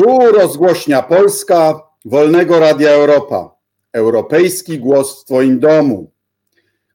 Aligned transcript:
Tu 0.00 0.32
rozgłośnia 0.32 1.02
Polska 1.02 1.80
Wolnego 2.04 2.58
Radia 2.58 2.90
Europa. 2.90 3.56
Europejski 3.92 4.78
głos 4.78 5.22
w 5.22 5.24
Twoim 5.24 5.58
domu. 5.58 6.10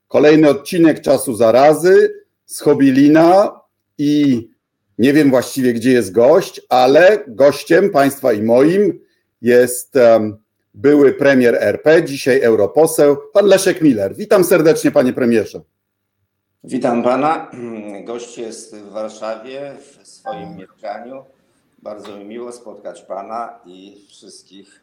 Kolejny 0.08 0.50
odcinek 0.50 1.02
czasu 1.02 1.36
zarazy 1.36 2.13
z 2.46 2.60
Hobilina 2.62 3.60
i 3.97 4.47
nie 4.97 5.13
wiem 5.13 5.29
właściwie 5.29 5.73
gdzie 5.73 5.91
jest 5.91 6.12
gość, 6.12 6.62
ale 6.70 7.23
gościem 7.28 7.89
Państwa 7.89 8.33
i 8.33 8.41
moim 8.41 9.00
jest 9.42 9.96
um, 9.96 10.38
były 10.74 11.14
premier 11.14 11.58
RP, 11.60 12.04
dzisiaj 12.04 12.42
europoseł, 12.42 13.18
pan 13.34 13.46
Leszek 13.46 13.82
Miller. 13.82 14.16
Witam 14.16 14.44
serdecznie 14.44 14.92
panie 14.92 15.14
premierze. 15.14 15.62
Witam 16.64 17.04
pana. 17.04 17.52
Gość 18.04 18.38
jest 18.38 18.76
w 18.76 18.90
Warszawie 18.90 19.76
w 19.80 20.08
swoim 20.08 20.56
mieszkaniu. 20.56 21.34
Bardzo 21.86 22.17
mi 22.17 22.25
miło 22.25 22.52
spotkać 22.52 23.02
pana 23.02 23.59
i 23.65 24.05
wszystkich, 24.09 24.81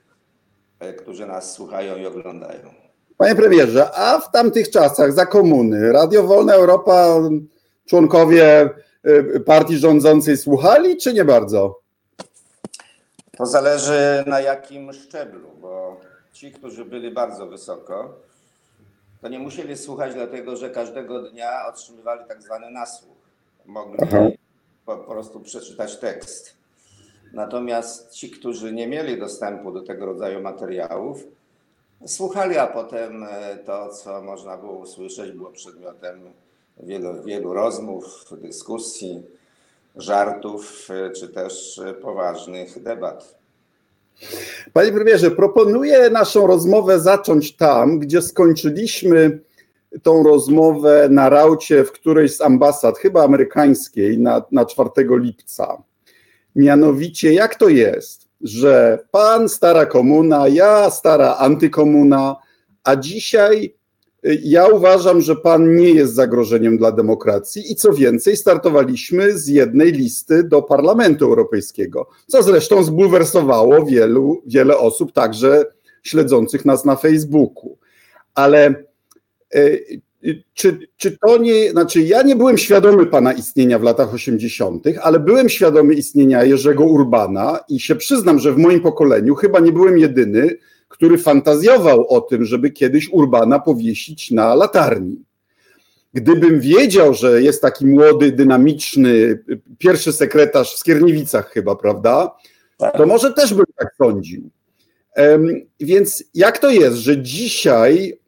e, 0.81 0.93
którzy 0.93 1.27
nas 1.27 1.53
słuchają 1.53 1.97
i 1.97 2.07
oglądają. 2.07 2.75
Panie 3.17 3.35
premierze, 3.35 3.91
a 3.95 4.21
w 4.21 4.31
tamtych 4.31 4.71
czasach 4.71 5.13
za 5.13 5.27
komuny 5.27 5.93
Radio 5.93 6.23
Wolna 6.23 6.55
Europa 6.55 7.21
członkowie 7.87 8.71
e, 9.03 9.41
partii 9.41 9.79
rządzącej 9.79 10.37
słuchali, 10.37 10.97
czy 10.97 11.15
nie 11.15 11.25
bardzo? 11.25 11.81
To 13.37 13.47
zależy 13.47 14.25
na 14.27 14.41
jakim 14.41 14.93
szczeblu, 14.93 15.49
bo 15.61 16.01
ci, 16.33 16.53
którzy 16.53 16.85
byli 16.85 17.11
bardzo 17.11 17.47
wysoko, 17.47 18.15
to 19.21 19.29
nie 19.29 19.39
musieli 19.39 19.77
słuchać, 19.77 20.15
dlatego 20.15 20.57
że 20.57 20.71
każdego 20.71 21.23
dnia 21.23 21.67
otrzymywali 21.67 22.21
tak 22.29 22.43
zwany 22.43 22.71
nasłuch. 22.71 23.17
Mogli 23.67 23.99
po, 24.87 24.97
po 24.97 24.97
prostu 24.97 25.41
przeczytać 25.41 25.97
tekst. 25.97 26.62
Natomiast 27.35 28.11
ci, 28.11 28.31
którzy 28.31 28.73
nie 28.73 28.87
mieli 28.87 29.19
dostępu 29.19 29.73
do 29.73 29.83
tego 29.83 30.07
rodzaju 30.07 30.41
materiałów, 30.41 31.25
słuchali, 32.07 32.59
a 32.59 32.67
potem 32.67 33.25
e, 33.25 33.57
to, 33.57 33.89
co 33.89 34.23
można 34.23 34.57
było 34.57 34.73
usłyszeć, 34.73 35.33
było 35.33 35.51
przedmiotem 35.51 36.21
wielu, 36.83 37.23
wielu 37.23 37.55
rozmów, 37.55 38.25
dyskusji, 38.33 39.23
żartów, 39.97 40.89
e, 40.91 41.11
czy 41.11 41.29
też 41.29 41.81
poważnych 42.03 42.83
debat. 42.83 43.43
Panie 44.73 44.93
premierze, 44.93 45.31
proponuję 45.31 46.11
naszą 46.11 46.47
rozmowę 46.47 47.01
zacząć 47.01 47.57
tam, 47.57 47.99
gdzie 47.99 48.23
skończyliśmy 48.23 49.39
tą 50.03 50.23
rozmowę 50.23 51.09
na 51.11 51.29
raucie 51.29 51.85
w 51.85 51.93
którejś 51.93 52.37
z 52.37 52.41
ambasad, 52.41 52.99
chyba 52.99 53.25
amerykańskiej, 53.25 54.19
na, 54.19 54.43
na 54.51 54.67
4 54.67 54.91
lipca. 54.97 55.83
Mianowicie, 56.57 57.33
jak 57.33 57.55
to 57.55 57.69
jest, 57.69 58.29
że 58.41 58.99
pan 59.11 59.49
stara 59.49 59.87
komuna, 59.87 60.49
ja 60.49 60.91
stara 60.91 61.37
antykomuna, 61.37 62.37
a 62.85 62.97
dzisiaj 62.97 63.75
y, 64.27 64.41
ja 64.45 64.67
uważam, 64.67 65.21
że 65.21 65.37
pan 65.37 65.77
nie 65.77 65.91
jest 65.91 66.15
zagrożeniem 66.15 66.79
dla 66.79 66.93
demokracji 66.93 67.73
i 67.73 67.77
co 67.77 67.93
więcej, 67.93 68.37
startowaliśmy 68.37 69.39
z 69.39 69.49
jednej 69.49 69.93
listy 69.93 70.45
do 70.45 70.63
Parlamentu 70.63 71.25
Europejskiego, 71.25 72.09
co 72.27 72.43
zresztą 72.43 72.83
zbulwersowało 72.83 73.85
wielu, 73.85 74.43
wiele 74.47 74.79
osób, 74.79 75.13
także 75.13 75.65
śledzących 76.03 76.65
nas 76.65 76.85
na 76.85 76.97
Facebooku. 76.97 77.79
Ale 78.35 78.75
y, 79.55 80.01
czy, 80.55 80.79
czy 80.97 81.19
to 81.27 81.39
nie, 81.39 81.71
znaczy 81.71 82.01
ja 82.01 82.23
nie 82.23 82.37
byłem 82.37 82.59
świadomy 82.59 83.07
pana 83.07 83.33
istnienia 83.33 83.79
w 83.79 83.83
latach 83.83 84.15
80., 84.15 84.85
ale 85.03 85.21
byłem 85.21 85.49
świadomy 85.49 85.95
istnienia 85.95 86.45
Jerzego 86.45 86.85
Urbana 86.85 87.59
i 87.69 87.81
się 87.81 87.97
przyznam, 87.97 88.39
że 88.39 88.53
w 88.53 88.59
moim 88.59 88.81
pokoleniu 88.81 89.35
chyba 89.35 89.61
nie 89.61 89.73
byłem 89.73 89.99
jedyny, 89.99 90.57
który 90.89 91.19
fantazjował 91.19 92.09
o 92.09 92.21
tym, 92.21 92.45
żeby 92.45 92.71
kiedyś 92.71 93.09
Urbana 93.13 93.59
powiesić 93.59 94.31
na 94.31 94.55
latarni. 94.55 95.25
Gdybym 96.15 96.61
wiedział, 96.61 97.15
że 97.15 97.43
jest 97.43 97.63
taki 97.63 97.87
młody, 97.87 98.33
dynamiczny, 98.33 99.45
pierwszy 99.79 100.13
sekretarz 100.13 100.75
w 100.75 100.79
Skierniewicach 100.79 101.51
chyba, 101.51 101.77
prawda, 101.77 102.37
to 102.97 103.07
może 103.07 103.33
też 103.33 103.55
bym 103.55 103.65
tak 103.77 103.89
sądził. 103.99 104.51
Więc 105.81 106.25
jak 106.35 106.59
to 106.59 106.71
jest, 106.71 106.97
że 106.97 107.23
dzisiaj 107.23 108.19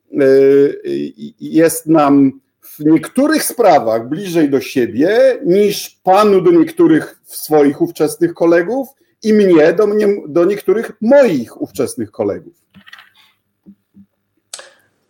jest 1.40 1.86
nam 1.86 2.40
w 2.60 2.78
niektórych 2.78 3.42
sprawach 3.42 4.08
bliżej 4.08 4.50
do 4.50 4.60
siebie 4.60 5.38
niż 5.44 5.90
panu 5.90 6.40
do 6.40 6.50
niektórych 6.50 7.20
swoich 7.24 7.80
ówczesnych 7.80 8.34
kolegów 8.34 8.88
i 9.22 9.32
mnie 9.32 9.72
do, 9.72 9.86
mnie, 9.86 10.06
do 10.28 10.44
niektórych 10.44 10.92
moich 11.00 11.62
ówczesnych 11.62 12.10
kolegów. 12.10 12.54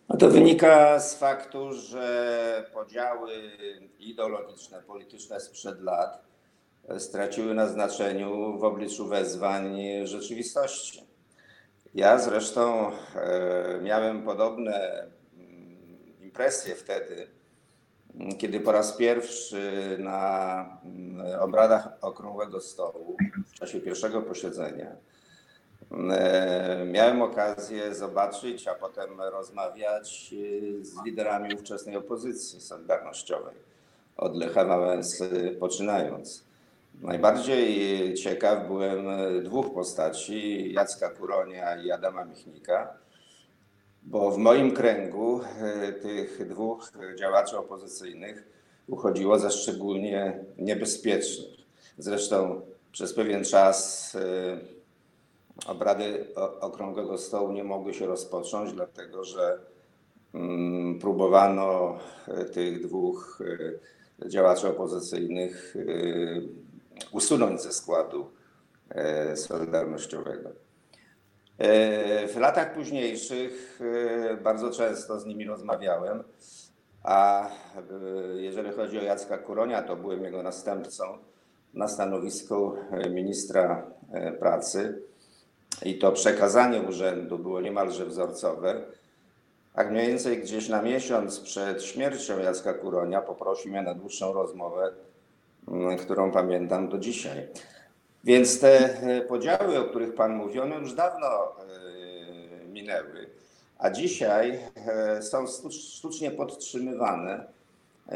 No 0.09 0.17
to 0.17 0.29
wynika 0.29 0.99
z 0.99 1.15
faktu, 1.15 1.73
że 1.73 2.71
podziały 2.73 3.31
ideologiczne, 3.99 4.81
polityczne 4.87 5.39
sprzed 5.39 5.81
lat 5.81 6.23
straciły 6.97 7.53
na 7.53 7.67
znaczeniu 7.67 8.57
w 8.57 8.63
obliczu 8.63 9.07
wezwań 9.07 9.77
rzeczywistości. 10.03 11.14
Ja 11.95 12.19
zresztą 12.19 12.91
e, 13.15 13.79
miałem 13.81 14.23
podobne 14.23 15.07
mm, 15.37 16.21
impresje 16.21 16.75
wtedy, 16.75 17.27
mm, 18.15 18.37
kiedy 18.37 18.59
po 18.59 18.71
raz 18.71 18.97
pierwszy 18.97 19.95
na 19.99 20.79
mm, 20.85 21.39
obradach 21.39 21.89
Okrągłego 22.01 22.61
Stołu 22.61 23.17
w 23.47 23.53
czasie 23.53 23.79
pierwszego 23.79 24.21
posiedzenia 24.21 24.95
e, 25.91 26.85
miałem 26.85 27.21
okazję 27.21 27.95
zobaczyć, 27.95 28.67
a 28.67 28.75
potem 28.75 29.21
rozmawiać 29.21 30.33
e, 30.81 30.85
z 30.85 31.05
liderami 31.05 31.55
ówczesnej 31.55 31.95
opozycji 31.95 32.61
solidarnościowej, 32.61 33.55
od 34.17 34.35
Lecha 34.35 34.65
Wałęsy 34.65 35.57
poczynając. 35.59 36.44
Najbardziej 37.01 38.13
ciekaw 38.13 38.67
byłem 38.67 39.05
dwóch 39.43 39.73
postaci, 39.73 40.73
Jacka 40.73 41.09
Kuronia 41.09 41.83
i 41.83 41.91
Adama 41.91 42.25
Michnika, 42.25 42.97
bo 44.03 44.31
w 44.31 44.37
moim 44.37 44.71
kręgu 44.71 45.41
e, 45.61 45.93
tych 45.93 46.47
dwóch 46.47 46.91
działaczy 47.19 47.57
opozycyjnych 47.57 48.47
uchodziło 48.87 49.39
za 49.39 49.49
szczególnie 49.49 50.39
niebezpiecznych. 50.57 51.49
Zresztą 51.97 52.61
przez 52.91 53.13
pewien 53.13 53.43
czas 53.43 54.11
e, 54.15 55.69
obrady 55.69 56.25
Okrągłego 56.61 57.17
Stołu 57.17 57.51
nie 57.51 57.63
mogły 57.63 57.93
się 57.93 58.05
rozpocząć, 58.05 58.73
dlatego 58.73 59.23
że 59.23 59.59
mm, 60.33 60.99
próbowano 60.99 61.99
e, 62.27 62.45
tych 62.45 62.87
dwóch 62.87 63.39
działaczy 64.27 64.67
opozycyjnych 64.67 65.75
usunąć 67.11 67.61
ze 67.61 67.73
składu 67.73 68.31
e, 68.89 69.37
solidarnościowego. 69.37 70.49
E, 71.57 72.27
w 72.27 72.37
latach 72.37 72.73
późniejszych 72.73 73.79
e, 74.31 74.37
bardzo 74.37 74.71
często 74.71 75.19
z 75.19 75.25
nimi 75.25 75.45
rozmawiałem, 75.45 76.23
a 77.03 77.49
jeżeli 78.35 78.71
chodzi 78.71 78.99
o 78.99 79.01
Jacka 79.01 79.37
Kuronia, 79.37 79.81
to 79.81 79.95
byłem 79.95 80.23
jego 80.23 80.43
następcą 80.43 81.17
na 81.73 81.87
stanowisku 81.87 82.75
ministra 83.09 83.91
pracy 84.39 85.01
i 85.83 85.97
to 85.97 86.11
przekazanie 86.11 86.81
urzędu 86.81 87.39
było 87.39 87.61
niemalże 87.61 88.05
wzorcowe. 88.05 88.81
Tak 89.73 89.91
mniej 89.91 90.07
więcej 90.07 90.41
gdzieś 90.41 90.69
na 90.69 90.81
miesiąc 90.81 91.39
przed 91.39 91.83
śmiercią 91.83 92.39
Jacka 92.39 92.73
Kuronia 92.73 93.21
poprosił 93.21 93.71
mnie 93.71 93.81
na 93.81 93.93
dłuższą 93.93 94.33
rozmowę 94.33 94.93
którą 95.99 96.31
pamiętam 96.31 96.89
do 96.89 96.97
dzisiaj. 96.97 97.47
Więc 98.23 98.59
te 98.59 99.01
e, 99.01 99.21
podziały, 99.21 99.79
o 99.79 99.83
których 99.83 100.15
Pan 100.15 100.35
mówił, 100.35 100.61
one 100.61 100.75
już 100.75 100.93
dawno 100.93 101.27
e, 101.27 102.65
minęły, 102.67 103.29
a 103.77 103.89
dzisiaj 103.89 104.59
e, 104.87 105.21
są 105.21 105.45
sztucznie 105.71 106.31
podtrzymywane 106.31 107.45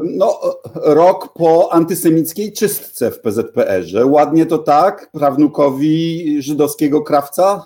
No, 0.04 0.40
rok 0.76 1.34
po 1.34 1.74
antysemickiej 1.74 2.54
czystce 2.54 3.12
w 3.12 3.22
PZPR-ze. 3.22 4.06
Ładnie 4.06 4.46
to 4.46 4.58
tak? 4.58 5.10
Prawnukowi 5.12 6.38
żydowskiego 6.42 7.02
krawca? 7.02 7.66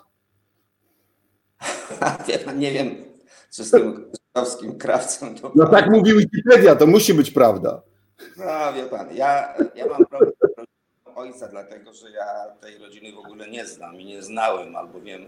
nie 2.57 2.71
wiem, 2.71 2.95
czy 3.51 3.63
z 3.63 3.71
tym 3.71 4.11
żydowskim 4.35 4.77
krawcem 4.77 5.35
to... 5.35 5.51
No 5.55 5.67
tak 5.67 5.91
mówi 5.91 6.17
Wikipedia, 6.17 6.75
to 6.75 6.87
musi 6.87 7.13
być 7.13 7.31
prawda. 7.31 7.81
No 8.37 8.73
wie 8.73 8.85
pan, 8.85 9.15
ja, 9.15 9.53
ja 9.75 9.85
mam 9.85 10.05
problem 10.05 10.33
ojca, 11.15 11.47
dlatego 11.47 11.93
że 11.93 12.11
ja 12.11 12.25
tej 12.61 12.77
rodziny 12.77 13.11
w 13.11 13.17
ogóle 13.17 13.49
nie 13.49 13.65
znam 13.65 14.01
i 14.01 14.05
nie 14.05 14.21
znałem, 14.21 14.75
albowiem 14.75 15.25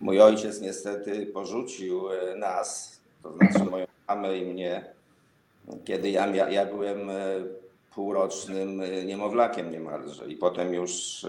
mój 0.00 0.20
ojciec 0.20 0.60
niestety 0.60 1.26
porzucił 1.26 2.12
e, 2.12 2.36
nas, 2.36 3.00
to 3.22 3.32
znaczy 3.32 3.70
moją 3.70 3.86
mamę 4.08 4.38
i 4.38 4.46
mnie, 4.46 4.84
kiedy 5.84 6.10
ja, 6.10 6.26
ja 6.48 6.66
byłem 6.66 7.10
e, 7.10 7.14
półrocznym 7.94 8.80
e, 8.80 9.04
niemowlakiem 9.04 9.70
niemalże 9.70 10.26
i 10.26 10.36
potem 10.36 10.74
już 10.74 11.26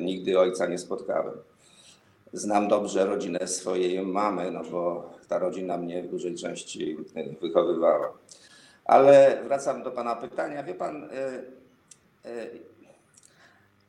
nigdy 0.00 0.38
ojca 0.38 0.66
nie 0.66 0.78
spotkałem. 0.78 1.34
Znam 2.32 2.68
dobrze 2.68 3.06
rodzinę 3.06 3.46
swojej 3.46 4.02
mamy, 4.02 4.50
no 4.50 4.62
bo 4.70 5.10
ta 5.28 5.38
rodzina 5.38 5.76
mnie 5.76 6.02
w 6.02 6.08
dużej 6.08 6.34
części 6.34 6.96
wychowywała. 7.40 8.12
Ale 8.86 9.40
wracam 9.44 9.82
do 9.82 9.90
Pana 9.90 10.16
pytania. 10.16 10.62
Wie 10.62 10.74
Pan, 10.74 11.08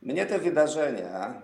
mnie 0.01 0.25
te 0.25 0.39
wydarzenia 0.39 1.41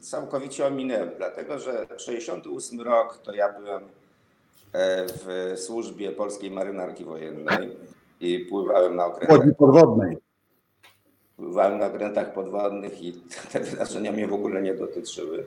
całkowicie 0.00 0.66
ominęły, 0.66 1.10
dlatego 1.16 1.58
że 1.58 1.86
68 1.98 2.80
rok 2.80 3.18
to 3.18 3.34
ja 3.34 3.52
byłem 3.52 3.82
e, 3.82 5.06
w 5.06 5.52
służbie 5.56 6.12
polskiej 6.12 6.50
marynarki 6.50 7.04
wojennej 7.04 7.76
i 8.20 8.38
pływałem 8.38 8.96
na 8.96 9.06
okrętach. 9.06 9.56
podwodnej. 9.58 10.16
Pływałem 11.36 11.78
na 11.78 11.86
okrętach 11.86 12.32
podwodnych 12.32 13.02
i 13.02 13.12
te 13.52 13.60
wydarzenia 13.60 14.12
mnie 14.12 14.28
w 14.28 14.34
ogóle 14.34 14.62
nie 14.62 14.74
dotyczyły. 14.74 15.46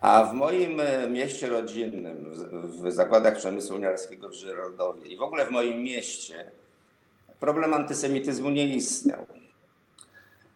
A 0.00 0.24
w 0.24 0.34
moim 0.34 0.80
e, 0.80 1.08
mieście 1.08 1.48
rodzinnym, 1.48 2.32
w 2.64 2.92
zakładach 2.92 3.36
przemysłu 3.36 3.76
uniarskiego 3.76 4.28
w 4.28 4.32
Żyroldowie 4.32 5.08
i 5.08 5.16
w 5.16 5.22
ogóle 5.22 5.46
w 5.46 5.50
moim 5.50 5.82
mieście 5.82 6.50
problem 7.40 7.74
antysemityzmu 7.74 8.50
nie 8.50 8.66
istniał. 8.66 9.26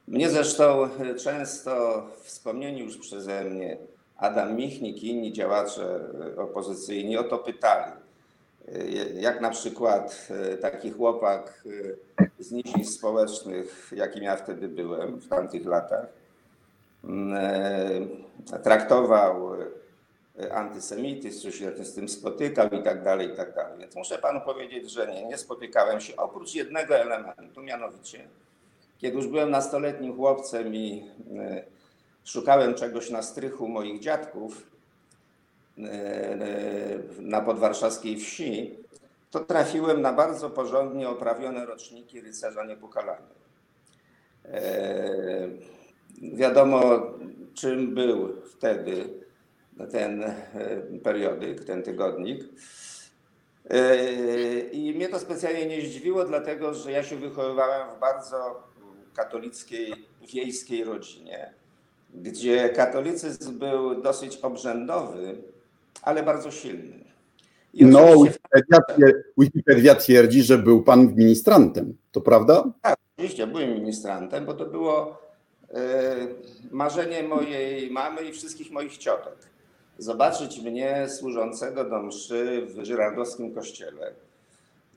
Mnie 0.09 0.31
zresztą 0.31 0.85
e, 0.85 1.15
często 1.15 2.07
wspomnieni 2.23 2.81
już 2.81 2.99
przeze 2.99 3.45
mnie 3.45 3.77
Adam 4.17 4.57
Michnik 4.57 5.03
i 5.03 5.09
inni 5.09 5.33
działacze 5.33 6.01
e, 6.37 6.41
opozycyjni 6.41 7.17
o 7.17 7.25
to 7.25 7.39
pytali. 7.39 7.93
Jak 9.15 9.41
na 9.41 9.51
przykład 9.51 10.29
taki 10.61 10.91
chłopak 10.91 11.65
z 12.39 12.53
nizi 12.53 12.85
społecznych, 12.85 13.93
jakim 13.97 14.23
ja 14.23 14.37
wtedy 14.37 14.69
byłem 14.69 15.17
w 15.17 15.29
tamtych 15.29 15.67
latach, 15.67 16.07
traktował 18.63 19.51
antysemityzm, 20.53 21.43
czy 21.43 21.53
się 21.53 21.85
z 21.85 21.95
tym 21.95 22.09
spotykał 22.09 22.69
i 22.69 22.83
tak 22.83 23.03
dalej, 23.03 23.33
i 23.33 23.37
tak 23.37 23.55
dalej. 23.55 23.79
Więc 23.79 23.95
muszę 23.95 24.19
panu 24.19 24.41
powiedzieć, 24.41 24.91
że 24.91 25.07
nie, 25.07 25.27
nie 25.27 25.39
spotykałem 25.39 26.01
się 26.01 26.17
oprócz 26.17 26.55
jednego 26.55 26.97
elementu, 26.97 27.63
mianowicie 27.63 28.29
kiedy 29.01 29.17
już 29.17 29.27
byłem 29.27 29.51
nastoletnim 29.51 30.17
chłopcem 30.17 30.75
i 30.75 31.11
e, 31.39 31.65
szukałem 32.25 32.75
czegoś 32.75 33.11
na 33.11 33.23
strychu 33.23 33.69
moich 33.69 34.01
dziadków 34.01 34.67
e, 35.79 35.83
e, 35.83 36.39
na 37.19 37.41
podwarszawskiej 37.41 38.17
wsi, 38.17 38.79
to 39.31 39.41
trafiłem 39.41 40.01
na 40.01 40.13
bardzo 40.13 40.51
porządnie 40.51 41.09
oprawione 41.09 41.67
roczniki 41.67 42.21
rycerza 42.21 42.65
niepokalanego. 42.65 43.41
Wiadomo, 46.33 46.83
czym 47.55 47.95
był 47.95 48.29
wtedy 48.45 49.09
ten 49.91 50.25
periodyk, 51.03 51.65
ten 51.65 51.83
tygodnik. 51.83 52.45
I 54.73 54.93
mnie 54.97 55.09
to 55.09 55.19
specjalnie 55.19 55.67
nie 55.67 55.81
zdziwiło, 55.81 56.25
dlatego 56.25 56.75
że 56.75 56.93
ja 56.93 57.03
się 57.03 57.17
wychowywałem 57.17 57.97
w 57.97 58.01
bardzo 58.01 58.63
katolickiej 59.15 59.95
wiejskiej 60.33 60.85
rodzinie, 60.85 61.55
gdzie 62.15 62.69
katolicyzm 62.69 63.59
był 63.59 64.03
dosyć 64.03 64.37
obrzędowy, 64.37 65.43
ale 66.03 66.23
bardzo 66.23 66.51
silny. 66.51 67.05
I 67.75 67.87
no, 67.87 68.07
Wikipedia, 68.25 68.79
Wikipedia 69.39 69.95
twierdzi, 69.95 70.43
że 70.43 70.59
był 70.59 70.83
pan 70.83 71.15
ministrantem, 71.15 71.97
to 72.13 72.21
prawda? 72.21 72.65
Tak, 72.83 72.97
oczywiście 73.17 73.47
byłem 73.47 73.75
ministrantem, 73.75 74.47
bo 74.47 74.55
to 74.55 74.67
było 74.67 75.21
marzenie 76.71 77.23
mojej 77.23 77.91
mamy 77.91 78.23
i 78.23 78.33
wszystkich 78.33 78.71
moich 78.71 78.99
ciotek. 78.99 79.37
Zobaczyć 79.99 80.61
mnie 80.61 81.09
służącego 81.09 81.85
do 81.85 82.03
mszy 82.03 82.67
w 82.67 82.85
żyrardowskim 82.85 83.55
kościele. 83.55 84.13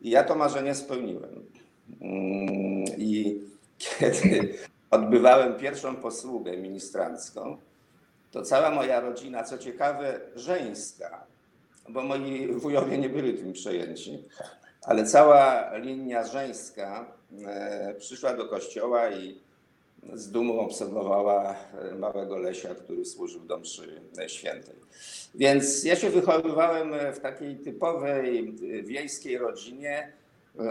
I 0.02 0.10
ja 0.10 0.24
to 0.24 0.36
marzenie 0.36 0.76
spełniłem. 0.76 1.46
Mm, 2.02 2.86
I 2.98 3.42
kiedy 3.78 4.54
odbywałem 4.92 5.56
pierwszą 5.56 5.96
posługę 5.96 6.58
ministrancką, 6.58 7.58
to 8.32 8.42
cała 8.42 8.72
moja 8.72 9.00
rodzina, 9.00 9.44
co 9.44 9.58
ciekawe, 9.58 10.20
żeńska, 10.36 11.24
bo 11.90 12.02
moi 12.02 12.48
wujowie 12.54 12.98
nie 12.98 13.10
byli 13.10 13.34
tym 13.34 13.54
przejęci, 13.54 14.24
ale 14.82 15.06
cała 15.06 15.72
linia 15.78 16.28
żeńska 16.28 17.06
e, 17.46 17.94
przyszła 18.00 18.34
do 18.34 18.46
kościoła 18.46 19.12
i 19.12 19.40
z 20.14 20.32
dumą 20.32 20.60
obserwowała 20.60 21.56
e, 21.92 21.96
małego 21.96 22.38
Lesia, 22.38 22.76
który 22.76 23.06
służył 23.06 23.42
do 23.42 23.60
mszy 23.60 24.02
świętej. 24.28 24.76
Więc 25.36 25.84
ja 25.84 25.96
się 25.96 26.10
wychowywałem 26.10 26.94
w 27.14 27.20
takiej 27.20 27.56
typowej 27.56 28.56
wiejskiej 28.84 29.38
rodzinie, 29.38 30.14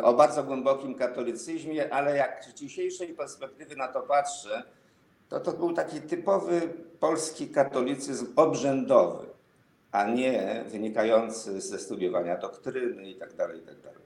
o 0.02 0.14
bardzo 0.14 0.44
głębokim 0.44 0.94
katolicyzmie, 0.94 1.94
ale 1.94 2.16
jak 2.16 2.44
z 2.44 2.54
dzisiejszej 2.54 3.14
perspektywy 3.14 3.76
na 3.76 3.88
to 3.88 4.00
patrzę, 4.00 4.62
to 5.28 5.40
to 5.40 5.52
był 5.52 5.72
taki 5.72 6.00
typowy 6.00 6.60
polski 7.00 7.48
katolicyzm 7.48 8.26
obrzędowy, 8.36 9.26
a 9.92 10.04
nie 10.04 10.64
wynikający 10.68 11.60
ze 11.60 11.78
studiowania 11.78 12.36
doktryny 12.38 13.08
itd. 13.10 13.36
Tak 13.36 13.56
itd. 13.56 14.01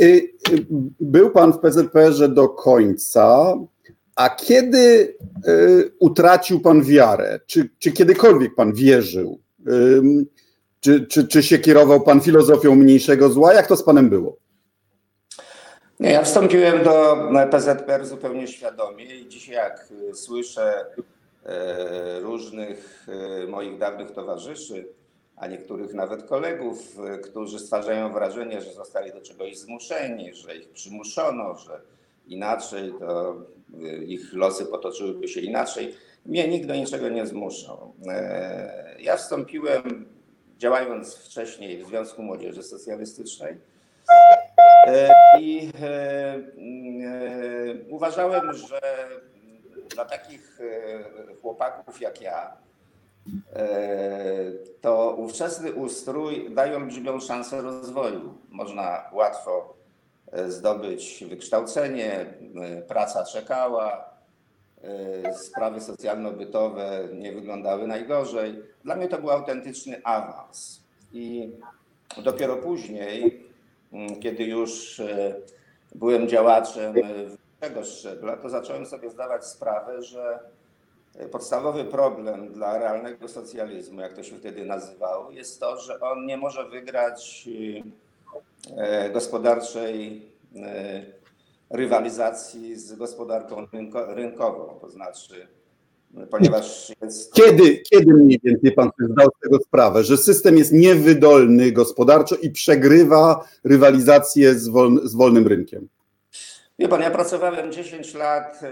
Y, 0.00 0.04
y, 0.50 0.66
był 1.00 1.30
pan 1.30 1.52
w 1.52 1.58
PZPR-ze 1.58 2.28
do 2.28 2.48
końca, 2.48 3.54
a 4.16 4.30
kiedy 4.30 5.16
y, 5.48 5.92
utracił 5.98 6.60
pan 6.60 6.82
wiarę? 6.82 7.40
Czy, 7.46 7.70
czy 7.78 7.92
kiedykolwiek 7.92 8.54
pan 8.54 8.72
wierzył? 8.72 9.40
Czy, 10.80 11.06
czy, 11.06 11.28
czy 11.28 11.42
się 11.42 11.58
kierował 11.58 12.00
pan 12.00 12.20
filozofią 12.20 12.74
mniejszego 12.74 13.28
zła? 13.28 13.54
Jak 13.54 13.66
to 13.66 13.76
z 13.76 13.82
panem 13.82 14.08
było? 14.10 14.36
Nie, 16.00 16.10
ja 16.10 16.22
wstąpiłem 16.22 16.84
do 16.84 17.16
PZPR 17.50 18.06
zupełnie 18.06 18.48
świadomie 18.48 19.04
i 19.04 19.28
dzisiaj 19.28 19.54
jak 19.54 19.88
słyszę 20.14 20.86
różnych 22.22 23.06
moich 23.48 23.78
dawnych 23.78 24.10
towarzyszy, 24.10 24.88
a 25.36 25.46
niektórych 25.46 25.94
nawet 25.94 26.22
kolegów, 26.22 26.96
którzy 27.24 27.58
stwarzają 27.58 28.12
wrażenie, 28.12 28.60
że 28.60 28.72
zostali 28.72 29.12
do 29.12 29.20
czegoś 29.20 29.58
zmuszeni, 29.58 30.34
że 30.34 30.56
ich 30.56 30.68
przymuszono, 30.68 31.56
że 31.56 31.80
inaczej 32.26 32.92
to 32.98 33.36
ich 34.06 34.32
losy 34.32 34.66
potoczyłyby 34.66 35.28
się 35.28 35.40
inaczej. 35.40 35.94
Mnie 36.26 36.48
nikt 36.48 36.66
do 36.66 36.74
niczego 36.74 37.08
nie 37.08 37.26
zmuszał. 37.26 37.94
Ja 38.98 39.16
wstąpiłem 39.16 40.08
działając 40.58 41.16
wcześniej 41.16 41.84
w 41.84 41.86
Związku 41.86 42.22
Młodzieży 42.22 42.62
Socjalistycznej. 42.62 43.56
E, 44.86 45.14
I 45.40 45.70
e, 45.82 45.86
e, 45.86 46.40
uważałem, 47.88 48.52
że 48.52 48.80
dla 49.94 50.04
takich 50.04 50.58
chłopaków 51.42 52.00
jak 52.00 52.20
ja, 52.20 52.56
to 54.80 55.14
ówczesny 55.18 55.72
ustrój 55.72 56.54
daje 56.54 56.76
olbrzymią 56.76 57.20
szansę 57.20 57.62
rozwoju. 57.62 58.34
Można 58.50 59.04
łatwo 59.12 59.74
zdobyć 60.48 61.24
wykształcenie, 61.28 62.34
praca 62.88 63.24
czekała, 63.24 64.14
E, 64.84 65.34
sprawy 65.34 65.80
socjalno-bytowe 65.80 67.08
nie 67.12 67.32
wyglądały 67.32 67.86
najgorzej. 67.86 68.62
Dla 68.84 68.96
mnie 68.96 69.08
to 69.08 69.18
był 69.18 69.30
autentyczny 69.30 70.00
awans. 70.04 70.80
I 71.12 71.52
dopiero 72.22 72.56
później, 72.56 73.46
mm, 73.92 74.20
kiedy 74.20 74.44
już 74.44 75.00
e, 75.00 75.34
byłem 75.94 76.28
działaczem 76.28 76.92
wyższego 76.92 77.84
szczebla, 77.84 78.36
to 78.36 78.48
zacząłem 78.48 78.86
sobie 78.86 79.10
zdawać 79.10 79.46
sprawę, 79.46 80.02
że 80.02 80.38
podstawowy 81.30 81.84
problem 81.84 82.52
dla 82.52 82.78
realnego 82.78 83.28
socjalizmu, 83.28 84.00
jak 84.00 84.12
to 84.12 84.22
się 84.22 84.36
wtedy 84.36 84.64
nazywało, 84.64 85.30
jest 85.30 85.60
to, 85.60 85.80
że 85.80 86.00
on 86.00 86.26
nie 86.26 86.36
może 86.36 86.68
wygrać 86.68 87.48
e, 88.76 89.10
gospodarczej 89.10 90.22
rywalizacji 91.70 92.76
z 92.76 92.94
gospodarką 92.94 93.66
rynkową. 94.08 94.78
To 94.80 94.88
znaczy, 94.90 95.46
ponieważ 96.30 96.92
jest. 97.02 97.32
Kiedy, 97.32 97.76
kiedy 97.76 98.14
mniej 98.14 98.40
więcej 98.44 98.72
pan 98.72 98.90
zdał 98.98 99.28
z 99.38 99.42
tego 99.42 99.58
sprawę, 99.58 100.04
że 100.04 100.16
system 100.16 100.58
jest 100.58 100.72
niewydolny 100.72 101.72
gospodarczo 101.72 102.36
i 102.36 102.50
przegrywa 102.50 103.48
rywalizację 103.64 104.54
z, 104.54 104.70
z 105.04 105.14
wolnym 105.14 105.46
rynkiem? 105.46 105.88
Wie 106.78 106.88
pan, 106.88 107.00
ja 107.00 107.10
pracowałem 107.10 107.72
10 107.72 108.14
lat 108.14 108.60
e, 108.62 108.70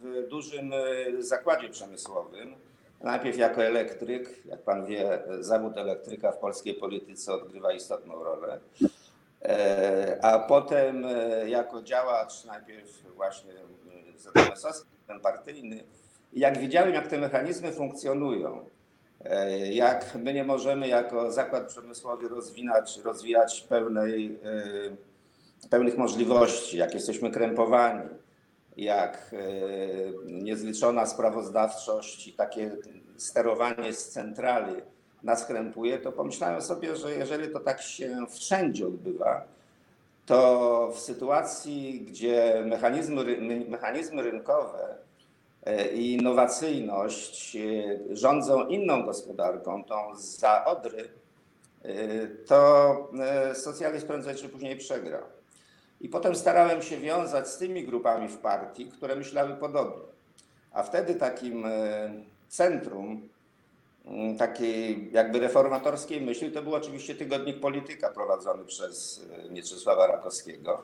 w 0.00 0.26
dużym 0.28 0.72
e, 0.72 1.22
zakładzie 1.22 1.68
przemysłowym. 1.68 2.54
Najpierw 3.00 3.38
jako 3.38 3.64
elektryk. 3.64 4.46
Jak 4.46 4.62
pan 4.62 4.86
wie, 4.86 5.22
zawód 5.40 5.78
elektryka 5.78 6.32
w 6.32 6.38
polskiej 6.38 6.74
polityce 6.74 7.32
odgrywa 7.32 7.72
istotną 7.72 8.24
rolę. 8.24 8.60
E, 9.42 10.18
a 10.22 10.38
potem 10.38 11.06
jako 11.46 11.82
działacz, 11.82 12.44
najpierw 12.44 13.14
właśnie 13.16 13.52
ZMS-owski, 14.16 15.20
partyjny. 15.22 15.84
Jak 16.32 16.58
widziałem, 16.58 16.94
jak 16.94 17.08
te 17.08 17.18
mechanizmy 17.18 17.72
funkcjonują, 17.72 18.64
jak 19.70 20.14
my 20.14 20.34
nie 20.34 20.44
możemy 20.44 20.88
jako 20.88 21.32
zakład 21.32 21.66
przemysłowy 21.66 22.28
rozwinać, 22.28 22.98
rozwijać 23.04 23.60
pełnej 23.60 24.38
pełnych 25.66 25.98
możliwości, 25.98 26.76
jak 26.76 26.94
jesteśmy 26.94 27.30
krępowani, 27.30 28.08
jak 28.76 29.30
e, 29.32 29.38
niezliczona 30.24 31.06
sprawozdawczość 31.06 32.28
i 32.28 32.32
takie 32.32 32.76
sterowanie 33.16 33.92
z 33.92 34.08
centrali 34.08 34.74
nas 35.22 35.46
krępuje, 35.46 35.98
to 35.98 36.12
pomyślałem 36.12 36.62
sobie, 36.62 36.96
że 36.96 37.14
jeżeli 37.14 37.52
to 37.52 37.60
tak 37.60 37.82
się 37.82 38.26
wszędzie 38.30 38.86
odbywa, 38.86 39.44
to 40.26 40.90
w 40.94 40.98
sytuacji, 40.98 42.00
gdzie 42.00 42.62
mechanizmy, 42.66 43.38
mechanizmy 43.68 44.22
rynkowe 44.22 44.96
e, 45.64 45.88
i 45.88 46.12
innowacyjność 46.12 47.56
e, 47.56 48.16
rządzą 48.16 48.66
inną 48.66 49.02
gospodarką, 49.06 49.84
tą 49.84 50.16
za 50.16 50.64
Odry, 50.64 51.08
to 52.46 53.10
socjalizm 53.54 54.06
prędzej 54.06 54.36
czy 54.36 54.48
później 54.48 54.76
przegra. 54.76 55.37
I 56.00 56.08
potem 56.08 56.34
starałem 56.34 56.82
się 56.82 56.96
wiązać 56.96 57.48
z 57.48 57.58
tymi 57.58 57.84
grupami 57.84 58.28
w 58.28 58.38
partii, 58.38 58.86
które 58.86 59.16
myślały 59.16 59.56
podobnie. 59.56 60.04
A 60.72 60.82
wtedy 60.82 61.14
takim 61.14 61.66
e, 61.66 62.10
centrum 62.48 63.28
mm, 64.04 64.36
takiej 64.36 65.12
jakby 65.12 65.40
reformatorskiej 65.40 66.20
myśli 66.20 66.52
to 66.52 66.62
był 66.62 66.74
oczywiście 66.74 67.14
tygodnik 67.14 67.60
Polityka 67.60 68.10
prowadzony 68.10 68.64
przez 68.64 69.24
e, 69.46 69.50
Mieczysława 69.50 70.06
Rakowskiego. 70.06 70.82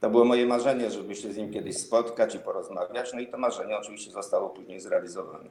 To 0.00 0.10
było 0.10 0.24
moje 0.24 0.46
marzenie, 0.46 0.90
żeby 0.90 1.16
się 1.16 1.32
z 1.32 1.36
nim 1.36 1.52
kiedyś 1.52 1.76
spotkać 1.76 2.34
i 2.34 2.38
porozmawiać. 2.38 3.12
No 3.12 3.20
i 3.20 3.26
to 3.26 3.38
marzenie 3.38 3.78
oczywiście 3.78 4.10
zostało 4.10 4.50
później 4.50 4.80
zrealizowane. 4.80 5.48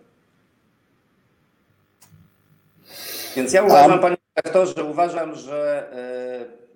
Więc 3.35 3.53
ja 3.53 3.63
uważam, 3.63 3.99
panie 3.99 4.17
rektorze, 4.35 4.83
uważam, 4.83 5.35
że 5.35 5.89
e, 5.93 6.66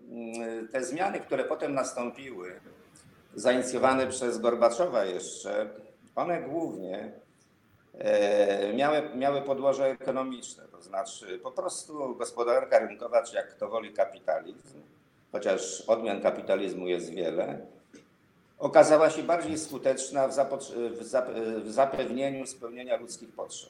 te 0.71 0.83
zmiany, 0.83 1.19
które 1.19 1.43
potem 1.43 1.73
nastąpiły, 1.73 2.59
zainicjowane 3.35 4.07
przez 4.07 4.37
Gorbaczowa 4.37 5.05
jeszcze, 5.05 5.69
one 6.15 6.41
głównie 6.41 7.11
e, 7.97 8.73
miały, 8.73 9.01
miały 9.15 9.41
podłoże 9.41 9.85
ekonomiczne, 9.85 10.63
to 10.71 10.81
znaczy 10.81 11.39
po 11.39 11.51
prostu 11.51 12.15
gospodarka 12.15 12.79
rynkowa, 12.79 13.23
czy 13.23 13.35
jak 13.35 13.53
to 13.53 13.69
woli 13.69 13.93
kapitalizm, 13.93 14.81
chociaż 15.31 15.81
odmian 15.81 16.21
kapitalizmu 16.21 16.87
jest 16.87 17.09
wiele, 17.09 17.59
okazała 18.59 19.09
się 19.09 19.23
bardziej 19.23 19.57
skuteczna 19.57 20.27
w, 20.27 20.33
w 21.63 21.71
zapewnieniu 21.71 22.47
spełnienia 22.47 22.97
ludzkich 22.97 23.29
potrzeb. 23.31 23.69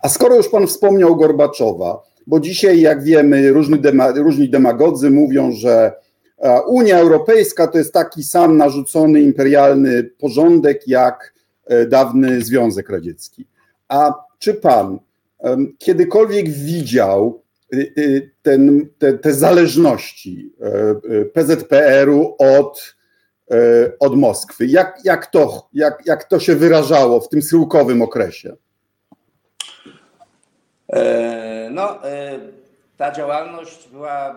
A 0.00 0.08
skoro 0.08 0.36
już 0.36 0.48
Pan 0.48 0.66
wspomniał 0.66 1.16
Gorbaczowa, 1.16 2.02
bo 2.26 2.40
dzisiaj, 2.40 2.80
jak 2.80 3.02
wiemy, 3.02 3.52
różni, 3.52 3.80
dema, 3.80 4.10
różni 4.10 4.48
demagodzy 4.48 5.10
mówią, 5.10 5.52
że 5.52 5.92
e, 6.38 6.60
Unia 6.62 6.98
Europejska 6.98 7.66
to 7.66 7.78
jest 7.78 7.92
taki 7.92 8.24
sam 8.24 8.56
narzucony 8.56 9.20
imperialny 9.20 10.04
porządek 10.04 10.88
jak 10.88 11.34
e, 11.66 11.86
dawny 11.86 12.42
Związek 12.42 12.90
Radziecki. 12.90 13.46
A 13.88 14.14
czy 14.38 14.54
pan 14.54 14.98
kiedykolwiek 15.78 16.48
widział 16.48 17.42
y, 17.74 18.30
ten, 18.42 18.88
te, 18.98 19.18
te 19.18 19.34
zależności 19.34 20.52
e, 20.60 21.24
PZPR-u 21.24 22.34
od, 22.38 22.94
od 24.00 24.16
Moskwy? 24.16 24.66
Jak, 24.66 24.98
jak, 25.04 25.26
to, 25.26 25.68
jak, 25.72 26.02
jak 26.06 26.24
to 26.24 26.40
się 26.40 26.54
wyrażało 26.54 27.20
w 27.20 27.28
tym 27.28 27.42
schyłkowym 27.42 28.02
okresie? 28.02 28.56
E, 30.92 31.68
no, 31.70 32.08
e, 32.08 32.38
ta 32.96 33.12
działalność 33.12 33.88
była 33.88 34.30
e, 34.30 34.36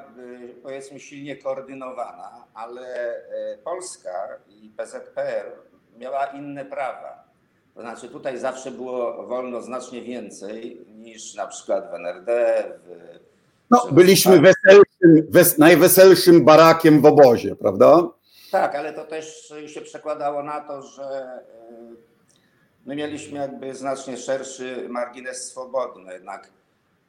powiedzmy 0.63 0.99
silnie 0.99 1.35
koordynowana, 1.35 2.45
ale 2.53 3.15
Polska 3.63 4.27
i 4.49 4.69
PZPR 4.77 5.51
miała 5.97 6.25
inne 6.25 6.65
prawa. 6.65 7.25
To 7.75 7.81
znaczy 7.81 8.09
tutaj 8.09 8.37
zawsze 8.37 8.71
było 8.71 9.27
wolno 9.27 9.61
znacznie 9.61 10.01
więcej 10.01 10.85
niż 10.95 11.35
na 11.35 11.47
przykład 11.47 11.91
w 11.91 11.93
NRD. 11.93 12.63
W, 12.85 13.19
no, 13.71 13.87
byliśmy 13.91 14.41
weselszym, 14.41 15.27
wes, 15.29 15.57
najweselszym 15.57 16.45
barakiem 16.45 17.01
w 17.01 17.05
obozie, 17.05 17.55
prawda? 17.55 18.07
Tak, 18.51 18.75
ale 18.75 18.93
to 18.93 19.05
też 19.05 19.53
się 19.67 19.81
przekładało 19.81 20.43
na 20.43 20.61
to, 20.61 20.81
że 20.81 21.39
My 22.85 22.95
mieliśmy 22.95 23.39
jakby 23.39 23.75
znacznie 23.75 24.17
szerszy 24.17 24.89
margines 24.89 25.43
swobodny, 25.43 26.13
jednak 26.13 26.49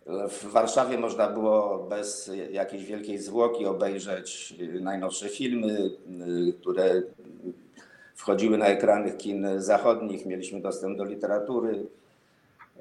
w 0.07 0.45
Warszawie 0.45 0.99
można 0.99 1.29
było 1.29 1.79
bez 1.79 2.31
jakiejś 2.51 2.85
wielkiej 2.85 3.19
zwłoki 3.19 3.67
obejrzeć 3.67 4.55
najnowsze 4.81 5.29
filmy, 5.29 5.91
które 6.61 7.03
wchodziły 8.15 8.59
na 8.59 8.67
ekrany 8.67 9.13
kin 9.13 9.47
zachodnich. 9.57 10.27
Mieliśmy 10.27 10.61
dostęp 10.61 10.99
do 10.99 11.05
literatury 11.05 11.87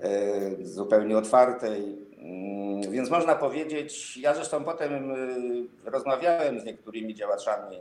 e, 0.02 0.66
zupełnie 0.66 1.18
otwartej. 1.18 1.98
Mm, 2.18 2.92
więc 2.92 3.10
można 3.10 3.36
powiedzieć, 3.36 4.18
ja 4.18 4.36
zresztą 4.36 4.64
potem 4.64 5.12
e, 5.12 5.16
rozmawiałem 5.92 6.60
z 6.60 6.66
niektórymi 6.66 7.16
działaczami 7.16 7.78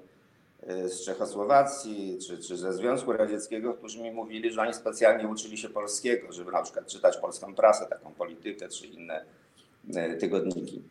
z 0.67 1.05
Czechosłowacji 1.05 2.19
czy, 2.27 2.39
czy 2.39 2.57
ze 2.57 2.73
Związku 2.73 3.13
Radzieckiego, 3.13 3.75
którzy 3.75 4.03
mi 4.03 4.11
mówili, 4.11 4.53
że 4.53 4.61
oni 4.61 4.75
specjalnie 4.75 5.29
uczyli 5.29 5.59
się 5.59 5.69
polskiego, 5.69 6.33
żeby 6.33 6.53
na 6.53 6.63
przykład 6.63 6.87
czytać 6.87 7.17
polską 7.17 7.55
prasę, 7.55 7.87
taką 7.87 8.13
politykę 8.13 8.69
czy 8.69 8.87
inne 8.87 9.25
y, 9.97 10.17
tygodniki. 10.17 10.83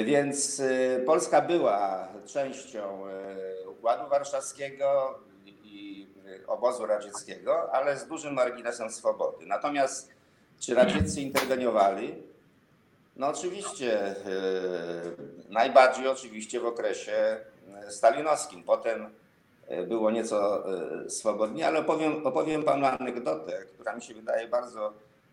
Y, 0.00 0.04
więc 0.04 0.62
Polska 1.06 1.40
była 1.40 2.08
częścią 2.26 3.06
Układu 3.70 4.10
Warszawskiego 4.10 5.18
i 5.64 6.06
obozu 6.46 6.86
radzieckiego, 6.86 7.72
ale 7.72 7.98
z 7.98 8.06
dużym 8.06 8.34
marginesem 8.34 8.90
swobody. 8.90 9.46
Natomiast 9.46 10.10
czy 10.60 10.74
radzieccy 10.74 11.20
interweniowali? 11.20 12.22
No 13.16 13.26
oczywiście, 13.26 14.14
najbardziej 15.48 16.08
oczywiście 16.08 16.60
w 16.60 16.66
okresie 16.66 17.36
stalinowskim. 17.88 18.62
Potem 18.62 19.10
e, 19.68 19.86
było 19.86 20.10
nieco 20.10 20.68
e, 21.04 21.10
swobodnie, 21.10 21.66
ale 21.66 21.80
opowiem, 21.80 22.26
opowiem 22.26 22.62
panu 22.62 22.86
anegdotę, 22.86 23.64
która 23.74 23.96
mi 23.96 24.02
się 24.02 24.14
wydaje 24.14 24.48
bardzo 24.48 24.92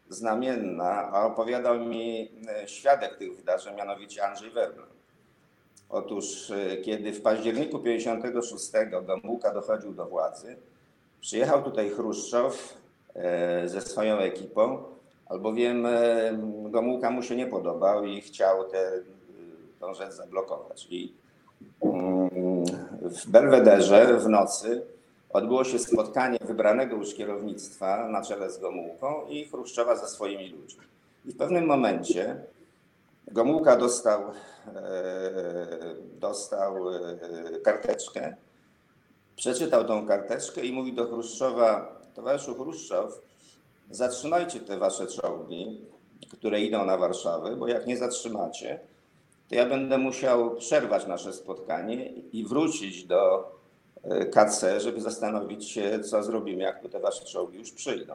znamienna, 0.09 1.11
a 1.11 1.25
opowiadał 1.25 1.79
mi 1.79 2.31
e, 2.47 2.67
świadek 2.67 3.17
tych 3.17 3.35
wydarzeń, 3.35 3.75
mianowicie 3.75 4.25
Andrzej 4.25 4.51
Werbel. 4.51 4.85
Otóż 5.89 6.51
kiedy 6.85 7.13
w 7.13 7.21
październiku 7.21 7.79
56 7.79 8.71
Gomułka 9.03 9.53
dochodził 9.53 9.93
do 9.93 10.05
władzy, 10.05 10.55
przyjechał 11.21 11.63
tutaj 11.63 11.89
Chruszczow 11.89 12.77
ze 13.65 13.81
swoją 13.81 14.17
ekipą, 14.17 14.83
albowiem 15.25 15.87
Gomułka 16.69 17.09
mu 17.09 17.23
się 17.23 17.35
nie 17.35 17.47
podobał 17.47 18.05
i 18.05 18.21
chciał 18.21 18.63
tę 18.63 18.91
rzecz 19.93 20.13
zablokować. 20.13 20.87
I 20.89 21.13
w 23.01 23.27
Belwederze 23.27 24.17
w 24.17 24.29
nocy 24.29 24.85
odbyło 25.29 25.63
się 25.63 25.79
spotkanie 25.79 26.37
wybranego 26.41 26.95
już 26.95 27.13
kierownictwa 27.13 28.07
na 28.07 28.21
czele 28.21 28.51
z 28.51 28.59
Gomułką 28.59 29.27
i 29.29 29.45
Chruszczowa 29.45 29.95
ze 29.95 30.07
swoimi 30.07 30.49
ludźmi. 30.49 30.85
I 31.25 31.31
w 31.31 31.37
pewnym 31.37 31.65
momencie 31.65 32.35
Gomułka 33.27 33.77
dostał, 33.77 34.21
e, 34.21 34.31
dostał 36.19 36.89
e, 36.89 36.99
karteczkę, 37.63 38.35
przeczytał 39.35 39.85
tą 39.85 40.07
karteczkę 40.07 40.61
i 40.61 40.73
mówi 40.73 40.93
do 40.93 41.05
Chruszczowa, 41.05 41.95
towarzyszu 42.15 42.55
Chruszczow, 42.55 43.21
zatrzymajcie 43.91 44.59
te 44.59 44.77
wasze 44.77 45.07
czołgi, 45.07 45.81
które 46.31 46.61
idą 46.61 46.85
na 46.85 46.97
Warszawę, 46.97 47.55
bo 47.55 47.67
jak 47.67 47.87
nie 47.87 47.97
zatrzymacie, 47.97 48.79
to 49.51 49.55
ja 49.55 49.65
będę 49.65 49.97
musiał 49.97 50.55
przerwać 50.55 51.07
nasze 51.07 51.33
spotkanie 51.33 52.05
i 52.09 52.45
wrócić 52.45 53.05
do 53.05 53.51
e, 54.03 54.25
KC, 54.25 54.79
żeby 54.79 55.01
zastanowić 55.01 55.69
się, 55.69 55.99
co 55.99 56.23
zrobimy, 56.23 56.63
jak 56.63 56.89
te 56.89 56.99
wasze 56.99 57.25
czołgi 57.25 57.57
już 57.57 57.71
przyjdą. 57.71 58.13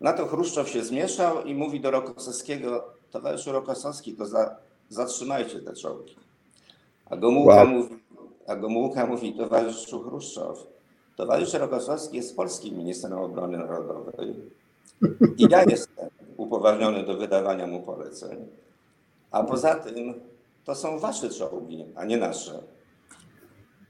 Na 0.00 0.12
to 0.12 0.26
Chruszczow 0.26 0.68
się 0.68 0.84
zmieszał 0.84 1.44
i 1.44 1.54
mówi 1.54 1.80
do 1.80 1.90
Rokosowskiego, 1.90 2.84
towarzyszu 3.10 3.52
Rokosowski, 3.52 4.12
to 4.12 4.26
za, 4.26 4.56
zatrzymajcie 4.88 5.60
te 5.60 5.72
czołgi. 5.72 6.16
A 7.10 7.16
Gomułka, 7.16 7.54
wow. 7.54 7.66
mówi, 7.66 7.96
a 8.46 8.56
Gomułka 8.56 9.06
mówi, 9.06 9.34
towarzyszu 9.34 10.02
Chruszczow, 10.02 10.66
towarzysz 11.16 11.54
Rokosowski 11.54 12.16
jest 12.16 12.36
polskim 12.36 12.78
ministrem 12.78 13.12
obrony 13.12 13.58
narodowej 13.58 14.34
i 15.36 15.46
ja 15.50 15.64
jestem 15.64 16.08
upoważniony 16.36 17.02
do 17.02 17.16
wydawania 17.16 17.66
mu 17.66 17.82
poleceń. 17.82 18.46
A 19.30 19.44
poza 19.44 19.74
tym 19.74 20.14
to 20.64 20.74
są 20.74 20.98
wasze 20.98 21.30
czołgi, 21.30 21.84
a 21.94 22.04
nie 22.04 22.16
nasze. 22.16 22.62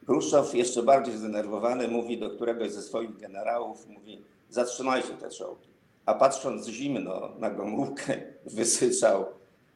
Chruszczow 0.07 0.55
jeszcze 0.55 0.83
bardziej 0.83 1.17
zdenerwowany 1.17 1.89
mówi 1.89 2.19
do 2.19 2.31
któregoś 2.31 2.73
ze 2.73 2.83
swoich 2.83 3.17
generałów, 3.17 3.89
mówi 3.89 4.23
zatrzymajcie 4.51 5.09
te 5.09 5.31
czołgi. 5.31 5.69
A 6.07 6.15
patrząc 6.15 6.67
zimno 6.67 7.29
na 7.39 7.51
Gomułkę, 7.51 8.23
wysyczał, 8.47 9.25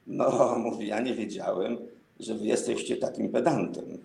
no 0.06 0.58
mówi, 0.58 0.86
ja 0.86 1.00
nie 1.00 1.14
wiedziałem, 1.14 1.78
że 2.20 2.34
wy 2.34 2.46
jesteście 2.46 2.96
takim 2.96 3.28
pedantem. 3.28 3.84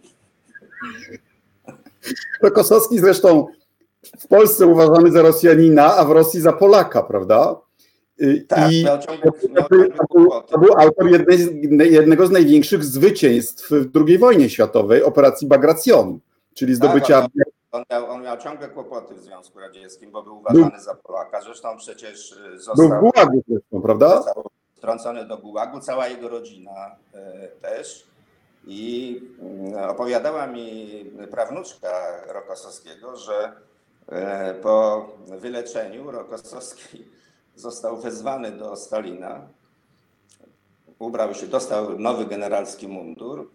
Rokosowski 2.43 2.99
zresztą 2.99 3.47
w 4.19 4.27
Polsce 4.27 4.65
uważany 4.67 5.11
za 5.11 5.21
Rosjanina, 5.21 5.95
a 5.95 6.05
w 6.05 6.11
Rosji 6.11 6.41
za 6.41 6.53
Polaka, 6.53 7.03
prawda? 7.03 7.55
Tak, 8.47 8.71
I 8.71 8.85
miał 8.85 8.99
ciągle, 8.99 9.31
miał 9.49 9.67
to, 10.47 10.59
był, 10.59 10.73
autor 10.77 11.07
jednej, 11.11 11.93
jednego 11.93 12.27
z 12.27 12.31
największych 12.31 12.83
zwycięstw 12.83 13.69
w 13.71 13.91
II 14.07 14.17
wojnie 14.17 14.49
światowej, 14.49 15.03
operacji 15.03 15.47
Bagration, 15.47 16.19
czyli 16.53 16.73
tak, 16.73 16.77
zdobycia. 16.77 17.21
Tak, 17.21 17.31
on, 17.71 17.83
miał, 17.91 18.11
on 18.11 18.21
miał 18.21 18.37
ciągle 18.37 18.67
kłopoty 18.67 19.15
w 19.15 19.19
Związku 19.19 19.59
Radzieckim, 19.59 20.11
bo 20.11 20.23
był 20.23 20.37
uważany 20.37 20.71
był, 20.71 20.79
za 20.79 20.95
Polaka. 20.95 21.41
Zresztą 21.41 21.77
przecież 21.77 22.31
y, 22.31 22.59
został. 22.59 22.89
Był 22.89 22.97
w 22.97 22.99
Gułagu 22.99 23.43
zresztą, 23.47 23.81
prawda? 23.81 24.15
Został 24.15 24.49
wtrącony 24.77 25.25
do 25.25 25.37
Gułagu, 25.37 25.79
cała 25.79 26.07
jego 26.07 26.29
rodzina 26.29 26.95
y, 27.15 27.17
też. 27.61 28.07
I 28.67 29.21
y, 29.75 29.87
opowiadała 29.87 30.47
mi 30.47 30.89
prawnuczka 31.31 31.89
Rokosowskiego, 32.27 33.15
że 33.15 33.51
y, 34.51 34.61
po 34.61 35.05
wyleczeniu 35.27 36.11
Rokosowski 36.11 37.05
został 37.57 37.97
wezwany 37.97 38.51
do 38.51 38.75
Stalina, 38.75 39.41
ubrał 40.99 41.33
się, 41.33 41.47
dostał 41.47 41.99
nowy 41.99 42.25
generalski 42.25 42.87
mundur, 42.87 43.49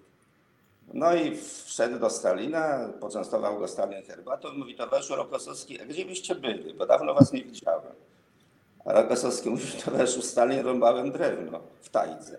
no 0.94 1.14
i 1.14 1.37
wszedł 1.64 1.99
do 1.99 2.11
Stalina, 2.11 2.88
poczęstował 3.00 3.59
go 3.59 3.68
Stalin 3.68 4.02
herbatą, 4.02 4.49
mówi 4.52 4.75
towarzyszu 4.75 5.16
Rokosowski, 5.16 5.80
a 5.80 5.85
gdzie 5.85 6.04
byście 6.04 6.35
byli, 6.35 6.75
bo 6.75 6.87
dawno 6.87 7.14
was 7.14 7.32
nie 7.32 7.44
widziałem. 7.44 7.92
A 8.85 8.92
Rokosowski 8.92 9.50
mówi, 9.50 9.64
towarzyszu 9.85 10.23
Stalin, 10.23 10.61
rąbałem 10.61 11.12
drewno 11.12 11.61
w 11.80 11.88
Tajdze. 11.88 12.38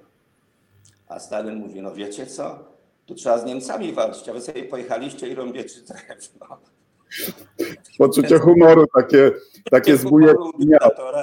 A 1.07 1.19
Stalin 1.19 1.55
mówi, 1.55 1.81
no 1.81 1.93
wiecie 1.93 2.27
co, 2.27 2.59
tu 3.05 3.15
trzeba 3.15 3.37
z 3.37 3.45
Niemcami 3.45 3.93
walczyć, 3.93 4.29
a 4.29 4.33
wy 4.33 4.41
sobie 4.41 4.63
pojechaliście 4.63 5.27
i 5.27 5.35
rąbiecie 5.35 5.81
drewno. 5.81 6.57
Poczucie 7.97 8.39
humoru 8.39 8.85
takie, 8.95 9.31
takie 9.71 9.97
zbóje. 9.97 10.33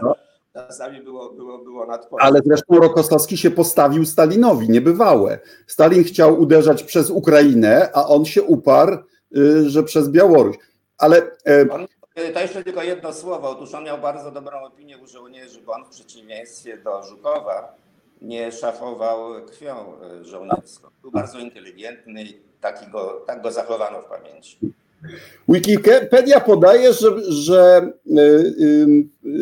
No 0.03 0.17
czasami 0.53 1.03
było, 1.03 1.33
było, 1.33 1.59
było 1.59 1.87
nad 1.87 2.09
Ale 2.19 2.41
zresztą 2.45 2.75
Rokosowski 2.75 3.37
się 3.37 3.51
postawił 3.51 4.05
Stalinowi, 4.05 4.71
niebywałe. 4.71 5.39
Stalin 5.67 6.05
chciał 6.05 6.41
uderzać 6.41 6.83
przez 6.83 7.11
Ukrainę, 7.11 7.91
a 7.93 8.07
on 8.07 8.25
się 8.25 8.43
uparł, 8.43 8.99
y, 9.37 9.71
że 9.71 9.83
przez 9.83 10.09
Białoruś. 10.09 10.57
Ale. 10.99 11.31
E, 11.47 11.71
on, 11.71 11.83
y, 12.19 12.33
to 12.33 12.41
jeszcze 12.41 12.65
tylko 12.65 12.83
jedno 12.83 13.13
słowo. 13.13 13.51
Otóż 13.51 13.75
on 13.75 13.85
miał 13.85 13.99
bardzo 13.99 14.31
dobrą 14.31 14.63
opinię 14.63 14.99
u 14.99 15.07
żołnierzy, 15.07 15.63
bo 15.63 15.73
on 15.73 15.85
w 15.85 15.89
przeciwieństwie 15.89 16.79
do 16.79 17.03
Żukowa 17.03 17.75
nie 18.23 18.53
szafował 18.53 19.47
krwią 19.47 19.95
y, 20.21 20.25
żołnierską. 20.25 20.89
Był 21.03 21.11
bardzo 21.11 21.39
inteligentny 21.39 22.23
i 22.23 22.41
taki 22.61 22.91
go, 22.91 23.23
tak 23.27 23.43
go 23.43 23.53
zachowano 23.53 24.03
w 24.03 24.05
pamięci. 24.05 24.59
Wikipedia 25.49 26.41
podaje, 26.41 26.93
że, 26.93 27.33
że 27.33 27.91
y, 28.07 28.21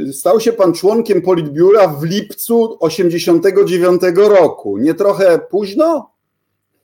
y, 0.09 0.13
stał 0.13 0.41
się 0.41 0.53
pan 0.53 0.73
członkiem 0.73 1.23
Politbiura 1.23 1.89
w 1.89 2.05
lipcu 2.05 2.77
89 2.81 4.03
roku. 4.17 4.79
Nie 4.79 4.95
trochę 4.95 5.39
późno? 5.39 6.11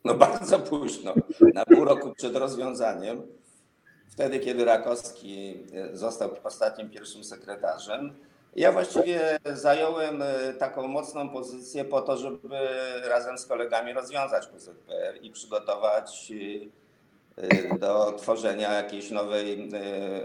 No 0.05 0.15
bardzo 0.15 0.59
późno. 0.59 1.15
Na 1.55 1.65
pół 1.65 1.85
roku 1.85 2.13
przed 2.17 2.37
rozwiązaniem. 2.37 3.23
Wtedy, 4.11 4.39
kiedy 4.39 4.65
Rakowski 4.65 5.65
został 5.93 6.31
ostatnim 6.45 6.91
pierwszym 6.91 7.25
sekretarzem, 7.25 8.13
ja 8.57 8.73
właściwie 8.73 9.39
zająłem 9.53 10.23
taką 10.59 10.89
mocną 10.89 11.29
pozycję 11.29 11.85
po 11.85 12.03
to, 12.03 12.17
żeby 12.17 12.59
razem 13.09 13.39
z 13.39 13.47
kolegami 13.47 13.93
rozwiązać 13.93 14.47
PZPR 14.47 15.19
i 15.23 15.31
przygotować 15.31 16.31
Y, 16.31 16.84
do 17.79 18.13
tworzenia 18.13 18.73
jakiejś 18.73 19.11
nowej 19.11 19.71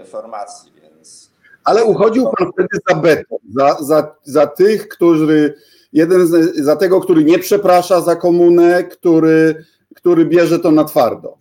y, 0.02 0.06
formacji, 0.06 0.72
więc... 0.82 1.32
Ale 1.64 1.84
uchodził 1.84 2.32
pan 2.38 2.52
wtedy 2.52 2.78
za 2.90 2.96
beton, 2.96 3.40
za, 3.56 3.78
za, 3.80 4.16
za 4.24 4.48
tych, 4.48 4.88
którzy, 4.88 5.56
jeden 5.94 6.28
z, 6.28 6.56
za 6.56 6.76
tego, 6.76 7.02
który 7.02 7.24
nie 7.24 7.40
przeprasza 7.40 8.02
za 8.02 8.16
komunę, 8.16 8.84
który, 8.84 9.66
który 9.96 10.26
bierze 10.26 10.60
to 10.60 10.72
na 10.72 10.84
twardo. 10.84 11.38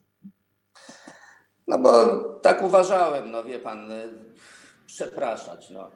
No 1.67 1.79
bo 1.79 2.07
tak 2.43 2.63
uważałem, 2.63 3.31
no 3.31 3.45
wie 3.45 3.59
pan, 3.59 3.93
y, 3.93 4.09
przepraszać, 4.87 5.71
no. 5.71 5.91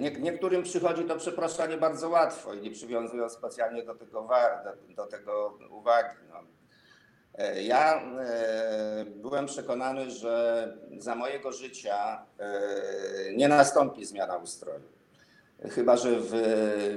Nie, 0.00 0.10
niektórym 0.10 0.62
przychodzi 0.62 1.04
to 1.04 1.16
przepraszanie 1.16 1.76
bardzo 1.76 2.08
łatwo 2.08 2.54
i 2.54 2.60
nie 2.60 2.70
przywiązują 2.70 3.28
specjalnie 3.28 3.82
do 3.82 3.94
tego, 3.94 4.28
do, 4.64 4.94
do 4.94 5.10
tego 5.10 5.58
uwagi. 5.70 6.16
No. 6.28 6.53
E, 7.34 7.62
ja 7.62 8.02
e, 8.02 9.04
byłem 9.04 9.46
przekonany, 9.46 10.10
że 10.10 10.68
za 10.98 11.14
mojego 11.14 11.52
życia 11.52 12.26
e, 12.38 13.34
nie 13.36 13.48
nastąpi 13.48 14.04
zmiana 14.04 14.36
ustroju. 14.36 14.94
Chyba, 15.70 15.96
że 15.96 16.10
w 16.20 16.32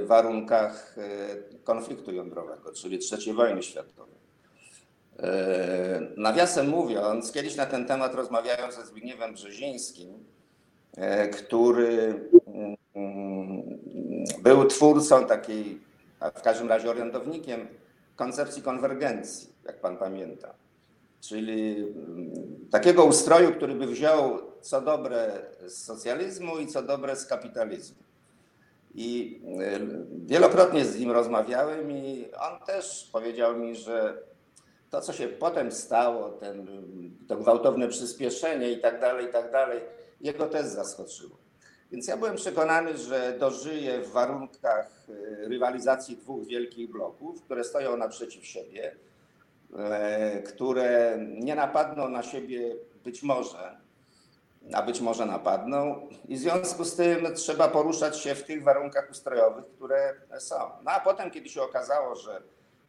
warunkach 0.05 0.95
konfliktu 1.63 2.11
jądrowego, 2.11 2.73
czyli 2.73 2.99
III 3.11 3.33
wojny 3.33 3.63
światowej. 3.63 4.17
Nawiasem 6.17 6.67
mówiąc, 6.67 7.31
kiedyś 7.31 7.55
na 7.55 7.65
ten 7.65 7.85
temat 7.85 8.15
rozmawiałem 8.15 8.71
ze 8.71 8.85
Zbigniewem 8.85 9.33
Brzezińskim, 9.33 10.25
który 11.33 12.19
mm, 12.95 13.79
był 14.39 14.65
twórcą 14.65 15.25
takiej, 15.25 15.81
a 16.19 16.29
w 16.31 16.41
każdym 16.41 16.69
razie 16.69 16.89
orędownikiem 16.89 17.67
koncepcji 18.15 18.61
konwergencji 18.61 19.56
jak 19.67 19.79
pan 19.79 19.97
pamięta. 19.97 20.53
Czyli 21.21 21.75
mm, 21.77 22.69
takiego 22.71 23.05
ustroju, 23.05 23.51
który 23.51 23.75
by 23.75 23.87
wziął 23.87 24.39
co 24.61 24.81
dobre 24.81 25.45
z 25.65 25.83
socjalizmu 25.83 26.57
i 26.57 26.67
co 26.67 26.81
dobre 26.81 27.15
z 27.15 27.25
kapitalizmu. 27.25 28.03
I 28.95 29.41
y, 29.61 30.25
wielokrotnie 30.25 30.85
z 30.85 30.99
nim 30.99 31.11
rozmawiałem 31.11 31.91
i 31.91 32.25
on 32.39 32.65
też 32.65 33.09
powiedział 33.11 33.57
mi, 33.57 33.75
że 33.75 34.23
to, 34.89 35.01
co 35.01 35.13
się 35.13 35.27
potem 35.27 35.71
stało, 35.71 36.29
ten, 36.29 36.67
to 37.27 37.35
gwałtowne 37.35 37.87
przyspieszenie 37.87 38.71
i 38.71 38.81
tak 38.81 39.01
dalej, 39.01 39.25
i 39.25 39.31
tak 39.31 39.51
dalej, 39.51 39.81
jego 40.21 40.47
też 40.47 40.65
zaskoczyło. 40.65 41.37
Więc 41.91 42.07
ja 42.07 42.17
byłem 42.17 42.35
przekonany, 42.35 42.97
że 42.97 43.37
dożyję 43.39 44.01
w 44.01 44.11
warunkach 44.11 45.09
y, 45.09 45.47
rywalizacji 45.47 46.17
dwóch 46.17 46.45
wielkich 46.45 46.91
bloków, 46.91 47.41
które 47.41 47.63
stoją 47.63 47.97
naprzeciw 47.97 48.45
siebie 48.45 48.95
które 50.47 51.17
nie 51.19 51.55
napadną 51.55 52.09
na 52.09 52.23
siebie 52.23 52.75
być 53.03 53.23
może, 53.23 53.77
a 54.73 54.81
być 54.81 55.01
może 55.01 55.25
napadną. 55.25 56.07
I 56.27 56.35
w 56.35 56.39
związku 56.39 56.85
z 56.85 56.95
tym 56.95 57.35
trzeba 57.35 57.67
poruszać 57.67 58.19
się 58.19 58.35
w 58.35 58.43
tych 58.43 58.63
warunkach 58.63 59.11
ustrojowych, 59.11 59.65
które 59.75 60.13
są. 60.39 60.55
No 60.55 60.91
a 60.91 60.99
potem, 60.99 61.31
kiedy 61.31 61.49
się 61.49 61.61
okazało, 61.61 62.15
że 62.15 62.41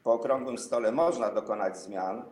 po 0.04 0.12
okrągłym 0.12 0.58
stole 0.58 0.92
można 0.92 1.32
dokonać 1.32 1.78
zmian, 1.78 2.22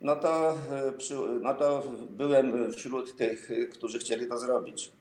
no 0.00 0.16
to, 0.16 0.50
e, 0.50 0.92
no 1.40 1.54
to 1.54 1.82
byłem 2.10 2.72
wśród 2.72 3.16
tych, 3.16 3.50
którzy 3.72 3.98
chcieli 3.98 4.26
to 4.26 4.38
zrobić. 4.38 4.92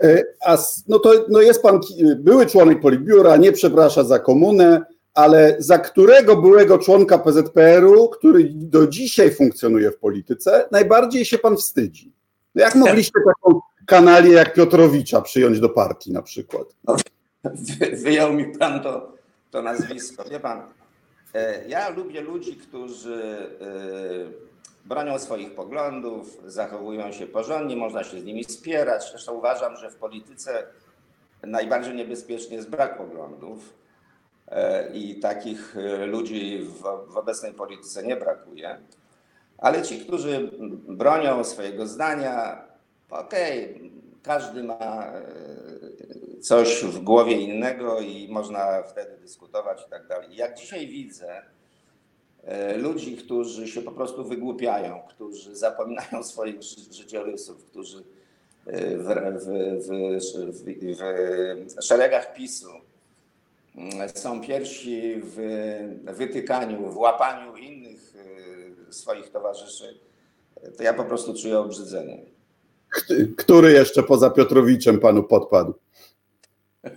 E, 0.00 0.22
a 0.44 0.58
no 0.88 0.98
to 0.98 1.12
no 1.28 1.40
jest 1.40 1.62
pan 1.62 1.80
były 2.16 2.46
członek 2.46 2.80
Politbiura, 2.80 3.36
nie 3.36 3.52
przeprasza 3.52 4.04
za 4.04 4.18
komunę, 4.18 4.84
ale 5.14 5.56
za 5.58 5.78
którego 5.78 6.36
byłego 6.36 6.78
członka 6.78 7.18
PZPR-u, 7.18 8.08
który 8.08 8.50
do 8.54 8.86
dzisiaj 8.86 9.34
funkcjonuje 9.34 9.90
w 9.90 9.98
polityce, 9.98 10.68
najbardziej 10.70 11.24
się 11.24 11.38
pan 11.38 11.56
wstydzi? 11.56 12.12
No 12.54 12.62
jak 12.62 12.74
mogliście 12.74 13.20
taką 13.34 13.60
kanalię 13.86 14.32
jak 14.32 14.54
Piotrowicza 14.54 15.20
przyjąć 15.20 15.60
do 15.60 15.68
partii 15.68 16.12
na 16.12 16.22
przykład? 16.22 16.66
No, 16.84 16.96
wyjął 17.92 18.32
mi 18.32 18.58
pan 18.58 18.82
to 18.82 19.12
to 19.50 19.62
nazwisko. 19.62 20.24
Wie 20.24 20.40
pan, 20.40 20.62
e, 21.34 21.68
ja 21.68 21.88
lubię 21.88 22.20
ludzi, 22.20 22.56
którzy 22.56 23.48
e, 23.60 24.88
bronią 24.88 25.18
swoich 25.18 25.54
poglądów, 25.54 26.38
zachowują 26.46 27.12
się 27.12 27.26
porządnie, 27.26 27.76
można 27.76 28.04
się 28.04 28.20
z 28.20 28.24
nimi 28.24 28.44
spierać. 28.44 29.10
Zresztą 29.10 29.32
uważam, 29.32 29.76
że 29.76 29.90
w 29.90 29.96
polityce 29.96 30.66
najbardziej 31.42 31.94
niebezpieczny 31.94 32.56
jest 32.56 32.70
brak 32.70 32.98
poglądów 32.98 33.74
i 34.94 35.20
takich 35.20 35.76
ludzi 36.06 36.58
w, 36.58 36.82
w 37.12 37.16
obecnej 37.16 37.52
polityce 37.52 38.02
nie 38.02 38.16
brakuje. 38.16 38.78
Ale 39.58 39.82
ci, 39.82 40.00
którzy 40.00 40.50
bronią 40.88 41.44
swojego 41.44 41.86
zdania, 41.86 42.64
okej, 43.10 43.76
okay, 43.76 43.90
każdy 44.22 44.62
ma 44.62 45.12
coś 46.40 46.84
w 46.84 46.98
głowie 46.98 47.32
innego 47.40 48.00
i 48.00 48.28
można 48.30 48.82
wtedy 48.82 49.16
dyskutować 49.20 49.82
i 49.86 49.90
tak 49.90 50.06
dalej. 50.06 50.36
Jak 50.36 50.58
dzisiaj 50.58 50.86
widzę 50.86 51.42
e, 52.44 52.76
ludzi, 52.76 53.16
którzy 53.16 53.68
się 53.68 53.82
po 53.82 53.92
prostu 53.92 54.24
wygłupiają, 54.24 55.02
którzy 55.08 55.56
zapominają 55.56 56.22
swoich 56.32 56.62
życiorysów, 56.90 57.64
którzy 57.64 58.04
e, 58.66 58.96
w, 58.96 59.04
w, 59.04 59.48
w, 59.86 61.76
w 61.76 61.84
szeregach 61.84 62.34
PiSu 62.34 62.70
są 64.14 64.40
pierwsi 64.40 65.14
w 65.24 65.36
wytykaniu, 66.16 66.90
w 66.90 66.96
łapaniu 66.96 67.56
innych 67.56 68.14
e, 68.88 68.92
swoich 68.92 69.30
towarzyszy, 69.30 69.98
to 70.76 70.82
ja 70.82 70.94
po 70.94 71.04
prostu 71.04 71.34
czuję 71.34 71.58
obrzydzenie. 71.58 72.18
Który 73.36 73.72
jeszcze 73.72 74.02
poza 74.02 74.30
Piotrowiczem 74.30 75.00
panu 75.00 75.22
podpadł? 75.22 75.74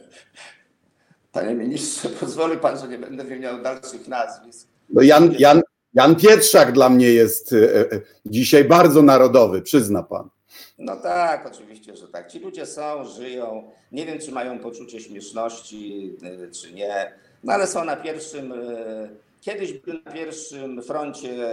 Panie 1.32 1.56
ministrze, 1.56 2.10
pozwoli 2.10 2.58
pan, 2.58 2.80
że 2.80 2.88
nie 2.88 2.98
będę 2.98 3.24
wymieniał 3.24 3.62
dalszych 3.62 4.08
nazwisk. 4.08 4.68
No 4.90 5.02
Jan, 5.02 5.36
Jan, 5.40 5.62
Jan 5.94 6.16
Pietrzak 6.16 6.72
dla 6.72 6.90
mnie 6.90 7.14
jest 7.14 7.54
e, 7.54 7.80
e, 7.80 8.02
dzisiaj 8.26 8.66
bardzo 8.66 9.02
narodowy, 9.02 9.62
przyzna 9.62 10.04
pan. 10.04 10.30
No 10.78 10.96
tak, 10.96 11.48
oczywiście, 11.54 11.96
że 11.96 12.08
tak. 12.08 12.32
Ci 12.32 12.40
ludzie 12.40 12.66
są, 12.66 13.06
żyją. 13.06 13.72
Nie 13.92 14.06
wiem, 14.06 14.20
czy 14.20 14.32
mają 14.32 14.60
poczucie 14.60 15.00
śmieszności, 15.00 16.14
e, 16.24 16.52
czy 16.52 16.74
nie, 16.74 17.14
no 17.44 17.54
ale 17.54 17.68
są 17.68 17.86
na 17.86 17.96
pierwszym. 17.96 18.54
Kiedyś 19.42 19.74
byli 19.74 20.04
na 20.06 20.12
pierwszym 20.12 20.82
froncie 20.82 21.48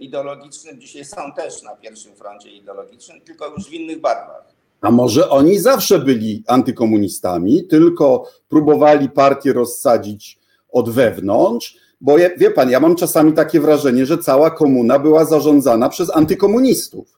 ideologicznym, 0.00 0.80
dzisiaj 0.80 1.04
są 1.04 1.32
też 1.36 1.62
na 1.62 1.76
pierwszym 1.76 2.16
froncie 2.16 2.50
ideologicznym, 2.50 3.20
tylko 3.20 3.48
już 3.48 3.68
w 3.68 3.72
innych 3.72 4.00
barwach. 4.00 4.44
A 4.80 4.90
może 4.90 5.30
oni 5.30 5.58
zawsze 5.58 5.98
byli 5.98 6.44
antykomunistami, 6.46 7.64
tylko 7.64 8.30
próbowali 8.48 9.08
partię 9.08 9.52
rozsadzić 9.52 10.38
od 10.72 10.90
wewnątrz, 10.90 11.76
bo 12.00 12.16
wie 12.36 12.50
pan, 12.50 12.70
ja 12.70 12.80
mam 12.80 12.96
czasami 12.96 13.32
takie 13.32 13.60
wrażenie, 13.60 14.06
że 14.06 14.18
cała 14.18 14.50
komuna 14.50 14.98
była 14.98 15.24
zarządzana 15.24 15.88
przez 15.88 16.16
antykomunistów. 16.16 17.16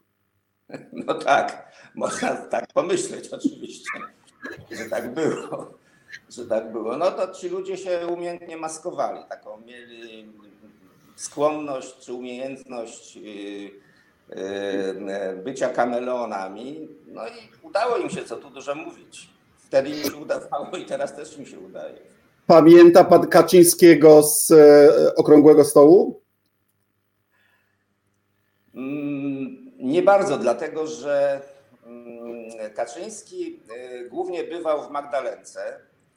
No 1.07 1.15
tak, 1.15 1.73
można 1.95 2.37
tak 2.37 2.67
pomyśleć 2.73 3.29
oczywiście, 3.29 3.91
że 4.71 4.85
tak 4.91 5.15
było. 5.15 5.75
Że 6.31 6.47
tak 6.47 6.73
było. 6.73 6.97
No 6.97 7.11
to 7.11 7.35
ci 7.35 7.49
ludzie 7.49 7.77
się 7.77 8.07
umiejętnie 8.07 8.57
maskowali, 8.57 9.21
taką 9.29 9.61
mieli 9.61 10.33
skłonność 11.17 11.99
czy 11.99 12.13
umiejętność 12.13 13.17
yy, 13.17 13.71
Y, 14.37 15.43
bycia 15.45 15.69
kameleonami. 15.69 16.89
No 17.07 17.27
i 17.27 17.67
udało 17.67 17.97
im 17.97 18.11
się, 18.11 18.25
co 18.25 18.37
tu 18.37 18.51
dużo 18.51 18.75
mówić. 18.75 19.31
Wtedy 19.59 19.89
im 19.89 20.05
się 20.05 20.17
udawało 20.17 20.77
i 20.77 20.85
teraz 20.85 21.17
też 21.17 21.39
mi 21.39 21.47
się 21.47 21.59
udaje. 21.59 21.99
Pamięta 22.47 23.05
pan 23.05 23.27
Kaczyńskiego 23.27 24.23
z 24.23 24.51
e, 24.51 25.15
Okrągłego 25.15 25.65
Stołu? 25.65 26.21
Nie 29.79 30.03
bardzo, 30.03 30.39
dlatego 30.39 30.87
że 30.87 31.41
mm, 31.87 32.51
Kaczyński 32.75 33.61
y, 34.05 34.09
głównie 34.09 34.45
bywał 34.45 34.89
w 34.89 34.91
Magdalence, 34.91 35.61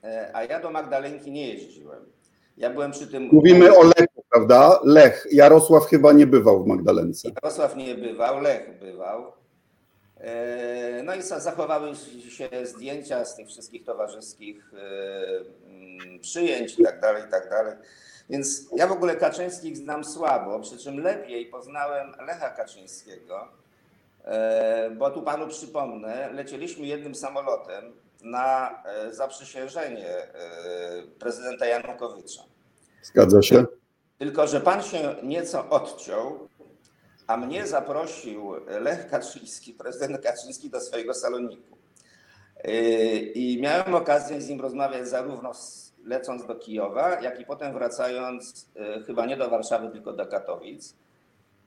e, 0.03 0.31
a 0.33 0.43
ja 0.43 0.59
do 0.59 0.71
Magdalenki 0.71 1.31
nie 1.31 1.53
jeździłem. 1.53 2.05
Ja 2.57 2.69
byłem 2.69 2.91
przy 2.91 3.07
tym. 3.07 3.29
Mówimy 3.31 3.77
o 3.77 3.83
Lechu, 3.83 4.23
prawda? 4.29 4.79
Lech. 4.83 5.27
Jarosław 5.31 5.85
chyba 5.85 6.13
nie 6.13 6.27
bywał 6.27 6.63
w 6.63 6.67
Magdalence. 6.67 7.29
Jarosław 7.43 7.75
nie 7.75 7.95
bywał, 7.95 8.41
Lech 8.41 8.79
bywał. 8.79 9.31
E, 10.17 11.03
no 11.03 11.15
i 11.15 11.21
zachowały 11.21 11.95
się 12.29 12.49
zdjęcia 12.63 13.25
z 13.25 13.35
tych 13.35 13.47
wszystkich 13.47 13.85
towarzyskich 13.85 14.71
mm, 14.73 16.19
przyjęć 16.19 16.79
i 16.79 16.83
tak 16.83 17.01
dalej, 17.01 17.23
i 17.27 17.31
tak 17.31 17.49
dalej. 17.49 17.73
Więc 18.31 18.69
ja 18.75 18.87
w 18.87 18.91
ogóle 18.91 19.15
Kaczyńskich 19.15 19.77
znam 19.77 20.03
słabo, 20.03 20.59
przy 20.59 20.77
czym 20.77 20.99
lepiej 20.99 21.45
poznałem 21.45 22.11
Lecha 22.27 22.49
Kaczyńskiego, 22.49 23.47
e, 24.23 24.91
bo 24.91 25.11
tu 25.11 25.21
panu 25.21 25.47
przypomnę, 25.47 26.29
lecieliśmy 26.33 26.85
jednym 26.85 27.15
samolotem 27.15 27.93
na 28.23 28.83
zaprzysiężenie 29.11 30.27
prezydenta 31.19 31.65
Janukowycza. 31.65 32.41
Zgadza 33.03 33.41
się. 33.41 33.65
Tylko, 34.17 34.47
że 34.47 34.61
pan 34.61 34.83
się 34.83 35.15
nieco 35.23 35.69
odciął, 35.69 36.47
a 37.27 37.37
mnie 37.37 37.67
zaprosił 37.67 38.53
Lech 38.81 39.09
Kaczyński, 39.09 39.73
prezydent 39.73 40.21
Kaczyński 40.23 40.69
do 40.69 40.81
swojego 40.81 41.13
saloniku. 41.13 41.77
I 43.33 43.59
miałem 43.61 43.95
okazję 43.95 44.41
z 44.41 44.49
nim 44.49 44.61
rozmawiać 44.61 45.07
zarówno 45.07 45.53
lecąc 46.05 46.45
do 46.45 46.55
Kijowa, 46.55 47.21
jak 47.21 47.39
i 47.39 47.45
potem 47.45 47.73
wracając 47.73 48.69
yy, 48.75 49.03
chyba 49.03 49.25
nie 49.25 49.37
do 49.37 49.49
Warszawy, 49.49 49.89
tylko 49.89 50.13
do 50.13 50.25
Katowic. 50.25 50.95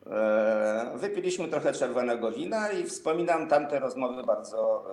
Yy, 0.07 0.13
wypiliśmy 0.99 1.49
trochę 1.49 1.73
czerwonego 1.73 2.33
wina 2.33 2.73
i 2.73 2.85
wspominam 2.85 3.49
tamte 3.49 3.81
rozmowy 3.81 4.25
bardzo 4.25 4.87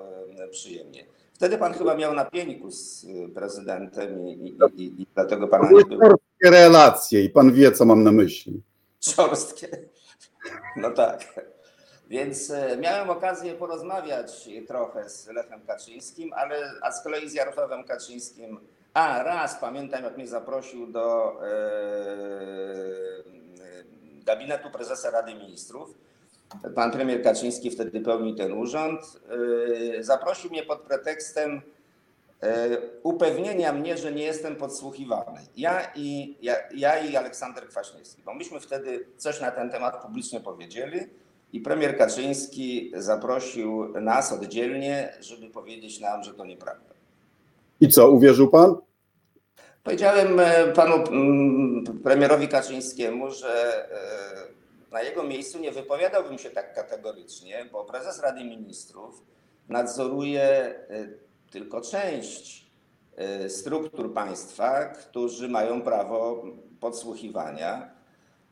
przyjemnie. 0.51 1.05
Wtedy 1.33 1.57
pan 1.57 1.73
chyba 1.73 1.95
miał 1.95 2.13
na 2.13 2.25
pieniku 2.25 2.71
z 2.71 3.05
prezydentem 3.35 4.27
i, 4.27 4.31
i, 4.31 4.57
i, 4.75 5.01
i 5.01 5.07
dlatego 5.15 5.47
pana 5.47 5.69
nie 5.71 5.85
było 5.85 6.15
relacje 6.43 7.23
i 7.23 7.29
pan 7.29 7.53
wie, 7.53 7.71
co 7.71 7.85
mam 7.85 8.03
na 8.03 8.11
myśli. 8.11 8.61
Szorstkie. 8.99 9.67
No 10.75 10.91
tak. 10.91 11.41
Więc 12.09 12.51
e, 12.51 12.77
miałem 12.77 13.09
okazję 13.09 13.53
porozmawiać 13.53 14.49
trochę 14.67 15.09
z 15.09 15.27
Lechem 15.27 15.61
Kaczyńskim, 15.65 16.33
ale 16.33 16.71
a 16.81 16.91
z 16.91 17.03
kolei 17.03 17.29
z 17.29 17.33
Jarosławem 17.33 17.83
Kaczyńskim. 17.83 18.59
A 18.93 19.23
raz 19.23 19.57
pamiętam, 19.61 20.03
jak 20.03 20.17
mnie 20.17 20.27
zaprosił 20.27 20.87
do 20.87 21.37
e, 21.45 21.51
gabinetu 24.25 24.69
prezesa 24.69 25.11
Rady 25.11 25.35
Ministrów. 25.35 25.97
Pan 26.75 26.91
premier 26.91 27.23
Kaczyński 27.23 27.71
wtedy 27.71 28.01
pełnił 28.01 28.35
ten 28.35 28.53
urząd. 28.53 29.01
E, 29.99 30.03
zaprosił 30.03 30.49
mnie 30.49 30.63
pod 30.63 30.81
pretekstem 30.81 31.61
E, 32.43 32.77
upewnienia 33.03 33.73
mnie, 33.73 33.97
że 33.97 34.11
nie 34.11 34.23
jestem 34.23 34.55
podsłuchiwany. 34.55 35.39
Ja 35.57 35.91
i, 35.95 36.37
ja, 36.41 36.55
ja 36.75 36.99
i 36.99 37.15
Aleksander 37.15 37.67
Kwaśniewski, 37.67 38.21
bo 38.25 38.33
myśmy 38.33 38.59
wtedy 38.59 39.07
coś 39.17 39.41
na 39.41 39.51
ten 39.51 39.69
temat 39.69 40.01
publicznie 40.01 40.39
powiedzieli 40.39 40.99
i 41.53 41.61
premier 41.61 41.97
Kaczyński 41.97 42.91
zaprosił 42.95 43.93
nas 44.01 44.31
oddzielnie, 44.31 45.13
żeby 45.19 45.49
powiedzieć 45.49 45.99
nam, 45.99 46.23
że 46.23 46.33
to 46.33 46.45
nieprawda. 46.45 46.93
I 47.81 47.89
co, 47.89 48.11
uwierzył 48.11 48.47
pan? 48.47 48.75
Powiedziałem 49.83 50.39
e, 50.39 50.67
panu 50.67 50.95
mm, 50.95 51.83
premierowi 52.03 52.47
Kaczyńskiemu, 52.47 53.31
że 53.31 53.85
e, 53.91 54.91
na 54.91 55.01
jego 55.01 55.23
miejscu 55.23 55.59
nie 55.59 55.71
wypowiadałbym 55.71 56.37
się 56.37 56.49
tak 56.49 56.75
kategorycznie, 56.75 57.65
bo 57.71 57.85
prezes 57.85 58.19
Rady 58.19 58.43
Ministrów 58.43 59.23
nadzoruje 59.69 60.75
tylko 61.51 61.81
część 61.81 62.71
struktur 63.47 64.13
państwa, 64.13 64.85
którzy 64.85 65.49
mają 65.49 65.81
prawo 65.81 66.43
podsłuchiwania 66.79 67.91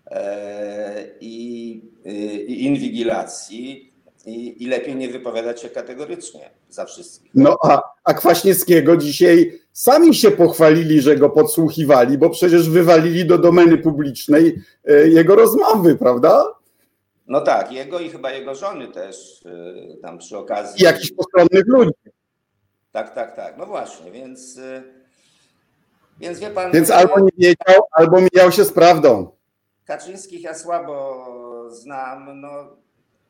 e, 0.06 1.06
i 1.22 1.82
inwigilacji 2.48 3.89
i, 4.26 4.64
i, 4.64 4.68
lepiej 4.68 4.96
nie 4.96 5.10
wypowiadać 5.10 5.62
się 5.62 5.70
kategorycznie 5.70 6.50
za 6.70 6.86
wszystkich. 6.86 7.32
No 7.36 7.58
a, 7.64 7.82
a 8.04 8.14
Kwaśniewskiego 8.14 8.98
dzisiaj 8.98 9.60
sami 9.74 10.16
się 10.16 10.32
pochwalili, 10.32 11.02
że 11.02 11.18
go 11.18 11.30
podsłuchiwali, 11.30 12.18
bo 12.18 12.30
przecież 12.30 12.70
wywalili 12.70 13.26
do 13.26 13.38
domeny 13.38 13.78
publicznej 13.78 14.62
e, 14.86 15.08
jego 15.08 15.36
rozmowy, 15.36 15.96
prawda? 15.96 16.60
No 17.28 17.42
tak, 17.42 17.72
jego 17.72 18.00
i 18.00 18.10
chyba 18.10 18.32
jego 18.32 18.56
żony 18.56 18.88
też 18.88 19.42
y, 19.42 19.98
tam 20.02 20.18
przy 20.18 20.38
okazji. 20.38 20.82
I 20.82 20.84
jakichś 20.84 21.12
postronnych 21.12 21.68
ludzi. 21.68 21.92
Tak, 22.92 23.16
tak, 23.16 23.36
tak. 23.36 23.58
No 23.58 23.66
właśnie, 23.66 24.12
więc, 24.12 24.58
y, 24.58 24.84
więc 26.20 26.40
wie 26.40 26.50
pan. 26.50 26.72
Więc 26.72 26.92
albo 26.92 27.20
nie 27.20 27.32
wiedział, 27.38 27.84
albo 27.92 28.22
mijał 28.22 28.52
się 28.52 28.66
z 28.66 28.74
prawdą. 28.74 29.32
Kaczyńskich 29.86 30.42
ja 30.42 30.54
słabo 30.54 31.26
znam. 31.70 32.42
No, 32.42 32.78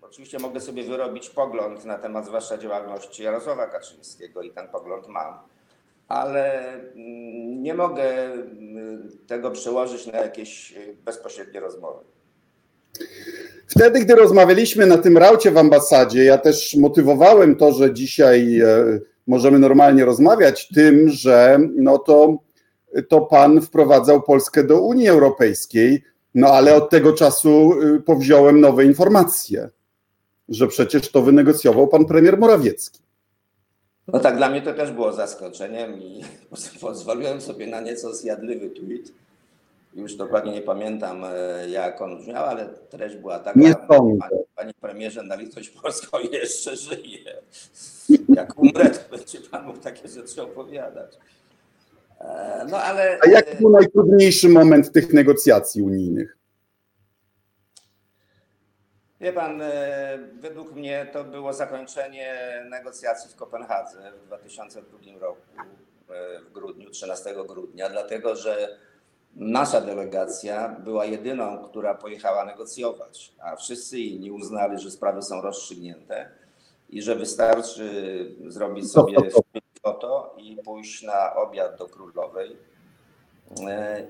oczywiście 0.10 0.40
mogę 0.40 0.62
sobie 0.62 0.84
wyrobić 0.84 1.30
pogląd 1.30 1.86
na 1.86 1.98
temat 1.98 2.26
zwłaszcza 2.26 2.58
działalności 2.58 3.24
Jarosława 3.24 3.68
Kaczyńskiego 3.68 4.42
i 4.42 4.52
ten 4.52 4.68
pogląd 4.68 5.08
mam. 5.08 5.34
ale 6.08 6.74
mm, 6.74 7.64
nie 7.64 7.74
mogę 7.74 8.34
mm, 8.34 9.10
tego 9.28 9.52
przełożyć 9.52 10.08
na 10.08 10.20
jakieś 10.20 10.74
bezpośrednie 11.06 11.60
rozmowy. 11.60 12.06
Wtedy, 13.68 14.00
gdy 14.00 14.16
rozmawialiśmy 14.16 14.86
na 14.86 14.98
tym 14.98 15.18
raucie 15.18 15.52
w 15.52 15.58
ambasadzie, 15.58 16.24
ja 16.24 16.38
też 16.38 16.76
motywowałem 16.76 17.56
to, 17.56 17.72
że 17.72 17.94
dzisiaj 17.94 18.60
e, 18.60 19.00
możemy 19.28 19.60
normalnie 19.60 20.06
rozmawiać, 20.06 20.68
tym, 20.68 21.10
że 21.10 21.60
no 21.76 21.98
to, 21.98 22.38
to 23.10 23.22
pan 23.22 23.62
wprowadzał 23.62 24.22
Polskę 24.22 24.64
do 24.64 24.82
Unii 24.82 25.08
Europejskiej, 25.08 26.04
no 26.36 26.48
ale 26.48 26.76
od 26.76 26.90
tego 26.90 27.14
czasu 27.14 27.82
y, 27.82 28.02
powziąłem 28.02 28.62
nowe 28.62 28.86
informacje, 28.86 29.70
że 30.50 30.68
przecież 30.68 31.12
to 31.12 31.22
wynegocjował 31.22 31.88
pan 31.88 32.06
premier 32.06 32.38
Morawiecki. 32.38 33.00
No 34.08 34.20
tak, 34.20 34.38
dla 34.38 34.50
mnie 34.50 34.62
to 34.62 34.74
też 34.74 34.92
było 34.92 35.14
zaskoczeniem 35.14 36.02
i 36.02 36.22
pozwoliłem 36.82 37.42
sobie 37.42 37.68
na 37.68 37.82
nieco 37.82 38.14
zjadliwy 38.14 38.70
tweet 38.70 39.12
już 39.94 40.16
dokładnie 40.16 40.52
nie 40.52 40.62
pamiętam, 40.62 41.24
e, 41.24 41.70
jak 41.70 42.02
on 42.02 42.18
brzmiał, 42.18 42.46
ale 42.46 42.70
treść 42.90 43.16
była 43.16 43.40
taka, 43.40 43.60
nie 43.60 43.76
panie, 43.88 44.18
panie 44.56 44.74
premierze, 44.82 45.24
na 45.24 45.36
litość 45.36 45.70
polską 45.70 46.18
jeszcze 46.32 46.76
żyje. 46.76 47.42
Jak 48.30 48.60
umrę, 48.60 48.90
to 48.90 49.18
będzie 49.18 49.40
pan 49.52 49.66
mógł 49.66 49.80
takie 49.80 50.08
rzeczy 50.08 50.42
opowiadać. 50.42 51.12
E, 52.20 52.66
no 52.70 52.78
ale... 52.78 53.20
A 53.28 53.30
jaki 53.30 53.58
był 53.58 53.70
najtrudniejszy 53.70 54.50
moment 54.50 54.92
tych 54.92 55.14
negocjacji 55.14 55.82
unijnych? 55.82 56.38
Wie 59.22 59.34
pan, 59.34 59.62
e, 59.62 60.18
według 60.40 60.72
mnie 60.72 61.08
to 61.14 61.24
było 61.24 61.54
zakończenie 61.54 62.36
negocjacji 62.70 63.32
w 63.32 63.36
Kopenhadze 63.36 64.12
w 64.24 64.28
2002 64.28 65.20
roku, 65.20 65.42
w 66.08 66.52
grudniu, 66.54 66.90
13 66.90 67.46
grudnia, 67.48 67.90
dlatego 67.90 68.36
że 68.36 68.78
Nasza 69.36 69.82
delegacja 69.82 70.70
była 70.70 71.06
jedyną, 71.06 71.64
która 71.64 71.96
pojechała 71.96 72.46
negocjować, 72.46 73.34
a 73.40 73.56
wszyscy 73.56 74.00
inni 74.00 74.32
uznali, 74.32 74.80
że 74.80 74.92
sprawy 74.92 75.22
są 75.22 75.42
rozstrzygnięte 75.42 76.30
i 76.90 77.02
że 77.02 77.16
wystarczy 77.16 78.26
zrobić 78.48 78.92
sobie 78.92 79.18
foto 79.84 80.36
i 80.38 80.58
pójść 80.66 81.04
na 81.04 81.36
obiad 81.36 81.78
do 81.78 81.88
królowej. 81.88 82.52
e, 82.52 82.79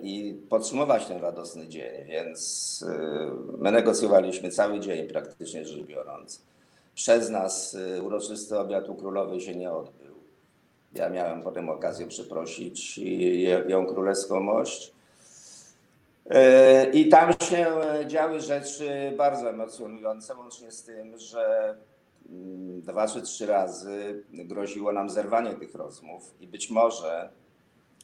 i 0.01 0.41
podsumować 0.49 1.05
ten 1.05 1.21
radosny 1.21 1.67
dzień. 1.67 2.05
Więc 2.05 2.85
e, 2.87 3.31
my 3.57 3.71
negocjowaliśmy 3.71 4.49
cały 4.49 4.79
dzień, 4.79 5.07
praktycznie 5.07 5.65
rzecz 5.65 5.85
biorąc. 5.85 6.41
Przez 6.95 7.29
nas 7.29 7.75
e, 7.75 8.01
uroczysty 8.01 8.59
obiad 8.59 8.89
u 8.89 8.95
królowej 8.95 9.41
się 9.41 9.55
nie 9.55 9.71
odbył. 9.71 10.15
Ja 10.93 11.09
miałem 11.09 11.43
potem 11.43 11.69
okazję 11.69 12.07
przeprosić 12.07 12.99
ją 13.67 13.85
królewską 13.85 14.39
mość. 14.39 14.93
E, 16.29 16.89
I 16.91 17.09
tam 17.09 17.33
się 17.49 17.67
działy 18.07 18.41
rzeczy 18.41 19.13
bardzo 19.17 19.49
emocjonujące, 19.49 20.35
łącznie 20.35 20.71
z 20.71 20.83
tym, 20.83 21.17
że 21.17 21.75
mm, 22.29 22.81
dwa 22.81 23.07
czy 23.07 23.21
trzy 23.21 23.45
razy 23.45 24.23
groziło 24.33 24.91
nam 24.91 25.09
zerwanie 25.09 25.53
tych 25.53 25.75
rozmów 25.75 26.33
i 26.39 26.47
być 26.47 26.69
może 26.69 27.29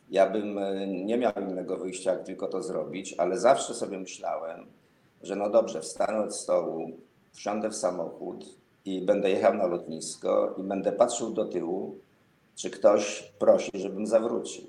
ja 0.09 0.29
bym 0.29 0.57
e, 0.57 0.87
nie 0.87 1.17
miał 1.17 1.33
innego 1.49 1.77
wyjścia, 1.77 2.11
jak 2.11 2.23
tylko 2.23 2.47
to 2.47 2.63
zrobić, 2.63 3.15
ale 3.17 3.39
zawsze 3.39 3.73
sobie 3.73 3.99
myślałem, 3.99 4.65
że 5.21 5.35
no 5.35 5.49
dobrze, 5.49 5.81
wstanę 5.81 6.23
od 6.23 6.35
stołu, 6.35 6.91
wsiądę 7.33 7.69
w 7.69 7.75
samochód 7.75 8.45
i 8.85 9.01
będę 9.01 9.29
jechał 9.29 9.53
na 9.53 9.67
lotnisko 9.67 10.55
i 10.57 10.63
będę 10.63 10.91
patrzył 10.91 11.31
do 11.31 11.45
tyłu, 11.45 11.99
czy 12.55 12.69
ktoś 12.69 13.33
prosi, 13.39 13.71
żebym 13.73 14.07
zawrócił. 14.07 14.63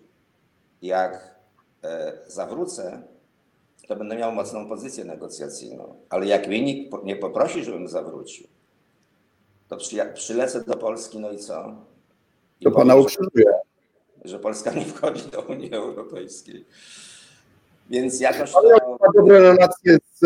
Jak 0.83 1.37
e, 1.85 2.13
zawrócę, 2.27 3.03
to 3.89 3.97
będę 3.97 4.17
miał 4.17 4.33
mocną 4.33 4.69
pozycję 4.69 5.05
negocjacyjną. 5.05 5.95
Ale 6.09 6.27
jak 6.27 6.49
mnie 6.49 6.63
nikt 6.63 7.05
nie 7.05 7.17
poprosi, 7.17 7.65
żebym 7.65 7.89
zawrócił, 7.89 8.47
to 9.69 9.77
przy, 9.77 10.13
przylecę 10.15 10.65
do 10.65 10.77
Polski, 10.77 11.19
no 11.19 11.33
i 11.33 11.39
co? 11.39 11.75
I 12.61 12.65
to 12.65 12.71
pana 12.71 12.97
ukrzyżuje. 12.97 13.66
Że, 14.27 14.39
Polska 14.39 14.73
nie 14.73 14.85
wchodzi 14.85 15.31
do 15.31 15.41
Unii 15.41 15.75
Europejskiej. 15.75 16.65
Więc 17.91 18.21
jakoś 18.21 18.55
Ale 18.55 18.81
to... 18.81 18.91
ma 18.91 19.07
dobre 19.15 19.41
relacje 19.41 19.99
z, 20.15 20.21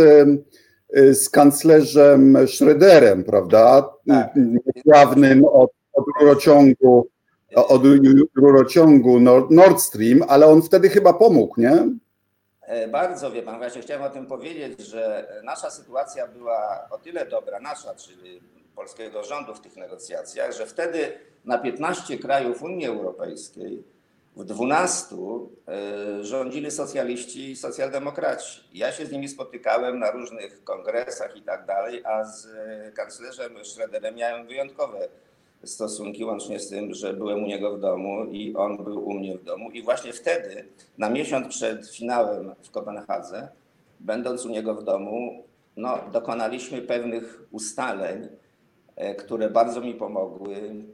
z 1.18 1.28
kanclerzem 1.28 2.36
Schröderem, 2.46 3.24
prawda? 3.24 3.88
Tak. 4.06 4.30
Od, 5.52 5.70
od 5.92 6.04
rurociągu, 6.20 7.08
od 7.54 7.82
rurociągu 8.36 9.20
Nord 9.50 9.80
Stream, 9.80 10.22
ale 10.28 10.46
on 10.46 10.62
wtedy 10.62 10.88
chyba 10.88 11.12
pomógł, 11.12 11.60
nie? 11.60 11.88
E, 12.62 12.88
bardzo 12.88 13.30
wie 13.30 13.42
pan, 13.42 13.58
właśnie 13.58 13.82
chciałem 13.82 14.02
o 14.02 14.10
tym 14.10 14.26
powiedzieć, 14.26 14.80
że 14.80 15.28
nasza 15.44 15.70
sytuacja 15.70 16.28
była 16.28 16.88
o 16.90 16.98
tyle 16.98 17.26
dobra, 17.26 17.60
nasza, 17.60 17.94
czyli 17.94 18.40
polskiego 18.74 19.24
rządu 19.24 19.54
w 19.54 19.60
tych 19.60 19.76
negocjacjach, 19.76 20.52
że 20.52 20.66
wtedy 20.66 21.12
na 21.44 21.59
15 21.59 22.18
krajów 22.18 22.62
Unii 22.62 22.87
Europejskiej 22.87 23.85
w 24.37 24.44
12 24.44 25.16
e, 25.16 26.24
rządzili 26.24 26.70
socjaliści 26.70 27.50
i 27.50 27.57
socjaldemokraci. 27.57 28.61
Ja 28.72 28.92
się 28.92 29.07
z 29.07 29.12
nimi 29.12 29.29
spotykałem 29.29 29.98
na 29.98 30.11
różnych 30.11 30.64
kongresach 30.64 31.37
i 31.37 31.42
tak 31.42 31.66
dalej, 31.66 32.05
a 32.05 32.24
z 32.24 32.48
kanclerzem 32.94 33.55
Schröderem 33.55 34.14
miałem 34.14 34.46
wyjątkowe 34.46 35.09
stosunki, 35.64 36.24
łącznie 36.24 36.61
z 36.61 36.68
tym, 36.68 36.94
że 36.94 37.12
byłem 37.14 37.44
u 37.44 37.46
niego 37.46 37.76
w 37.76 37.81
domu 37.81 38.24
i 38.24 38.57
on 38.57 38.85
był 38.85 39.09
u 39.09 39.14
mnie 39.14 39.38
w 39.38 39.44
domu. 39.44 39.70
I 39.70 39.83
właśnie 39.83 40.12
wtedy, 40.12 40.64
na 40.98 41.11
miesiąc 41.11 41.48
przed 41.48 41.90
finałem 41.90 42.55
w 42.62 42.70
Kopenhadze, 42.70 43.48
będąc 44.00 44.46
u 44.46 44.48
niego 44.48 44.74
w 44.74 44.85
domu, 44.85 45.44
no, 45.76 45.98
dokonaliśmy 46.12 46.83
pewnych 46.83 47.42
ustaleń, 47.50 48.29
e, 48.96 49.14
które 49.14 49.50
bardzo 49.50 49.81
mi 49.81 49.94
pomogły 49.94 50.85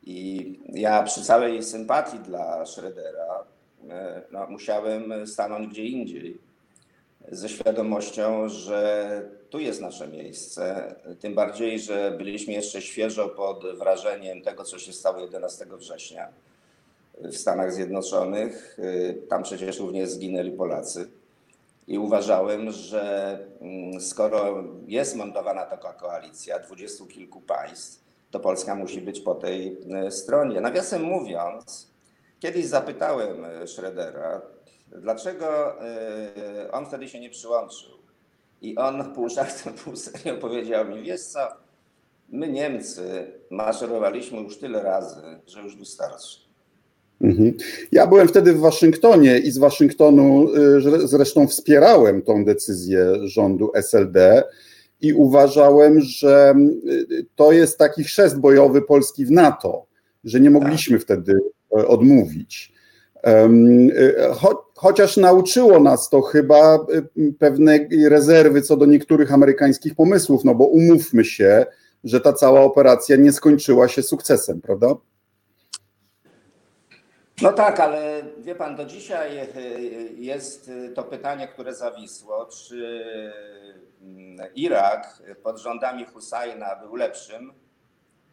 I 0.02 0.60
ja 0.72 1.02
przy 1.02 1.22
całej 1.22 1.62
sympatii 1.62 2.18
dla 2.18 2.64
Schrödera 2.64 3.42
y, 3.42 3.44
no, 4.30 4.46
musiałem 4.46 5.26
stanąć 5.26 5.68
gdzie 5.68 5.84
indziej, 5.84 6.40
ze 7.32 7.48
świadomością, 7.48 8.48
że 8.48 9.22
tu 9.50 9.58
jest 9.58 9.80
nasze 9.80 10.08
miejsce. 10.08 10.94
Tym 11.20 11.34
bardziej, 11.34 11.80
że 11.80 12.14
byliśmy 12.18 12.52
jeszcze 12.52 12.82
świeżo 12.82 13.28
pod 13.28 13.78
wrażeniem 13.78 14.42
tego, 14.42 14.64
co 14.64 14.78
się 14.78 14.92
stało 14.92 15.20
11 15.20 15.66
września 15.78 16.28
w 17.18 17.36
Stanach 17.36 17.72
Zjednoczonych. 17.72 18.78
Tam 19.28 19.42
przecież 19.42 19.78
również 19.78 20.08
zginęli 20.08 20.50
Polacy. 20.50 21.08
I 21.88 21.98
uważałem, 21.98 22.70
że 22.70 23.38
mm, 23.60 24.00
skoro 24.00 24.64
jest 24.86 25.16
montowana 25.16 25.66
taka 25.66 25.92
koalicja 25.92 26.58
dwudziestu 26.58 27.06
kilku 27.06 27.40
państw, 27.40 28.04
to 28.30 28.40
Polska 28.40 28.74
musi 28.74 29.00
być 29.00 29.20
po 29.20 29.34
tej 29.34 29.76
e, 29.90 30.10
stronie. 30.10 30.60
Nawiasem 30.60 31.02
mówiąc, 31.02 31.90
kiedyś 32.40 32.66
zapytałem 32.66 33.44
Schrödera, 33.66 34.40
dlaczego 34.94 35.80
e, 35.82 36.72
on 36.72 36.86
wtedy 36.86 37.08
się 37.08 37.20
nie 37.20 37.30
przyłączył. 37.30 37.90
I 38.62 38.76
on 38.76 39.04
pół 39.14 39.28
żartem, 39.28 39.72
pół 39.72 39.96
serio 39.96 40.36
powiedział 40.36 40.88
mi, 40.88 41.02
wiesz 41.02 41.20
co, 41.20 41.40
my 42.28 42.48
Niemcy 42.48 43.26
maszerowaliśmy 43.50 44.40
już 44.40 44.58
tyle 44.58 44.82
razy, 44.82 45.20
że 45.46 45.62
już 45.62 45.76
wystarczy. 45.76 46.44
Mhm. 47.20 47.52
Ja 47.92 48.06
byłem 48.06 48.28
wtedy 48.28 48.52
w 48.52 48.60
Waszyngtonie 48.60 49.38
i 49.38 49.50
z 49.50 49.58
Waszyngtonu 49.58 50.48
y, 50.54 51.08
zresztą 51.08 51.46
wspierałem 51.46 52.22
tą 52.22 52.44
decyzję 52.44 53.06
rządu 53.24 53.70
SLD 53.74 54.44
i 55.00 55.12
uważałem, 55.12 56.00
że 56.00 56.54
y, 57.10 57.26
to 57.36 57.52
jest 57.52 57.78
taki 57.78 58.04
chrzest 58.04 58.38
bojowy 58.38 58.82
Polski 58.82 59.26
w 59.26 59.30
NATO, 59.30 59.86
że 60.24 60.40
nie 60.40 60.50
mogliśmy 60.50 60.98
tak. 60.98 61.04
wtedy 61.04 61.40
e, 61.78 61.86
odmówić. 61.88 62.74
Chociaż 64.84 65.16
nauczyło 65.16 65.80
nas 65.80 66.08
to 66.08 66.22
chyba 66.22 66.78
pewnej 67.38 68.08
rezerwy 68.08 68.62
co 68.62 68.76
do 68.76 68.86
niektórych 68.86 69.32
amerykańskich 69.32 69.94
pomysłów, 69.94 70.44
no 70.44 70.54
bo 70.54 70.64
umówmy 70.64 71.24
się, 71.24 71.66
że 72.04 72.20
ta 72.20 72.32
cała 72.32 72.60
operacja 72.60 73.16
nie 73.16 73.32
skończyła 73.32 73.88
się 73.88 74.02
sukcesem, 74.02 74.60
prawda? 74.60 74.86
No 77.42 77.52
tak, 77.52 77.80
ale 77.80 78.22
wie 78.38 78.54
pan, 78.54 78.76
do 78.76 78.84
dzisiaj 78.84 79.38
e, 79.38 79.46
jest 80.16 80.70
to 80.94 81.02
pytanie, 81.02 81.48
które 81.48 81.74
zawisło, 81.74 82.46
czy 82.46 83.10
mm, 84.02 84.48
Irak 84.54 85.22
pod 85.42 85.58
rządami 85.58 86.04
Husajna 86.04 86.76
był 86.76 86.96
lepszym, 86.96 87.52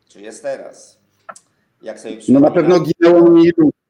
czy 0.07 0.21
jest 0.21 0.43
teraz? 0.43 0.99
Jak 1.81 1.99
sobie 1.99 2.17
no 2.29 2.39
na 2.39 2.51
pewno 2.51 2.79
ginęło 2.79 3.21
mniej 3.21 3.51
ludzi. 3.57 3.80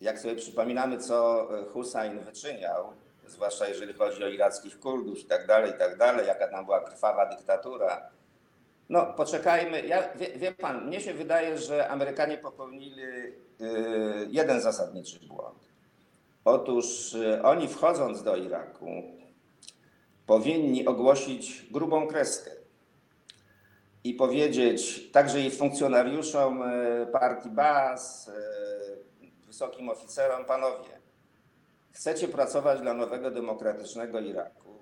Jak 0.00 0.18
sobie 0.18 0.34
przypominamy, 0.34 0.98
co 0.98 1.48
Husajn 1.72 2.18
wyczyniał, 2.18 2.92
zwłaszcza 3.26 3.68
jeżeli 3.68 3.92
chodzi 3.92 4.24
o 4.24 4.28
irackich 4.28 4.80
Kurdów 4.80 5.18
i 5.18 5.24
tak 5.24 5.46
dalej, 5.46 5.70
i 5.70 5.78
tak 5.78 5.96
dalej, 5.96 6.26
jaka 6.26 6.48
tam 6.48 6.64
była 6.64 6.80
krwawa 6.80 7.26
dyktatura, 7.26 8.10
no, 8.88 9.06
poczekajmy. 9.06 9.86
Ja, 9.86 10.14
wie, 10.14 10.38
wie, 10.38 10.52
pan, 10.52 10.86
mnie 10.86 11.00
się 11.00 11.14
wydaje, 11.14 11.58
że 11.58 11.88
Amerykanie 11.88 12.38
popełnili 12.38 13.02
y, 13.02 13.36
jeden 14.30 14.60
zasadniczy 14.60 15.26
błąd. 15.26 15.68
Otóż 16.44 17.14
y, 17.14 17.42
oni 17.42 17.68
wchodząc 17.68 18.22
do 18.22 18.36
Iraku 18.36 19.02
powinni 20.26 20.86
ogłosić 20.86 21.66
grubą 21.70 22.06
kreskę 22.06 22.50
i 24.04 24.14
powiedzieć 24.14 25.10
także 25.12 25.40
i 25.40 25.50
funkcjonariuszom 25.50 26.62
y, 26.62 27.06
partii 27.12 27.50
BAS, 27.50 28.30
wysokim 29.48 29.88
oficerom, 29.88 30.44
panowie, 30.44 31.00
chcecie 31.92 32.28
pracować 32.28 32.80
dla 32.80 32.94
nowego 32.94 33.30
demokratycznego 33.30 34.20
Iraku. 34.20 34.78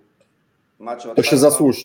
Macie 0.78 1.14
to 1.14 1.22
się 1.22 1.36
zasłuży. 1.36 1.82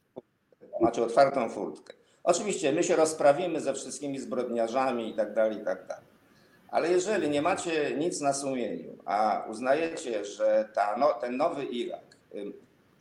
Macie 0.81 1.03
otwartą 1.03 1.49
furtkę. 1.49 1.93
Oczywiście 2.23 2.71
my 2.71 2.83
się 2.83 2.95
rozprawimy 2.95 3.61
ze 3.61 3.73
wszystkimi 3.73 4.19
zbrodniarzami 4.19 5.09
i 5.09 5.13
tak 5.13 5.33
dalej, 5.33 5.57
i 5.57 5.65
tak 5.65 5.87
dalej. 5.87 6.05
Ale 6.69 6.91
jeżeli 6.91 7.29
nie 7.29 7.41
macie 7.41 7.97
nic 7.97 8.21
na 8.21 8.33
sumieniu, 8.33 8.97
a 9.05 9.45
uznajecie, 9.49 10.25
że 10.25 10.69
ta, 10.73 10.95
no, 10.97 11.13
ten 11.13 11.37
nowy 11.37 11.65
Irak, 11.65 12.17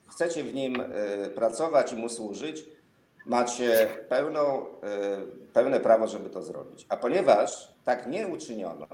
chcecie 0.08 0.44
w 0.44 0.54
nim 0.54 0.80
y, 0.80 1.30
pracować 1.34 1.92
i 1.92 1.96
mu 1.96 2.08
służyć, 2.08 2.64
macie 3.26 3.88
pełną, 4.08 4.66
y, 4.66 5.52
pełne 5.52 5.80
prawo, 5.80 6.08
żeby 6.08 6.30
to 6.30 6.42
zrobić. 6.42 6.86
A 6.88 6.96
ponieważ 6.96 7.74
tak 7.84 8.06
nie 8.06 8.28
uczyniono, 8.28 8.86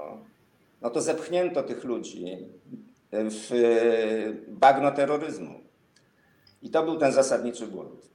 no 0.81 0.89
to 0.89 1.01
zepchnięto 1.01 1.63
tych 1.63 1.83
ludzi 1.83 2.37
w 3.11 3.51
bagno 4.47 4.91
terroryzmu. 4.91 5.59
I 6.61 6.69
to 6.69 6.83
był 6.83 6.97
ten 6.97 7.11
zasadniczy 7.11 7.67
błąd. 7.67 8.07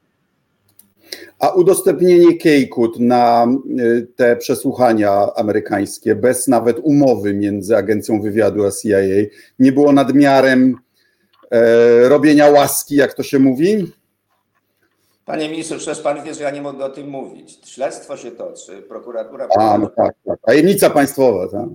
A 1.38 1.48
udostępnienie 1.50 2.36
Kejkut 2.36 2.98
na 2.98 3.46
y, 3.80 4.06
te 4.16 4.36
przesłuchania 4.36 5.34
amerykańskie, 5.34 6.14
bez 6.14 6.48
nawet 6.48 6.78
umowy 6.82 7.34
między 7.34 7.76
agencją 7.76 8.20
wywiadu 8.20 8.66
a 8.66 8.70
CIA, 8.70 8.98
nie 9.58 9.72
było 9.72 9.92
nadmiarem 9.92 10.76
e, 11.50 12.08
robienia 12.08 12.48
łaski, 12.48 12.96
jak 12.96 13.14
to 13.14 13.22
się 13.22 13.38
mówi? 13.38 13.92
Panie 15.24 15.48
ministrze, 15.48 15.76
przecież 15.76 16.00
pan 16.00 16.24
wie, 16.24 16.34
że 16.34 16.42
ja 16.42 16.50
nie 16.50 16.62
mogę 16.62 16.84
o 16.84 16.88
tym 16.88 17.08
mówić. 17.08 17.60
Śledztwo 17.64 18.16
się 18.16 18.30
toczy, 18.30 18.82
prokuratura. 18.82 19.48
A, 19.58 19.78
no 19.78 19.86
tak, 19.96 20.14
tak. 20.26 20.38
Tajemnica 20.46 20.90
państwowa, 20.90 21.48
tak. 21.48 21.68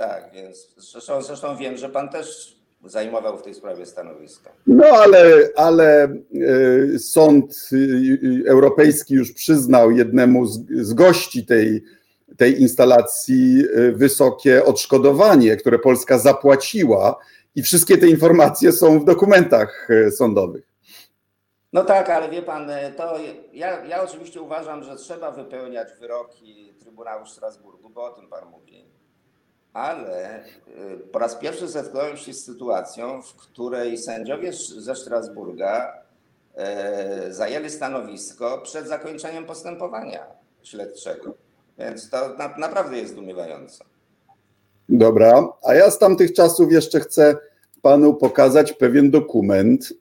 Tak, 0.00 0.30
więc 0.34 0.74
zresztą, 0.76 1.22
zresztą 1.22 1.56
wiem, 1.56 1.76
że 1.76 1.88
pan 1.88 2.08
też 2.08 2.56
zajmował 2.84 3.38
w 3.38 3.42
tej 3.42 3.54
sprawie 3.54 3.86
stanowisko. 3.86 4.50
No 4.66 4.86
ale, 4.86 5.48
ale 5.56 6.02
e, 6.04 6.98
sąd 6.98 7.68
e, 7.72 8.50
europejski 8.50 9.14
już 9.14 9.32
przyznał 9.32 9.90
jednemu 9.90 10.46
z, 10.46 10.94
gości 10.94 11.46
tej, 11.46 11.84
tej 12.36 12.60
instalacji 12.62 13.64
e, 13.74 13.92
wysokie 13.92 14.64
odszkodowanie, 14.64 15.56
które 15.56 15.78
Polska 15.78 16.18
zapłaciła 16.18 17.16
i 17.54 17.62
wszystkie 17.62 17.98
te 17.98 18.06
informacje 18.06 18.72
są 18.72 19.00
w 19.00 19.04
dokumentach 19.04 19.88
sądowych. 20.10 20.64
No 21.72 21.84
tak, 21.84 22.10
ale 22.10 22.30
wie 22.30 22.42
pan, 22.42 22.70
to 22.96 23.18
ja, 23.52 23.84
ja 23.84 24.02
oczywiście 24.02 24.40
uważam, 24.40 24.84
że 24.84 24.96
trzeba 24.96 25.30
wypełniać 25.30 25.88
wyroki 26.00 26.74
Trybunału 26.80 27.26
Strasburgu, 27.26 27.90
bo 27.90 28.04
o 28.04 28.10
tym 28.10 28.28
pan 28.28 28.50
mówi 28.50 28.89
ale 29.72 30.44
y, 30.44 30.98
po 31.12 31.18
raz 31.18 31.34
pierwszy 31.34 31.68
zetknąłem 31.68 32.16
się 32.16 32.34
z 32.34 32.44
sytuacją, 32.44 33.22
w 33.22 33.34
której 33.34 33.98
sędziowie 33.98 34.52
ze 34.78 34.96
Strasburga 34.96 35.92
e, 36.54 37.32
zajęli 37.32 37.70
stanowisko 37.70 38.58
przed 38.58 38.88
zakończeniem 38.88 39.46
postępowania 39.46 40.26
śledczego. 40.62 41.34
Więc 41.78 42.10
to 42.10 42.34
na, 42.38 42.56
naprawdę 42.58 42.96
jest 42.96 43.12
zdumiewające. 43.12 43.84
Dobra, 44.88 45.48
a 45.62 45.74
ja 45.74 45.90
z 45.90 45.98
tamtych 45.98 46.32
czasów 46.32 46.72
jeszcze 46.72 47.00
chcę 47.00 47.36
panu 47.82 48.14
pokazać 48.14 48.72
pewien 48.72 49.10
dokument. 49.10 49.92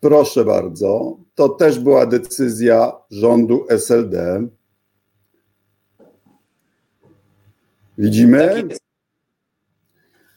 Proszę 0.00 0.44
bardzo, 0.44 1.16
to 1.34 1.48
też 1.48 1.78
była 1.78 2.06
decyzja 2.06 2.92
rządu 3.10 3.66
SLD. 3.68 4.46
Widzimy? 7.98 8.64
Tak 8.70 8.78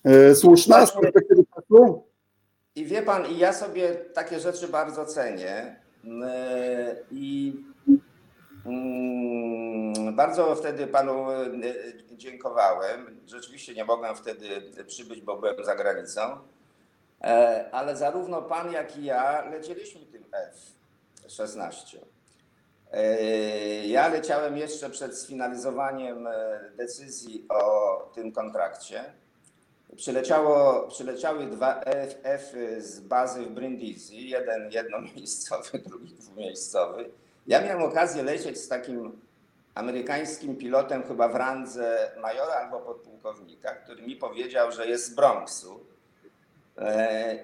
e, 0.04 0.36
słuszna 0.36 0.86
z 0.86 0.92
perspektywy 0.92 1.44
czasu? 1.56 2.04
I 2.76 2.86
wie 2.86 3.02
pan, 3.02 3.26
i 3.26 3.38
ja 3.38 3.54
sobie 3.54 3.96
takie 3.96 4.40
rzeczy 4.40 4.68
bardzo 4.68 5.06
cenię. 5.06 5.76
E, 6.26 6.96
I 7.12 7.56
mm, 8.66 10.16
bardzo 10.16 10.56
wtedy 10.56 10.88
panu 10.88 11.32
e, 11.32 11.46
dziękowałem. 12.12 13.20
Rzeczywiście 13.26 13.74
nie 13.74 13.86
mogłem 13.86 14.16
wtedy 14.16 14.48
przybyć, 14.88 15.22
bo 15.22 15.38
byłem 15.38 15.66
za 15.66 15.76
granicą. 15.76 16.22
Ale 17.72 17.98
zarówno 17.98 18.42
pan, 18.42 18.72
jak 18.72 18.98
i 18.98 19.06
ja 19.06 19.50
lecieliśmy 19.50 20.02
tym 20.02 20.24
F-16. 20.32 21.98
E, 22.92 23.88
ja 23.88 24.08
leciałem 24.08 24.58
jeszcze 24.58 24.90
przed 24.90 25.18
sfinalizowaniem 25.18 26.28
e, 26.28 26.60
decyzji 26.76 27.46
o 27.50 27.98
tym 28.16 28.32
kontrakcie. 28.32 29.04
Przyleciało, 29.96 30.88
przyleciały 30.88 31.46
dwa 31.46 31.82
F, 31.82 32.16
F 32.24 32.56
z 32.78 33.00
bazy 33.00 33.42
w 33.42 33.52
Brindisi, 33.52 34.30
jeden 34.30 34.72
jednomiejscowy, 34.72 35.80
drugi 35.88 36.14
dwumiejscowy. 36.14 37.10
Ja 37.48 37.62
miałem 37.62 37.84
okazję 37.84 38.24
lecieć 38.24 38.58
z 38.60 38.68
takim 38.68 39.22
amerykańskim 39.76 40.56
pilotem, 40.56 41.04
chyba 41.04 41.28
w 41.28 41.36
randze 41.36 42.12
majora 42.22 42.54
albo 42.54 42.80
podpułkownika, 42.80 43.76
który 43.76 44.02
mi 44.02 44.16
powiedział, 44.16 44.72
że 44.72 44.88
jest 44.88 45.06
z 45.06 45.16
Bronxu 45.16 45.91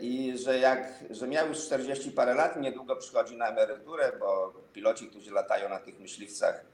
i 0.01 0.37
że 0.37 0.59
jak, 0.59 1.03
że 1.09 1.27
miał 1.27 1.47
już 1.47 1.57
40 1.65 2.11
parę 2.11 2.33
lat, 2.33 2.61
niedługo 2.61 2.95
przychodzi 2.95 3.37
na 3.37 3.47
emeryturę, 3.47 4.11
bo 4.19 4.53
piloci, 4.73 5.07
którzy 5.07 5.31
latają 5.31 5.69
na 5.69 5.79
tych 5.79 5.99
myśliwcach, 5.99 6.65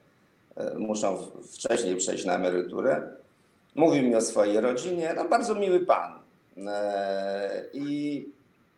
e, 0.56 0.74
muszą 0.78 1.18
wcześniej 1.54 1.96
przejść 1.96 2.26
na 2.26 2.36
emeryturę. 2.36 3.02
Mówił 3.76 4.04
mi 4.04 4.16
o 4.16 4.22
swojej 4.22 4.62
rodzinie, 4.62 5.14
no 5.16 5.26
bardzo 5.26 5.56
miły 5.56 5.80
pan. 5.80 6.20
E, 6.68 7.66
I 7.74 8.26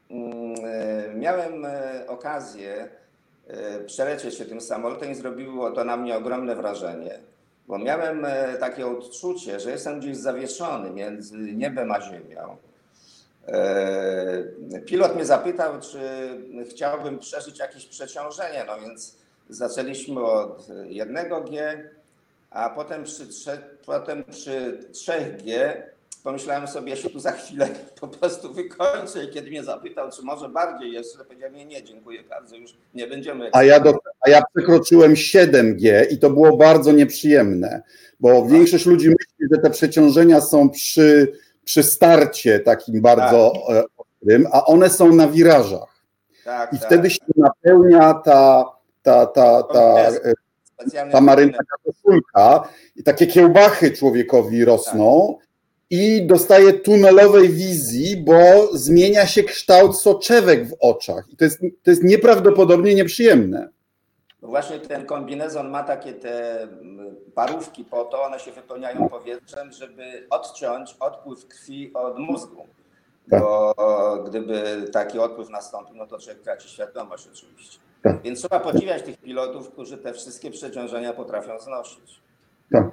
mm, 0.10 1.20
miałem 1.20 1.68
okazję 2.08 2.90
przelecieć 3.86 4.36
się 4.36 4.46
tym 4.46 4.62
samolotem 4.62 5.12
i 5.12 5.16
zrobiło 5.16 5.72
to 5.72 5.84
na 5.84 5.98
mnie 5.98 6.18
ogromne 6.18 6.56
wrażenie, 6.56 7.20
bo 7.68 7.78
miałem 7.78 8.26
takie 8.60 8.88
odczucie, 8.88 9.60
że 9.60 9.72
jestem 9.72 10.00
gdzieś 10.00 10.18
zawieszony 10.18 10.92
między 10.92 11.38
niebem 11.38 11.92
a 11.92 12.02
ziemią 12.02 12.58
E, 12.58 12.65
pilot 14.86 15.16
mnie 15.16 15.26
zapytał, 15.26 15.74
czy 15.82 16.00
chciałbym 16.70 17.20
przeżyć 17.20 17.60
jakieś 17.60 17.86
przeciążenie, 17.86 18.66
no 18.68 18.80
więc 18.80 19.18
zaczęliśmy 19.50 20.22
od 20.22 20.68
jednego 20.90 21.42
G, 21.42 21.84
a 22.50 22.70
potem 22.70 23.04
przy, 23.04 23.28
potem 23.86 24.24
przy 24.24 24.80
3G 24.92 25.74
pomyślałem 26.24 26.68
sobie, 26.68 26.90
ja 26.90 26.96
się 26.96 27.10
tu 27.10 27.20
za 27.20 27.32
chwilę 27.32 27.70
po 28.02 28.08
prostu 28.08 28.54
wykończę 28.54 29.24
i 29.24 29.30
kiedy 29.30 29.50
mnie 29.50 29.64
zapytał, 29.64 30.12
czy 30.12 30.22
może 30.22 30.50
bardziej 30.50 30.92
jeszcze, 30.92 31.26
powiedziałem, 31.26 31.56
nie, 31.56 31.66
nie, 31.66 31.84
dziękuję 31.84 32.24
bardzo, 32.24 32.56
już 32.56 32.74
nie 32.94 33.08
będziemy. 33.08 33.50
A 33.54 33.64
ja, 33.64 33.80
do, 33.80 33.98
a 34.22 34.30
ja 34.30 34.42
przekroczyłem 34.56 35.14
7G 35.14 36.06
i 36.12 36.18
to 36.18 36.30
było 36.30 36.58
bardzo 36.58 36.92
nieprzyjemne, 36.92 37.82
bo 38.20 38.46
większość 38.46 38.86
ludzi 38.86 39.08
myśli, 39.08 39.48
że 39.52 39.62
te 39.62 39.70
przeciążenia 39.70 40.42
są 40.42 40.70
przy 40.70 41.32
przy 41.66 41.84
starcie 41.84 42.60
takim 42.60 43.02
bardzo 43.02 43.54
tak. 43.68 43.76
E, 43.76 43.84
ostrym, 43.98 44.48
a 44.52 44.66
one 44.66 44.90
są 44.90 45.16
na 45.16 45.28
wirażach. 45.28 46.04
Tak, 46.46 46.74
I 46.74 46.78
tak. 46.80 46.86
wtedy 46.86 47.10
się 47.10 47.20
napełnia 47.38 48.14
ta, 48.14 48.66
ta, 49.02 49.26
ta, 49.26 49.64
ta, 49.64 50.10
e, 50.10 50.34
ta 51.12 51.22
marynarka 51.22 51.76
koszulka 51.86 52.70
i 52.96 53.04
takie 53.04 53.28
kiełbachy 53.28 53.92
człowiekowi 53.92 54.66
rosną. 54.66 55.38
i 55.90 56.28
dostaje 56.28 56.74
tunelowej 56.74 57.50
wizji, 57.50 58.18
bo 58.18 58.70
zmienia 58.74 59.28
się 59.28 59.44
kształt 59.44 59.98
soczewek 59.98 60.70
w 60.70 60.76
oczach. 60.80 61.26
I 61.30 61.38
to 61.38 61.46
jest, 61.46 61.60
to 61.84 61.92
jest 61.92 62.04
nieprawdopodobnie 62.04 62.96
nieprzyjemne. 62.96 63.70
No 64.46 64.50
właśnie 64.50 64.80
ten 64.80 65.06
kombinezon 65.06 65.70
ma 65.70 65.84
takie 65.84 66.14
te 66.14 66.62
mm, 66.62 67.16
parówki 67.36 67.86
po 67.86 68.04
to, 68.04 68.24
one 68.24 68.40
się 68.40 68.52
wypełniają 68.52 69.10
powietrzem, 69.10 69.72
żeby 69.72 70.28
odciąć 70.30 70.96
odpływ 71.00 71.48
krwi 71.48 71.94
od 71.94 72.20
mózgu. 72.20 72.68
Tak. 73.30 73.42
Bo 73.42 73.76
gdyby 74.28 74.86
taki 74.94 75.20
odpływ 75.20 75.50
nastąpił, 75.50 75.96
no 75.96 76.08
to 76.08 76.20
człowiek 76.20 76.42
traci 76.42 76.70
świadomość 76.70 77.28
oczywiście. 77.34 77.80
Tak. 78.04 78.22
Więc 78.22 78.40
trzeba 78.40 78.60
podziwiać 78.60 79.04
tych 79.04 79.18
pilotów, 79.18 79.70
którzy 79.70 79.98
te 79.98 80.14
wszystkie 80.14 80.52
przeciążenia 80.52 81.14
potrafią 81.14 81.60
znosić. 81.60 82.22
Tak. 82.72 82.86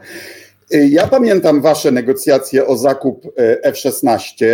Ja 0.71 1.07
pamiętam 1.07 1.61
Wasze 1.61 1.91
negocjacje 1.91 2.67
o 2.67 2.77
zakup 2.77 3.27
e, 3.27 3.65
F-16. 3.65 4.47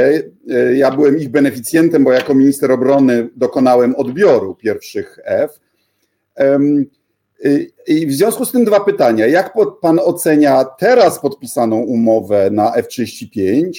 E, 0.50 0.74
ja 0.74 0.90
byłem 0.90 1.18
ich 1.18 1.28
beneficjentem, 1.28 2.04
bo 2.04 2.12
jako 2.12 2.34
minister 2.34 2.72
obrony 2.72 3.28
dokonałem 3.36 3.96
odbioru 3.96 4.54
pierwszych 4.54 5.18
F. 5.24 5.60
I 7.86 8.06
w 8.06 8.12
związku 8.12 8.44
z 8.44 8.52
tym 8.52 8.64
dwa 8.64 8.80
pytania. 8.80 9.26
Jak 9.26 9.54
Pan 9.80 9.98
ocenia 9.98 10.64
teraz 10.64 11.20
podpisaną 11.20 11.76
umowę 11.76 12.50
na 12.50 12.74
F-35 12.74 13.70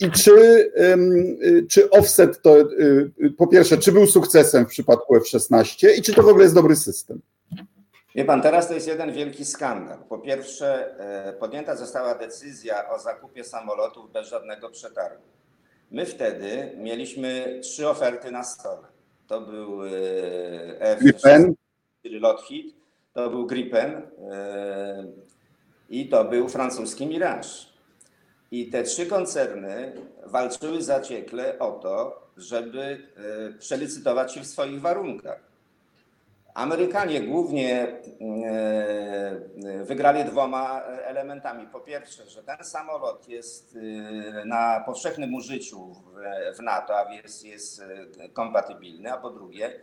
i 0.00 0.10
czy, 0.10 0.32
y, 1.42 1.66
czy 1.70 1.90
offset 1.90 2.42
to, 2.42 2.60
y, 2.60 3.30
po 3.38 3.46
pierwsze, 3.46 3.78
czy 3.78 3.92
był 3.92 4.06
sukcesem 4.06 4.64
w 4.64 4.68
przypadku 4.68 5.16
F-16 5.16 5.88
i 5.98 6.02
czy 6.02 6.14
to 6.14 6.22
w 6.22 6.28
ogóle 6.28 6.42
jest 6.42 6.54
dobry 6.54 6.76
system? 6.76 7.20
Wie 8.14 8.24
pan, 8.24 8.42
teraz 8.42 8.68
to 8.68 8.74
jest 8.74 8.88
jeden 8.88 9.12
wielki 9.12 9.44
skandal. 9.44 9.98
Po 10.08 10.18
pierwsze, 10.18 10.98
e, 10.98 11.32
podjęta 11.32 11.76
została 11.76 12.14
decyzja 12.14 12.90
o 12.90 12.98
zakupie 12.98 13.44
samolotów 13.44 14.12
bez 14.12 14.28
żadnego 14.28 14.70
przetargu. 14.70 15.22
My 15.90 16.06
wtedy 16.06 16.72
mieliśmy 16.76 17.60
trzy 17.62 17.88
oferty 17.88 18.30
na 18.30 18.44
stole. 18.44 18.88
To 19.26 19.40
był 19.40 19.84
e, 19.84 19.90
F-16, 20.80 21.52
czyli 22.04 22.20
Lockheed, 22.20 22.66
to 23.12 23.30
był 23.30 23.46
Gripen 23.46 23.90
e, 24.30 25.04
i 25.90 26.08
to 26.08 26.24
był 26.24 26.48
francuski 26.48 27.06
Mirage. 27.06 27.48
I 28.50 28.70
te 28.70 28.82
trzy 28.82 29.06
koncerny 29.06 29.92
walczyły 30.26 30.82
zaciekle 30.82 31.58
o 31.58 31.72
to, 31.72 32.22
żeby 32.36 33.08
przelicytować 33.58 34.34
się 34.34 34.40
w 34.40 34.46
swoich 34.46 34.80
warunkach. 34.80 35.54
Amerykanie 36.54 37.20
głównie 37.20 37.86
e, 38.44 39.84
wygrali 39.84 40.24
dwoma 40.24 40.82
elementami. 40.82 41.66
Po 41.66 41.80
pierwsze, 41.80 42.26
że 42.26 42.42
ten 42.42 42.64
samolot 42.64 43.28
jest 43.28 43.76
e, 43.76 44.44
na 44.44 44.82
powszechnym 44.86 45.34
użyciu 45.34 45.94
w 46.58 46.62
NATO, 46.62 46.98
a 46.98 47.10
więc 47.10 47.42
jest 47.42 47.82
e, 47.82 48.28
kompatybilny, 48.28 49.12
a 49.12 49.16
po 49.16 49.30
drugie, 49.30 49.80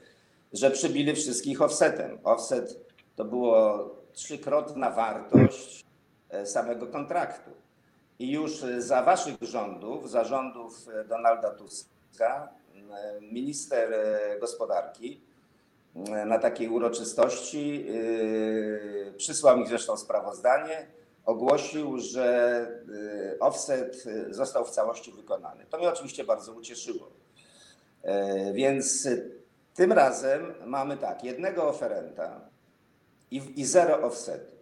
że 0.54 0.72
przybili 0.72 1.16
wszystkich 1.16 1.62
offsetem. 1.62 2.20
Offset 2.24 2.80
to 3.16 3.26
było 3.26 3.89
trzykrotna 4.14 4.91
wartość 4.91 5.86
samego 6.45 6.88
kontraktu. 6.88 7.52
I 8.20 8.32
już 8.32 8.66
za 8.78 9.02
waszych 9.04 9.36
rządów, 9.41 10.10
za 10.10 10.24
rządów 10.24 10.86
Donalda 11.10 11.52
Tuska, 11.52 12.49
minister 13.22 13.93
gospodarki 14.39 15.22
na 16.26 16.39
takiej 16.39 16.70
uroczystości. 16.70 17.86
Przysłał 19.18 19.58
mi 19.58 19.68
zresztą 19.68 19.97
sprawozdanie, 19.97 20.88
ogłosił, 21.26 21.97
że 21.97 22.68
offset 23.39 24.04
został 24.30 24.66
w 24.66 24.70
całości 24.70 25.12
wykonany. 25.12 25.66
To 25.70 25.78
mnie 25.78 25.89
oczywiście 25.89 26.24
bardzo 26.24 26.54
ucieszyło. 26.54 27.08
Więc 28.54 29.08
tym 29.82 29.91
razem 29.91 30.41
mamy 30.65 30.97
tak, 30.97 31.23
jednego 31.23 31.69
oferenta 31.69 32.41
i, 33.32 33.41
i 33.55 33.65
zero 33.65 34.01
offsetu. 34.01 34.55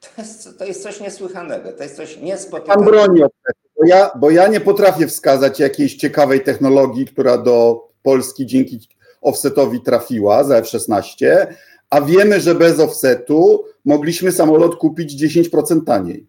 To 0.00 0.22
jest, 0.22 0.58
to 0.58 0.64
jest 0.64 0.82
coś 0.82 1.00
niesłychanego, 1.00 1.72
to 1.72 1.82
jest 1.82 1.96
coś 1.96 2.16
niespotykanego. 2.20 2.90
Pan 2.90 2.92
broni 2.92 3.22
offsetu, 3.22 3.68
bo 3.78 3.86
ja, 3.86 4.10
bo 4.16 4.30
ja 4.30 4.48
nie 4.48 4.60
potrafię 4.60 5.06
wskazać 5.06 5.60
jakiejś 5.60 5.94
ciekawej 5.94 6.40
technologii, 6.40 7.06
która 7.06 7.38
do 7.38 7.88
Polski 8.02 8.46
dzięki 8.46 8.88
offsetowi 9.20 9.80
trafiła 9.80 10.44
za 10.44 10.56
F-16, 10.56 11.46
a 11.90 12.00
wiemy, 12.00 12.40
że 12.40 12.54
bez 12.54 12.80
offsetu 12.80 13.64
mogliśmy 13.84 14.32
samolot 14.32 14.76
kupić 14.76 15.22
10% 15.22 15.84
taniej. 15.84 16.26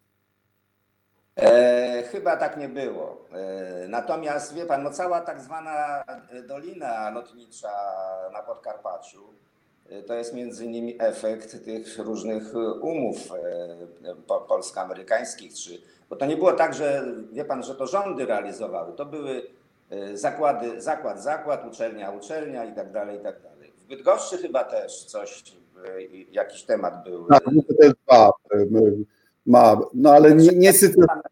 E, 1.38 1.75
chyba 2.16 2.38
tak 2.38 2.58
nie 2.58 2.70
było. 2.70 3.18
E, 3.34 3.88
natomiast 3.88 4.54
wie 4.54 4.66
pan, 4.66 4.84
no 4.84 4.92
cała 4.92 5.22
tak 5.22 5.42
zwana 5.42 6.04
dolina 6.48 7.10
lotnicza 7.10 7.72
na 8.34 8.44
Podkarpaciu 8.44 9.24
e, 9.90 10.02
to 10.02 10.14
jest 10.14 10.34
między 10.34 10.66
innymi 10.66 10.96
efekt 11.00 11.66
tych 11.66 12.00
różnych 12.00 12.54
umów 12.82 13.18
e, 13.32 14.16
polsko-amerykańskich, 14.48 15.52
bo 16.10 16.16
to 16.16 16.26
nie 16.26 16.38
było 16.38 16.54
tak, 16.54 16.74
że 16.74 17.06
wie 17.32 17.46
pan, 17.46 17.64
że 17.64 17.76
to 17.76 17.88
rządy 17.88 18.26
realizowały. 18.26 18.94
To 18.94 19.06
były 19.06 19.56
E, 19.90 20.18
zakłady, 20.18 20.82
zakład, 20.82 21.24
zakład, 21.24 21.68
uczelnia, 21.68 22.12
uczelnia 22.12 22.66
i 22.66 22.76
tak 22.76 22.92
dalej, 22.92 23.20
i 23.20 23.24
tak 23.24 23.42
dalej. 23.42 23.72
W 23.78 23.88
Bydgoszczy 23.88 24.38
chyba 24.38 24.64
też 24.64 25.04
coś, 25.04 25.44
e, 25.86 26.02
jakiś 26.32 26.64
temat 26.64 27.04
był. 27.04 27.28
No, 27.30 27.40
to 27.80 27.86
jest 27.86 27.96
dwa, 28.08 28.32
e, 28.52 28.66
ma, 29.46 29.82
no 29.94 30.12
ale 30.12 30.36
nie, 30.36 30.50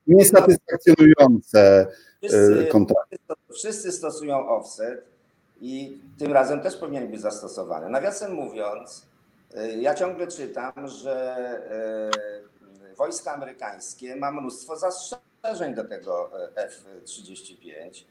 niesatysfakcjonujące 0.08 1.88
kontrakty. 2.72 3.18
Wszyscy 3.54 3.92
stosują 3.92 4.48
offset 4.48 5.06
i 5.62 6.02
tym 6.18 6.34
razem 6.34 6.62
też 6.62 6.78
powinien 6.78 7.12
być 7.12 7.22
zastosowany. 7.22 7.90
Nawiasem 7.90 8.34
mówiąc, 8.34 9.06
ja 9.80 9.96
ciągle 9.96 10.28
czytam, 10.28 10.88
że 10.88 11.36
wojska 12.98 13.34
amerykańskie 13.34 14.16
ma 14.16 14.32
mnóstwo 14.32 14.78
zastrzeżeń 14.78 15.76
do 15.76 15.84
tego 15.84 16.30
F-35 16.56 18.04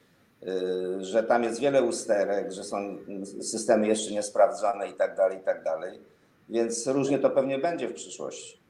Y, 0.46 1.04
że 1.04 1.22
tam 1.22 1.44
jest 1.44 1.60
wiele 1.60 1.82
usterek, 1.82 2.52
że 2.52 2.64
są 2.64 2.98
systemy 3.42 3.86
jeszcze 3.86 4.12
niesprawdzone 4.12 4.88
i 4.88 4.92
tak 4.92 5.16
dalej, 5.16 5.38
i 5.38 5.40
tak 5.40 5.64
dalej. 5.64 6.00
Więc 6.48 6.86
różnie 6.86 7.18
to 7.18 7.30
pewnie 7.30 7.58
będzie 7.58 7.88
w 7.88 7.94
przyszłości. 7.94 8.61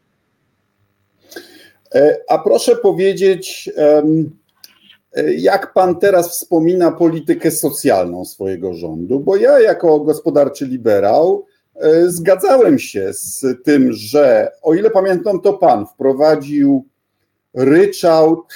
E, 1.94 2.16
a 2.28 2.38
proszę 2.38 2.76
powiedzieć, 2.76 3.70
e, 3.76 4.02
jak 5.36 5.72
pan 5.72 5.98
teraz 5.98 6.30
wspomina 6.30 6.92
politykę 6.92 7.50
socjalną 7.50 8.24
swojego 8.24 8.74
rządu? 8.74 9.20
Bo 9.20 9.36
ja, 9.36 9.60
jako 9.60 10.00
gospodarczy 10.00 10.66
liberał, 10.66 11.46
e, 11.74 12.08
zgadzałem 12.08 12.78
się 12.78 13.12
z 13.12 13.44
tym, 13.64 13.92
że 13.92 14.52
o 14.62 14.74
ile 14.74 14.90
pamiętam, 14.90 15.40
to 15.40 15.52
pan 15.52 15.86
wprowadził 15.86 16.84
ryczałt 17.54 18.52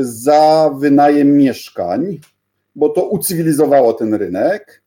za 0.00 0.70
wynajem 0.78 1.36
mieszkań 1.36 2.20
bo 2.76 2.88
to 2.88 3.08
ucywilizowało 3.08 3.92
ten 3.92 4.14
rynek. 4.14 4.82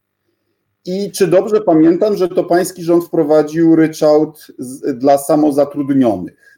I 0.86 1.12
czy 1.12 1.28
dobrze 1.28 1.62
pamiętam, 1.62 2.18
że 2.18 2.28
to 2.28 2.44
pański 2.44 2.84
rząd 2.84 3.06
wprowadził 3.06 3.76
ryczałt 3.76 4.48
dla 4.94 5.18
samozatrudnionych? 5.18 6.49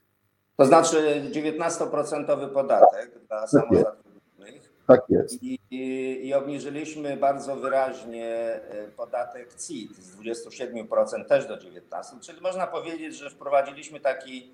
To 0.61 0.65
znaczy 0.65 1.23
19% 1.31 2.49
podatek 2.49 3.13
tak, 3.13 3.23
dla 3.27 3.47
samozatrudnionych. 3.47 4.73
Tak 4.87 5.01
jest. 5.09 5.43
I, 5.43 5.59
i, 5.71 6.27
I, 6.27 6.33
obniżyliśmy 6.33 7.17
bardzo 7.17 7.55
wyraźnie 7.55 8.27
e, 8.27 8.87
podatek 8.97 9.55
CIT 9.55 9.97
z 9.97 10.17
27% 10.17 11.25
też 11.25 11.45
do 11.45 11.57
19%. 11.57 12.19
Czyli 12.21 12.41
można 12.41 12.67
powiedzieć, 12.67 13.15
że 13.15 13.29
wprowadziliśmy 13.29 13.99
taki 13.99 14.51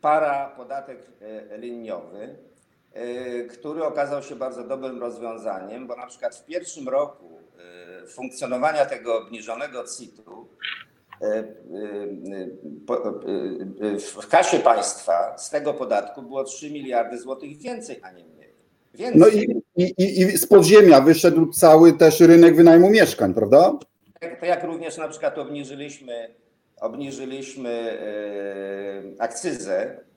para 0.00 0.46
podatek 0.56 0.98
e, 1.20 1.58
liniowy 1.58 2.36
E, 2.92 3.44
który 3.44 3.84
okazał 3.84 4.22
się 4.22 4.36
bardzo 4.36 4.64
dobrym 4.64 5.00
rozwiązaniem, 5.00 5.86
bo 5.86 5.96
na 5.96 6.06
przykład 6.06 6.36
w 6.36 6.44
pierwszym 6.44 6.88
roku 6.88 7.38
funkcjonowania 8.08 8.86
tego 8.86 9.18
obniżonego 9.18 9.84
CIT-u 9.98 10.48
w 14.20 14.26
kasie 14.28 14.58
państwa 14.58 15.38
z 15.38 15.50
tego 15.50 15.74
podatku 15.74 16.22
było 16.22 16.44
3 16.44 16.70
miliardy 16.70 17.18
złotych 17.18 17.58
więcej, 17.58 18.00
a 18.02 18.10
nie 18.10 18.24
mniej. 18.24 18.54
Więcej. 18.94 19.20
No 19.20 19.28
i, 19.28 19.62
i, 19.76 20.20
i 20.20 20.38
z 20.38 20.46
podziemia 20.46 21.00
wyszedł 21.00 21.52
cały 21.52 21.92
też 21.92 22.20
rynek 22.20 22.56
wynajmu 22.56 22.90
mieszkań, 22.90 23.34
prawda? 23.34 23.72
Tak, 24.20 24.40
to 24.40 24.46
jak 24.46 24.64
również 24.64 24.96
na 24.96 25.08
przykład 25.08 25.38
obniżyliśmy, 25.38 26.34
obniżyliśmy 26.80 27.98
akcyzę 29.18 30.08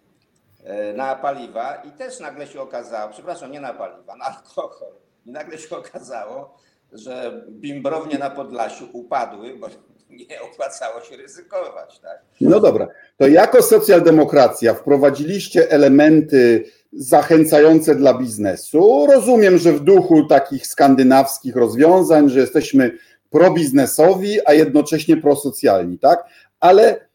E, 0.64 0.93
na 0.93 1.16
paliwa 1.16 1.76
i 1.76 1.91
też 1.91 2.20
nagle 2.20 2.47
się 2.47 2.62
okazało, 2.62 3.12
przepraszam, 3.12 3.52
nie 3.52 3.60
na 3.60 3.74
paliwa, 3.74 4.16
na 4.16 4.26
alkohol. 4.26 4.93
I 5.26 5.32
nagle 5.32 5.58
się 5.58 5.78
okazało, 5.78 6.58
że 6.91 7.45
bimbrownie 7.49 8.18
na 8.18 8.30
Podlasiu 8.30 8.89
upadły, 8.93 9.58
bo 9.60 9.68
nie 10.30 10.41
opłacało 10.41 11.01
się 11.01 11.18
ryzykować. 11.18 11.99
Tak? 11.99 12.22
No 12.41 12.59
dobra, 12.59 12.88
to 13.18 13.28
jako 13.28 13.62
socjaldemokracja 13.62 14.74
wprowadziliście 14.74 15.72
elementy 15.72 16.64
zachęcające 16.93 17.95
dla 17.95 18.14
biznesu. 18.14 19.07
Rozumiem, 19.14 19.57
że 19.57 19.74
w 19.74 19.80
duchu 19.80 20.26
takich 20.26 20.68
skandynawskich 20.68 21.55
rozwiązań, 21.55 22.30
że 22.30 22.39
jesteśmy 22.39 22.97
probiznesowi, 23.30 24.39
a 24.45 24.53
jednocześnie 24.53 25.18
prosocjalni, 25.18 25.99
tak? 25.99 26.24
Ale 26.59 27.12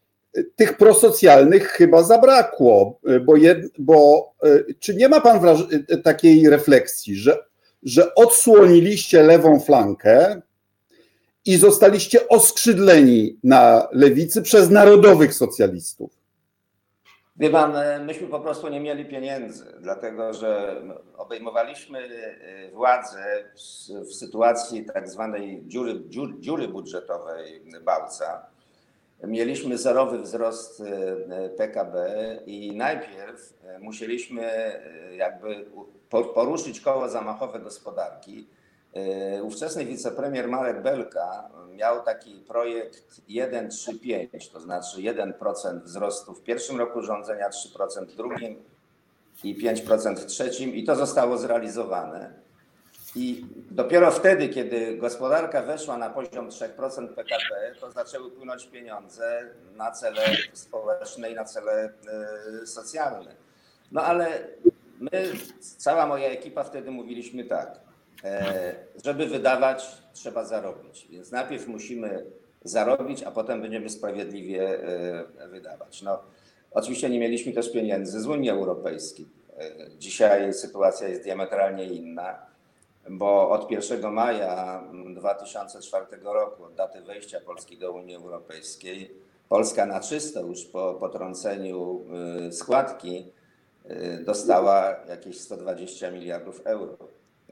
tych 0.56 0.76
prosocjalnych 0.76 1.68
chyba 1.68 2.02
zabrakło, 2.02 3.00
bo, 3.24 3.36
jed, 3.36 3.58
bo 3.78 4.30
czy 4.78 4.94
nie 4.94 5.08
ma 5.08 5.20
pan 5.20 5.40
takiej 6.04 6.50
refleksji, 6.50 7.16
że, 7.16 7.38
że 7.82 8.14
odsłoniliście 8.14 9.22
lewą 9.22 9.60
flankę 9.60 10.42
i 11.46 11.56
zostaliście 11.56 12.28
oskrzydleni 12.28 13.38
na 13.44 13.88
lewicy 13.92 14.42
przez 14.42 14.70
narodowych 14.70 15.34
socjalistów? 15.34 16.10
Wie 17.36 17.50
pan, 17.50 17.72
myśmy 18.06 18.26
po 18.28 18.40
prostu 18.40 18.68
nie 18.68 18.80
mieli 18.80 19.04
pieniędzy, 19.04 19.64
dlatego 19.80 20.32
że 20.32 20.82
obejmowaliśmy 21.16 22.08
władzę 22.72 23.44
w, 24.06 24.14
sytuacji 24.14 24.84
tak 24.84 25.08
zwanej 25.08 25.62
dziury, 25.66 26.02
dziury, 26.40 26.68
budżetowej 26.68 27.62
Bałca 27.84 28.46
mieliśmy 29.24 29.78
zerowy 29.78 30.18
wzrost 30.18 30.80
e, 30.80 31.48
PKB 31.48 32.16
i 32.46 32.76
najpierw 32.76 33.54
e, 33.64 33.78
musieliśmy 33.78 34.42
e, 34.42 35.16
jakby 35.16 35.66
poruszyć 36.34 36.80
koło 36.80 37.08
zamachowe 37.08 37.60
gospodarki. 37.60 38.46
Ówczesny 39.42 39.84
wicepremier 39.84 40.48
Marek 40.48 40.82
Belka 40.82 41.50
miał 41.76 42.02
taki 42.02 42.34
projekt 42.34 43.20
1,35, 43.28 44.52
to 44.52 44.60
znaczy 44.60 44.96
1% 44.96 45.82
wzrostu 45.82 46.34
w 46.34 46.42
pierwszym 46.42 46.78
roku 46.78 47.02
rządzenia, 47.02 47.50
3% 47.50 48.06
w 48.06 48.16
drugim 48.16 48.62
i 49.44 49.56
5% 49.56 50.16
w 50.16 50.26
trzecim 50.26 50.74
i 50.74 50.84
to 50.84 50.96
zostało 50.96 51.38
zrealizowane. 51.38 52.46
I 53.16 53.46
dopiero 53.70 54.10
wtedy, 54.10 54.48
kiedy 54.48 54.96
gospodarka 54.96 55.62
weszła 55.62 55.98
na 55.98 56.10
poziom 56.10 56.48
3% 56.48 57.08
PKB, 57.08 57.74
to 57.80 57.90
zaczęły 57.90 58.30
płynąć 58.30 58.66
pieniądze 58.66 59.50
na 59.76 59.90
cele 59.90 60.22
społeczne 60.52 61.30
i 61.30 61.34
na 61.34 61.44
cele 61.44 61.92
e, 62.62 62.66
socjalne. 62.66 63.34
No 63.92 64.02
ale 64.02 64.48
my, 65.00 65.32
cała 65.76 66.06
moja 66.06 66.28
ekipa 66.28 66.64
wtedy 66.64 66.90
mówiliśmy 66.90 67.44
tak, 67.44 67.68
e, 67.68 67.85
żeby 69.04 69.26
wydawać, 69.26 70.02
trzeba 70.12 70.44
zarobić. 70.44 71.06
Więc 71.10 71.30
najpierw 71.30 71.68
musimy 71.68 72.26
zarobić, 72.64 73.22
a 73.22 73.30
potem 73.30 73.62
będziemy 73.62 73.90
sprawiedliwie 73.90 74.82
e, 75.38 75.48
wydawać. 75.48 76.02
No, 76.02 76.22
oczywiście 76.70 77.10
nie 77.10 77.18
mieliśmy 77.18 77.52
też 77.52 77.72
pieniędzy 77.72 78.20
z 78.20 78.26
Unii 78.26 78.50
Europejskiej. 78.50 79.26
Dzisiaj 79.98 80.54
sytuacja 80.54 81.08
jest 81.08 81.22
diametralnie 81.22 81.84
inna 81.84 82.46
bo 83.10 83.50
od 83.50 83.70
1 83.70 84.12
maja 84.12 84.84
2004 85.14 86.06
roku, 86.22 86.64
od 86.64 86.74
daty 86.74 87.02
wejścia 87.02 87.40
Polski 87.40 87.78
do 87.78 87.92
Unii 87.92 88.14
Europejskiej, 88.14 89.14
Polska 89.48 89.86
na 89.86 90.00
czysto 90.00 90.40
już 90.40 90.64
po 90.64 90.94
potrąceniu 90.94 92.04
składki 92.50 93.32
dostała 94.24 94.96
jakieś 95.08 95.40
120 95.40 96.10
miliardów 96.10 96.60
euro. 96.64 96.96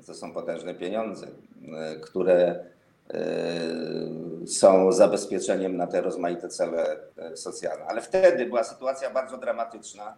To 0.07 0.15
są 0.15 0.33
potężne 0.33 0.75
pieniądze, 0.75 1.27
y, 1.27 2.01
które 2.01 2.65
są 4.47 4.93
zabezpieczeniem 4.93 5.77
na 5.77 5.87
te 5.87 6.01
rozmaite 6.01 6.49
cele 6.49 6.97
socjalne. 7.35 7.85
Ale 7.85 8.03
wtedy 8.03 8.47
była 8.47 8.65
sytuacja 8.65 9.11
bardzo 9.11 9.39
dramatyczna 9.39 10.15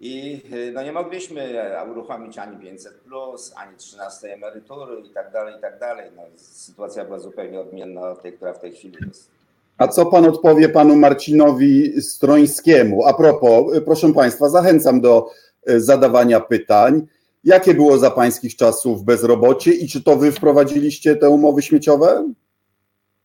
i 0.00 0.42
no 0.74 0.82
nie 0.82 0.92
mogliśmy 0.92 1.62
e, 1.62 1.90
uruchomić 1.90 2.38
ani 2.38 2.56
500, 2.56 2.94
plus, 2.94 3.52
ani 3.56 3.76
13 3.76 4.34
emerytury 4.34 5.00
i 5.00 5.10
tak 5.10 5.32
dalej, 5.32 5.54
i 5.58 5.60
tak 5.60 5.78
dalej. 5.78 6.10
No, 6.16 6.22
sytuacja 6.36 7.04
była 7.04 7.18
zupełnie 7.18 7.60
odmienna 7.60 8.10
od 8.10 8.22
tej, 8.22 8.32
która 8.32 8.52
w 8.52 8.58
tej 8.58 8.72
chwili 8.72 8.96
jest. 9.06 9.30
A 9.78 9.88
co 9.88 10.06
pan 10.06 10.24
odpowie 10.24 10.68
panu 10.68 10.96
Marcinowi 10.96 12.02
Strońskiemu? 12.02 13.06
A 13.06 13.14
propos, 13.14 13.64
proszę 13.84 14.12
państwa, 14.12 14.48
zachęcam 14.48 15.00
do 15.00 15.30
zadawania 15.66 16.40
pytań. 16.40 17.06
Jakie 17.44 17.74
było 17.74 17.98
za 17.98 18.10
pańskich 18.10 18.56
czasów 18.56 19.04
bezrobocie 19.04 19.72
i 19.72 19.88
czy 19.88 20.02
to 20.02 20.16
wy 20.16 20.32
wprowadziliście 20.32 21.16
te 21.16 21.30
umowy 21.30 21.62
śmieciowe? 21.62 22.32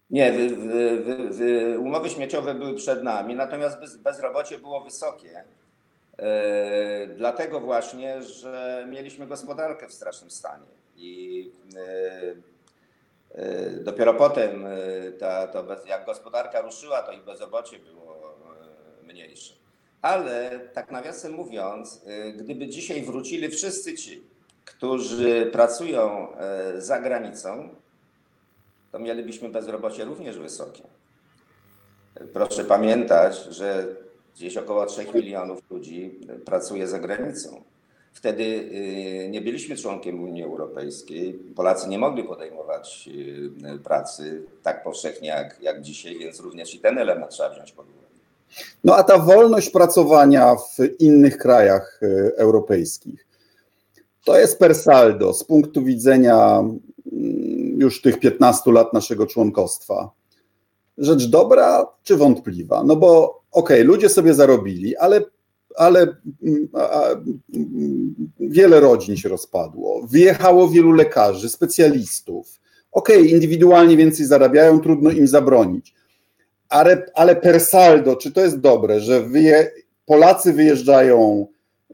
Nie, 0.10 0.32
wy, 0.32 0.56
wy, 1.04 1.30
wy, 1.30 1.80
umowy 1.80 2.10
śmieciowe 2.10 2.54
były 2.54 2.74
przed 2.74 3.04
nami, 3.04 3.36
natomiast 3.36 3.80
bez, 3.80 3.98
bezrobocie 3.98 4.58
było 4.58 4.82
wysokie. 4.82 5.44
E, 6.18 7.08
dlatego 7.08 7.60
właśnie, 7.60 8.24
że 8.24 8.88
mieliśmy 8.90 9.28
gospodarkę 9.28 9.88
w 9.88 9.94
strasznym 9.94 10.32
stanie 10.32 10.68
i 10.96 11.52
e, 11.78 12.36
e, 13.32 13.70
dopiero 13.72 14.14
potem, 14.14 14.66
ta, 15.20 15.48
to 15.48 15.64
bez, 15.64 15.86
jak 15.86 16.06
gospodarka 16.06 16.62
ruszyła, 16.62 17.02
to 17.02 17.12
i 17.12 17.18
bezrobocie 17.18 17.80
było 17.80 18.36
mniejsze. 19.04 19.65
Ale 20.06 20.60
tak 20.74 20.92
nawiasem 20.92 21.34
mówiąc, 21.34 22.02
gdyby 22.38 22.68
dzisiaj 22.68 23.02
wrócili 23.02 23.50
wszyscy 23.50 23.94
ci, 23.94 24.24
którzy 24.66 25.50
pracują 25.52 26.28
za 26.78 27.00
granicą, 27.00 27.70
to 28.92 29.00
mielibyśmy 29.00 29.50
bezrobocie 29.50 30.06
również 30.06 30.40
wysokie. 30.40 30.84
Proszę 32.34 32.66
pamiętać, 32.66 33.44
że 33.50 33.88
gdzieś 34.36 34.58
około 34.58 34.86
3 34.86 35.06
milionów 35.14 35.60
ludzi 35.70 36.20
pracuje 36.46 36.88
za 36.88 37.00
granicą. 37.00 37.64
Wtedy 38.14 38.44
y, 38.44 39.30
nie 39.30 39.42
byliśmy 39.42 39.76
członkiem 39.76 40.24
Unii 40.24 40.44
Europejskiej. 40.44 41.34
Polacy 41.34 41.90
nie 41.90 42.00
mogli 42.00 42.24
podejmować 42.24 43.10
y, 43.76 43.80
pracy 43.84 44.44
tak 44.64 44.84
powszechnie 44.84 45.28
jak, 45.28 45.62
jak 45.62 45.82
dzisiaj, 45.82 46.18
więc 46.18 46.40
również 46.40 46.76
i 46.76 46.80
ten 46.80 46.98
element 46.98 47.32
trzeba 47.32 47.50
wziąć 47.50 47.72
pod 47.72 47.86
uwagę. 47.90 48.05
No 48.84 48.96
a 48.96 49.04
ta 49.04 49.18
wolność 49.18 49.70
pracowania 49.70 50.56
w 50.56 51.02
innych 51.02 51.38
krajach 51.38 52.00
y, 52.04 52.32
europejskich 52.38 53.26
to 54.26 54.40
jest 54.40 54.60
per 54.60 54.76
saldo 54.76 55.34
z 55.34 55.44
punktu 55.44 55.84
widzenia 55.84 56.60
mm, 56.60 56.80
już 57.80 58.02
tych 58.02 58.20
15 58.20 58.72
lat 58.72 58.94
naszego 58.94 59.28
członkostwa. 59.28 60.12
Rzecz 60.98 61.26
dobra 61.26 61.88
czy 62.04 62.18
wątpliwa? 62.18 62.84
No 62.84 62.96
bo 62.96 63.42
okej, 63.52 63.78
okay, 63.78 63.84
ludzie 63.84 64.10
sobie 64.10 64.34
zarobili, 64.34 64.98
ale, 64.98 65.22
ale 65.76 66.02
mm, 66.44 66.68
a, 66.74 67.10
mm, 67.54 68.16
wiele 68.40 68.80
rodzin 68.80 69.18
się 69.18 69.30
rozpadło, 69.30 70.08
wyjechało 70.08 70.70
wielu 70.70 70.92
lekarzy, 70.92 71.50
specjalistów. 71.50 72.60
Okej, 72.92 73.18
okay, 73.18 73.30
indywidualnie 73.30 73.98
więcej 73.98 74.26
zarabiają, 74.26 74.80
trudno 74.80 75.10
im 75.12 75.28
zabronić. 75.28 75.94
Ale, 76.70 77.06
ale 77.14 77.36
per 77.36 77.60
saldo, 77.60 78.16
czy 78.16 78.32
to 78.32 78.42
jest 78.42 78.60
dobre, 78.60 79.00
że 79.00 79.22
wyje, 79.22 79.72
Polacy 80.06 80.54
wyjeżdżają 80.54 81.48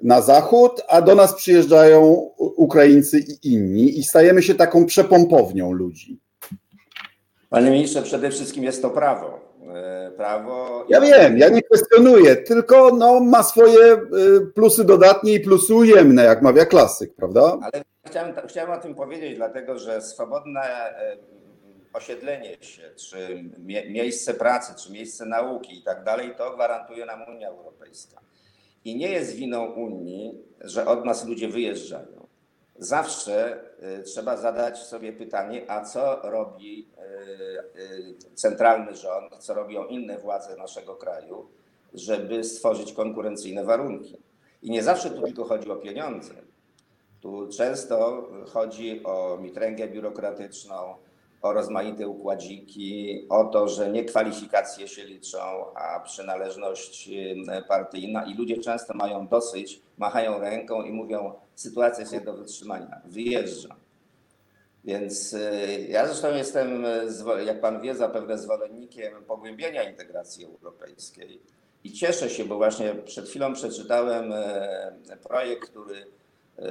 na 0.03 0.22
zachód, 0.22 0.82
a 0.88 1.01
do 1.01 1.15
nas 1.15 1.34
przyjeżdżają 1.34 2.30
Ukraińcy 2.38 3.19
i 3.19 3.53
inni 3.53 3.99
i 3.99 4.03
stajemy 4.03 4.43
się 4.43 4.55
taką 4.55 4.86
przepompownią 4.86 5.72
ludzi? 5.72 6.19
Panie 7.49 7.72
ministrze, 7.72 8.01
przede 8.01 8.32
wszystkim 8.32 8.63
jest 8.63 8.82
to 8.82 8.89
prawo. 8.89 9.39
E, 9.76 10.11
prawo. 10.17 10.86
Ja 10.89 11.01
wiem, 11.01 11.38
ja 11.38 11.49
nie 11.49 11.61
kwestionuję, 11.61 12.36
tylko 12.36 12.91
no, 12.95 13.19
ma 13.19 13.43
swoje 13.43 13.93
e, 13.93 13.99
plusy 14.55 14.84
dodatnie 14.84 15.34
i 15.34 15.39
plusy 15.39 15.76
ujemne, 15.76 16.24
jak 16.24 16.41
mawia 16.41 16.65
klasyk, 16.65 17.15
prawda? 17.15 17.57
Ale 17.61 17.84
chciałem, 18.07 18.36
chciałem 18.47 18.72
o 18.72 18.82
tym 18.82 18.95
powiedzieć, 18.95 19.36
dlatego 19.36 19.80
że 19.80 20.01
swobodne 20.01 20.61
e, 20.61 21.17
osiedlenie 21.93 22.57
się, 22.61 22.91
czy 22.95 23.43
miejsce 23.89 24.33
pracy, 24.33 24.73
czy 24.83 24.91
miejsce 24.91 25.25
nauki 25.25 25.79
i 25.79 25.83
tak 25.83 26.03
dalej, 26.03 26.33
to 26.37 26.51
gwarantuje 26.55 27.05
nam 27.05 27.23
Unia 27.35 27.49
Europejska. 27.49 28.21
I 28.85 28.95
nie 28.95 29.09
jest 29.09 29.35
winą 29.35 29.65
Unii, 29.65 30.43
że 30.61 30.85
od 30.85 31.05
nas 31.05 31.27
ludzie 31.27 31.47
wyjeżdżają 31.47 32.21
zawsze 32.81 33.63
y, 33.99 34.03
trzeba 34.03 34.37
zadać 34.37 34.79
sobie 34.79 35.13
pytanie, 35.13 35.71
a 35.71 35.85
co 35.85 36.21
robi 36.23 36.87
y, 37.77 37.81
y, 37.81 38.35
centralny 38.35 38.95
rząd, 38.95 39.37
co 39.37 39.53
robią 39.53 39.85
inne 39.85 40.17
władze 40.17 40.55
naszego 40.55 40.95
kraju, 40.95 41.47
żeby 41.93 42.43
stworzyć 42.43 42.93
konkurencyjne 42.93 43.65
warunki. 43.65 44.17
I 44.61 44.71
nie 44.71 44.83
zawsze 44.83 45.09
tu 45.09 45.21
tylko 45.21 45.43
chodzi 45.43 45.71
o 45.71 45.75
pieniądze. 45.75 46.33
Tu 47.21 47.47
często 47.47 48.27
chodzi 48.53 49.03
o 49.03 49.37
mitręgę 49.41 49.87
biurokratyczną, 49.87 50.95
o 51.41 51.53
rozmaite 51.53 52.07
układziki, 52.07 53.25
o 53.29 53.43
to, 53.43 53.67
że 53.67 53.91
nie 53.91 54.05
kwalifikacje 54.05 54.87
się 54.87 55.05
liczą, 55.05 55.39
a 55.75 55.99
przynależność 55.99 57.09
partyjna. 57.67 58.25
I 58.25 58.33
ludzie 58.33 58.57
często 58.57 58.93
mają 58.93 59.27
dosyć, 59.27 59.81
machają 59.97 60.39
ręką 60.39 60.83
i 60.83 60.91
mówią, 60.91 61.33
sytuacja 61.55 61.99
jest 62.01 62.13
nie 62.13 62.21
do 62.21 62.33
wytrzymania, 62.33 63.01
wyjeżdżam. 63.05 63.77
Więc 64.83 65.35
ja 65.87 66.07
zresztą 66.07 66.35
jestem, 66.35 66.85
jak 67.45 67.61
pan 67.61 67.81
wie, 67.81 67.95
zapewne 67.95 68.37
zwolennikiem 68.37 69.23
pogłębienia 69.27 69.89
integracji 69.89 70.45
europejskiej. 70.45 71.41
I 71.83 71.91
cieszę 71.91 72.29
się, 72.29 72.45
bo 72.45 72.57
właśnie 72.57 72.95
przed 72.95 73.29
chwilą 73.29 73.53
przeczytałem 73.53 74.33
projekt, 75.23 75.69
który 75.69 76.05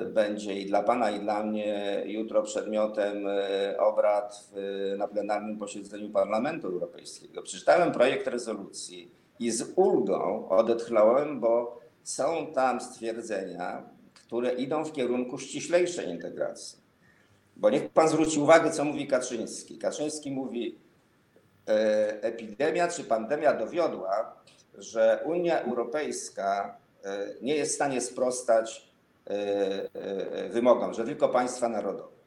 będzie 0.06 0.54
i 0.54 0.66
dla 0.66 0.82
Pana, 0.82 1.10
i 1.10 1.20
dla 1.20 1.44
mnie 1.44 2.02
jutro 2.06 2.42
przedmiotem 2.42 3.26
e, 3.28 3.78
obrad 3.78 4.48
w, 4.52 4.94
na 4.98 5.08
plenarnym 5.08 5.58
posiedzeniu 5.58 6.10
Parlamentu 6.10 6.66
Europejskiego. 6.66 7.42
Przeczytałem 7.42 7.92
projekt 7.92 8.26
rezolucji 8.26 9.10
i 9.38 9.50
z 9.50 9.72
ulgą 9.76 10.48
odetchnąłem, 10.48 11.40
bo 11.40 11.80
są 12.02 12.52
tam 12.54 12.80
stwierdzenia, 12.80 13.82
które 14.14 14.52
idą 14.52 14.84
w 14.84 14.92
kierunku 14.92 15.38
ściślejszej 15.38 16.08
integracji. 16.08 16.78
Bo 17.56 17.70
niech 17.70 17.88
Pan 17.88 18.08
zwróci 18.08 18.40
uwagę, 18.40 18.70
co 18.70 18.84
mówi 18.84 19.06
Kaczyński. 19.06 19.78
Kaczyński 19.78 20.30
mówi, 20.30 20.78
e, 21.68 22.22
epidemia 22.22 22.88
czy 22.88 23.04
pandemia 23.04 23.52
dowiodła, 23.52 24.36
że 24.78 25.22
Unia 25.24 25.60
Europejska 25.60 26.76
e, 27.04 27.28
nie 27.42 27.54
jest 27.54 27.72
w 27.72 27.74
stanie 27.74 28.00
sprostać 28.00 28.89
wymogom, 30.50 30.94
że 30.94 31.04
tylko 31.04 31.28
państwa 31.28 31.68
narodowe. 31.68 32.20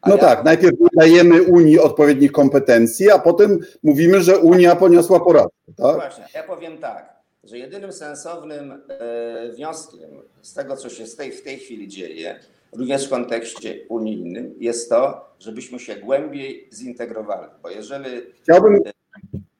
A 0.00 0.08
no 0.08 0.16
ja... 0.16 0.20
tak, 0.20 0.44
najpierw 0.44 0.74
dajemy 0.96 1.42
Unii 1.42 1.78
odpowiednich 1.78 2.32
kompetencji, 2.32 3.10
a 3.10 3.18
potem 3.18 3.58
mówimy, 3.82 4.20
że 4.22 4.38
Unia 4.38 4.76
poniosła 4.76 5.20
porażkę. 5.20 5.72
Tak? 5.76 5.94
Właśnie, 5.94 6.24
ja 6.34 6.42
powiem 6.42 6.78
tak, 6.78 7.14
że 7.44 7.58
jedynym 7.58 7.92
sensownym 7.92 8.82
e, 8.88 9.48
wnioskiem 9.48 10.10
z 10.42 10.54
tego, 10.54 10.76
co 10.76 10.88
się 10.90 11.04
w 11.06 11.42
tej 11.44 11.58
chwili 11.58 11.88
dzieje, 11.88 12.40
również 12.72 13.06
w 13.06 13.10
kontekście 13.10 13.78
unijnym, 13.88 14.54
jest 14.58 14.88
to, 14.88 15.30
żebyśmy 15.38 15.78
się 15.78 15.96
głębiej 15.96 16.68
zintegrowali. 16.72 17.48
Bo 17.62 17.70
jeżeli, 17.70 18.10
Chciałbym... 18.42 18.78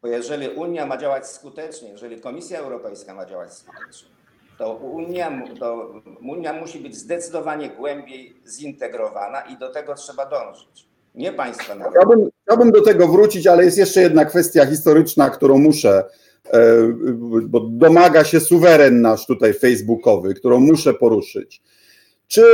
bo 0.02 0.08
jeżeli 0.08 0.48
Unia 0.48 0.86
ma 0.86 0.96
działać 0.96 1.26
skutecznie, 1.26 1.88
jeżeli 1.88 2.20
Komisja 2.20 2.58
Europejska 2.58 3.14
ma 3.14 3.26
działać 3.26 3.52
skutecznie, 3.52 4.08
to 4.64 4.74
Unia, 4.74 5.42
to 5.58 5.94
Unia 6.22 6.52
musi 6.52 6.78
być 6.78 6.96
zdecydowanie 6.96 7.68
głębiej 7.68 8.36
zintegrowana 8.46 9.40
i 9.40 9.58
do 9.58 9.72
tego 9.72 9.94
trzeba 9.94 10.26
dążyć. 10.26 10.86
Nie 11.14 11.32
państwa 11.32 11.74
narodowe. 11.74 12.00
Chciałbym, 12.00 12.30
chciałbym 12.44 12.72
do 12.72 12.82
tego 12.82 13.08
wrócić, 13.08 13.46
ale 13.46 13.64
jest 13.64 13.78
jeszcze 13.78 14.00
jedna 14.00 14.24
kwestia 14.24 14.66
historyczna, 14.66 15.30
którą 15.30 15.58
muszę, 15.58 16.04
e, 16.52 16.60
bo 17.42 17.60
domaga 17.60 18.24
się 18.24 18.40
suweren 18.40 19.00
nasz 19.00 19.26
tutaj 19.26 19.54
facebookowy, 19.54 20.34
którą 20.34 20.60
muszę 20.60 20.94
poruszyć. 20.94 21.62
Czy, 22.26 22.44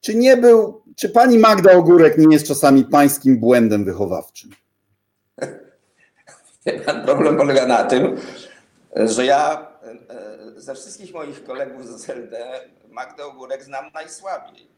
czy 0.00 0.14
nie 0.14 0.36
był, 0.36 0.82
czy 0.96 1.08
pani 1.08 1.38
Magda 1.38 1.72
Ogórek 1.72 2.18
nie 2.18 2.34
jest 2.34 2.46
czasami 2.46 2.84
pańskim 2.84 3.40
błędem 3.40 3.84
wychowawczym? 3.84 4.50
Problem 7.04 7.36
polega 7.36 7.66
na 7.66 7.84
tym, 7.84 8.16
że 8.96 9.26
ja 9.26 9.70
e, 9.82 10.29
ze 10.60 10.74
wszystkich 10.74 11.14
moich 11.14 11.44
kolegów 11.44 11.86
z 11.86 11.94
SLD 11.94 12.60
Magdę 12.88 13.24
Ogórek 13.24 13.64
znam 13.64 13.84
najsłabiej. 13.94 14.70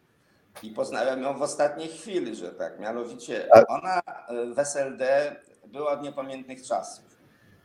I 0.62 0.70
poznałem 0.70 1.22
ją 1.22 1.38
w 1.38 1.42
ostatniej 1.42 1.88
chwili, 1.88 2.36
że 2.36 2.48
tak. 2.48 2.78
Mianowicie 2.80 3.48
ona 3.68 4.02
w 4.54 4.58
SLD 4.58 5.36
była 5.66 5.92
od 5.92 6.02
niepamiętnych 6.02 6.62
czasów. 6.62 7.04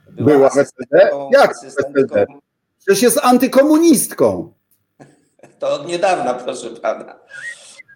Była, 0.09 0.31
była 0.31 0.49
w 0.49 0.57
SLD? 0.57 1.09
Jak 1.31 1.55
w 1.55 1.63
SLD? 1.63 2.25
Przecież 2.79 3.01
jest 3.01 3.19
antykomunistką. 3.23 4.53
To 5.59 5.73
od 5.73 5.87
niedawna, 5.87 6.33
proszę 6.33 6.69
pana. 6.69 7.19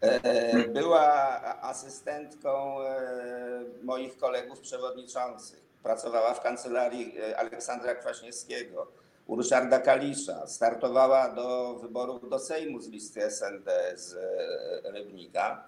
E, 0.01 0.67
była 0.67 1.03
asystentką 1.61 2.81
e, 2.81 3.01
moich 3.83 4.17
kolegów 4.17 4.59
przewodniczących. 4.59 5.59
Pracowała 5.83 6.33
w 6.33 6.41
kancelarii 6.41 7.17
e, 7.19 7.37
Aleksandra 7.39 7.95
Kwaśniewskiego 7.95 8.87
u 9.27 9.35
Ryszarda 9.35 9.79
Kalisza. 9.79 10.47
Startowała 10.47 11.29
do 11.29 11.75
wyborów 11.81 12.29
do 12.29 12.39
Sejmu 12.39 12.79
z 12.79 12.89
listy 12.89 13.21
SND 13.21 13.71
z 13.95 14.13
e, 14.13 14.91
Rybnika. 14.91 15.63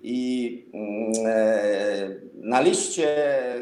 I 0.00 0.70
mm, 0.74 1.12
e, 1.26 2.08
na 2.34 2.60
liście 2.60 3.16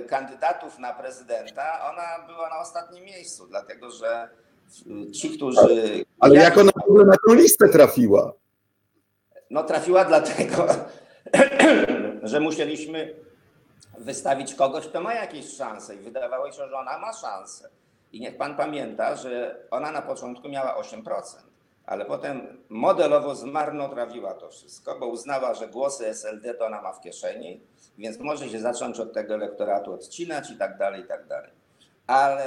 kandydatów 0.08 0.78
na 0.78 0.94
prezydenta 0.94 1.90
ona 1.90 2.26
była 2.26 2.48
na 2.48 2.58
ostatnim 2.58 3.04
miejscu, 3.04 3.46
dlatego 3.46 3.90
że 3.90 4.28
ci, 5.12 5.30
którzy. 5.30 6.04
Ale 6.20 6.34
jak 6.34 6.58
ona 6.58 6.70
w 6.72 6.90
ogóle 6.90 7.04
na 7.04 7.16
tę 7.26 7.34
listę 7.34 7.68
trafiła? 7.68 8.32
No, 9.50 9.64
trafiła 9.64 10.04
dlatego, 10.04 10.66
że 12.22 12.40
musieliśmy 12.40 13.14
wystawić 13.98 14.54
kogoś, 14.54 14.86
kto 14.88 15.00
ma 15.00 15.14
jakieś 15.14 15.56
szanse, 15.56 15.94
i 15.94 15.98
wydawało 15.98 16.52
się, 16.52 16.68
że 16.68 16.76
ona 16.76 16.98
ma 16.98 17.12
szansę. 17.12 17.68
I 18.12 18.20
niech 18.20 18.36
pan 18.36 18.56
pamięta, 18.56 19.16
że 19.16 19.56
ona 19.70 19.90
na 19.92 20.02
początku 20.02 20.48
miała 20.48 20.82
8%, 20.82 21.22
ale 21.86 22.04
potem 22.04 22.64
modelowo 22.68 23.34
zmarnotrawiła 23.34 24.34
to 24.34 24.48
wszystko, 24.48 24.98
bo 24.98 25.06
uznała, 25.06 25.54
że 25.54 25.68
głosy 25.68 26.06
SLD 26.06 26.54
to 26.54 26.66
ona 26.66 26.82
ma 26.82 26.92
w 26.92 27.00
kieszeni, 27.00 27.60
więc 27.98 28.18
może 28.18 28.48
się 28.48 28.60
zacząć 28.60 29.00
od 29.00 29.12
tego 29.12 29.34
elektoratu 29.34 29.92
odcinać 29.92 30.50
i 30.50 30.56
tak 30.56 30.78
dalej, 30.78 31.02
i 31.02 31.06
tak 31.06 31.26
dalej. 31.26 31.50
Ale 32.06 32.44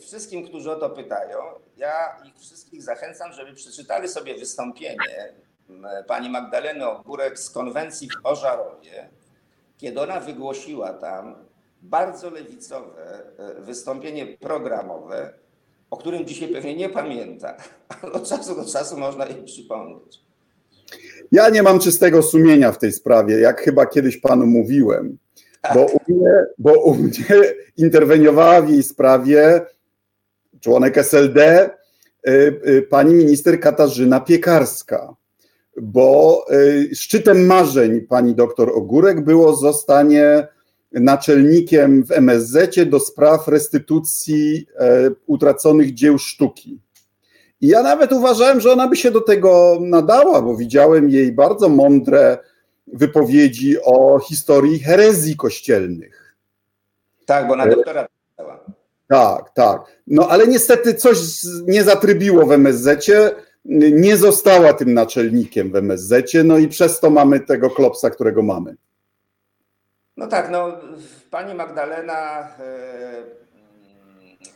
wszystkim, 0.00 0.46
którzy 0.46 0.70
o 0.70 0.76
to 0.76 0.90
pytają, 0.90 1.38
ja 1.76 2.16
ich 2.24 2.34
wszystkich 2.38 2.82
zachęcam, 2.82 3.32
żeby 3.32 3.54
przeczytali 3.54 4.08
sobie 4.08 4.34
wystąpienie 4.34 5.34
pani 6.06 6.30
Magdaleny 6.30 6.88
Ogórek 6.88 7.38
z 7.38 7.50
konwencji 7.50 8.08
w 8.08 8.26
Ożarowie, 8.26 9.08
kiedy 9.78 10.00
ona 10.00 10.20
wygłosiła 10.20 10.92
tam 10.92 11.44
bardzo 11.84 12.30
lewicowe 12.30 13.22
e, 13.38 13.60
wystąpienie 13.60 14.26
programowe, 14.26 15.32
o 15.90 15.96
którym 15.96 16.26
dzisiaj 16.26 16.48
pewnie 16.48 16.76
nie 16.76 16.88
pamięta, 16.88 17.56
ale 18.02 18.12
od 18.12 18.28
czasu 18.28 18.56
do 18.56 18.64
czasu 18.64 18.98
można 18.98 19.26
jej 19.26 19.44
przypomnieć. 19.44 20.24
Ja 21.32 21.48
nie 21.48 21.62
mam 21.62 21.78
czystego 21.78 22.22
sumienia 22.22 22.72
w 22.72 22.78
tej 22.78 22.92
sprawie, 22.92 23.40
jak 23.40 23.60
chyba 23.60 23.86
kiedyś 23.86 24.16
panu 24.16 24.46
mówiłem, 24.46 25.18
bo, 25.74 25.84
tak. 25.84 25.94
u 25.94 26.12
mnie, 26.12 26.30
bo 26.58 26.84
u 26.84 26.94
mnie 26.94 27.54
interweniowała 27.76 28.62
w 28.62 28.70
jej 28.70 28.82
sprawie 28.82 29.60
członek 30.60 30.98
SLD, 30.98 31.40
e, 31.46 31.70
e, 32.26 32.82
pani 32.82 33.14
minister 33.14 33.60
Katarzyna 33.60 34.20
Piekarska, 34.20 35.14
bo 35.82 36.44
szczytem 36.92 37.46
marzeń 37.46 38.00
pani 38.00 38.34
doktor 38.34 38.70
Ogórek 38.74 39.24
było 39.24 39.56
zostanie 39.56 40.48
naczelnikiem 40.94 42.04
w 42.04 42.12
MSZ 42.12 42.84
do 42.86 43.00
spraw 43.00 43.48
restytucji 43.48 44.66
e, 44.78 45.10
utraconych 45.26 45.94
dzieł 45.94 46.18
sztuki. 46.18 46.80
I 47.60 47.68
ja 47.68 47.82
nawet 47.82 48.12
uważałem, 48.12 48.60
że 48.60 48.72
ona 48.72 48.88
by 48.88 48.96
się 48.96 49.10
do 49.10 49.20
tego 49.20 49.78
nadała, 49.80 50.42
bo 50.42 50.56
widziałem 50.56 51.10
jej 51.10 51.32
bardzo 51.32 51.68
mądre 51.68 52.38
wypowiedzi 52.86 53.76
o 53.84 54.18
historii 54.18 54.78
herezji 54.78 55.36
kościelnych. 55.36 56.34
Tak, 57.26 57.48
bo 57.48 57.56
na 57.56 57.66
doktora 57.66 58.06
pisała. 58.30 58.64
Tak, 59.08 59.50
tak. 59.54 59.80
No 60.06 60.28
ale 60.28 60.46
niestety 60.46 60.94
coś 60.94 61.18
nie 61.66 61.84
zatrybiło 61.84 62.46
w 62.46 62.52
MSZ. 62.52 63.10
Nie 63.92 64.16
została 64.16 64.72
tym 64.72 64.94
naczelnikiem 64.94 65.72
w 65.72 65.76
MSZ, 65.76 66.32
no 66.44 66.58
i 66.58 66.68
przez 66.68 67.00
to 67.00 67.10
mamy 67.10 67.40
tego 67.40 67.70
klopsa, 67.70 68.10
którego 68.10 68.42
mamy. 68.42 68.76
No 70.16 70.26
tak, 70.26 70.50
no 70.50 70.78
pani 71.30 71.54
Magdalena 71.54 72.40
e, 72.40 73.24